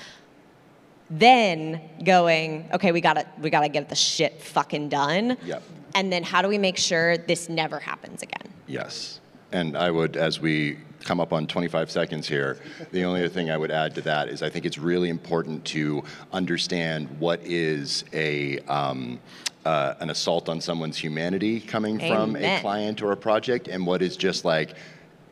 then 1.10 1.80
going, 2.04 2.68
okay, 2.72 2.92
we 2.92 3.00
gotta 3.00 3.26
we 3.40 3.50
gotta 3.50 3.68
get 3.68 3.88
the 3.88 3.96
shit 3.96 4.40
fucking 4.40 4.88
done. 4.88 5.36
Yep. 5.44 5.62
And 5.94 6.12
then 6.12 6.22
how 6.22 6.40
do 6.40 6.48
we 6.48 6.58
make 6.58 6.76
sure 6.76 7.18
this 7.18 7.48
never 7.48 7.80
happens 7.80 8.22
again? 8.22 8.52
Yes. 8.68 9.20
And 9.50 9.76
I 9.76 9.90
would, 9.90 10.16
as 10.16 10.40
we 10.40 10.78
come 11.00 11.18
up 11.18 11.32
on 11.32 11.46
25 11.48 11.90
seconds 11.90 12.28
here, 12.28 12.58
the 12.92 13.04
only 13.04 13.20
other 13.20 13.28
thing 13.28 13.50
I 13.50 13.56
would 13.56 13.72
add 13.72 13.94
to 13.96 14.00
that 14.02 14.28
is 14.28 14.42
I 14.42 14.50
think 14.50 14.64
it's 14.64 14.78
really 14.78 15.08
important 15.08 15.64
to 15.66 16.04
understand 16.32 17.08
what 17.18 17.40
is 17.42 18.04
a 18.12 18.60
um, 18.60 19.18
uh, 19.64 19.94
an 20.00 20.10
assault 20.10 20.48
on 20.48 20.60
someone's 20.60 20.96
humanity 20.96 21.60
coming 21.60 22.00
Amen. 22.00 22.14
from 22.14 22.36
a 22.36 22.60
client 22.60 23.02
or 23.02 23.10
a 23.12 23.16
project, 23.16 23.66
and 23.66 23.84
what 23.84 24.00
is 24.00 24.16
just 24.16 24.44
like 24.44 24.74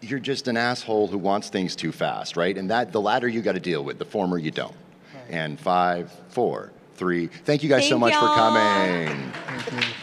you're 0.01 0.18
just 0.18 0.47
an 0.47 0.57
asshole 0.57 1.09
who 1.09 1.18
wants 1.18 1.49
things 1.49 1.74
too 1.74 1.91
fast, 1.91 2.37
right? 2.37 2.57
And 2.57 2.70
that 2.70 2.93
the 2.93 3.01
latter 3.01 3.26
you 3.26 3.43
got 3.43 3.53
to 3.53 3.61
deal 3.61 3.83
with, 3.83 3.99
the 3.99 4.05
former 4.05 4.39
you 4.39 4.53
don't 4.53 4.74
and 5.29 5.59
five, 5.59 6.12
four, 6.29 6.72
three. 6.97 7.26
Thank 7.26 7.62
you 7.62 7.68
guys 7.68 7.83
Thank 7.83 7.91
so 7.91 7.99
much 7.99 8.12
y'all. 8.12 8.29
for 8.29 8.35
coming. 8.35 9.99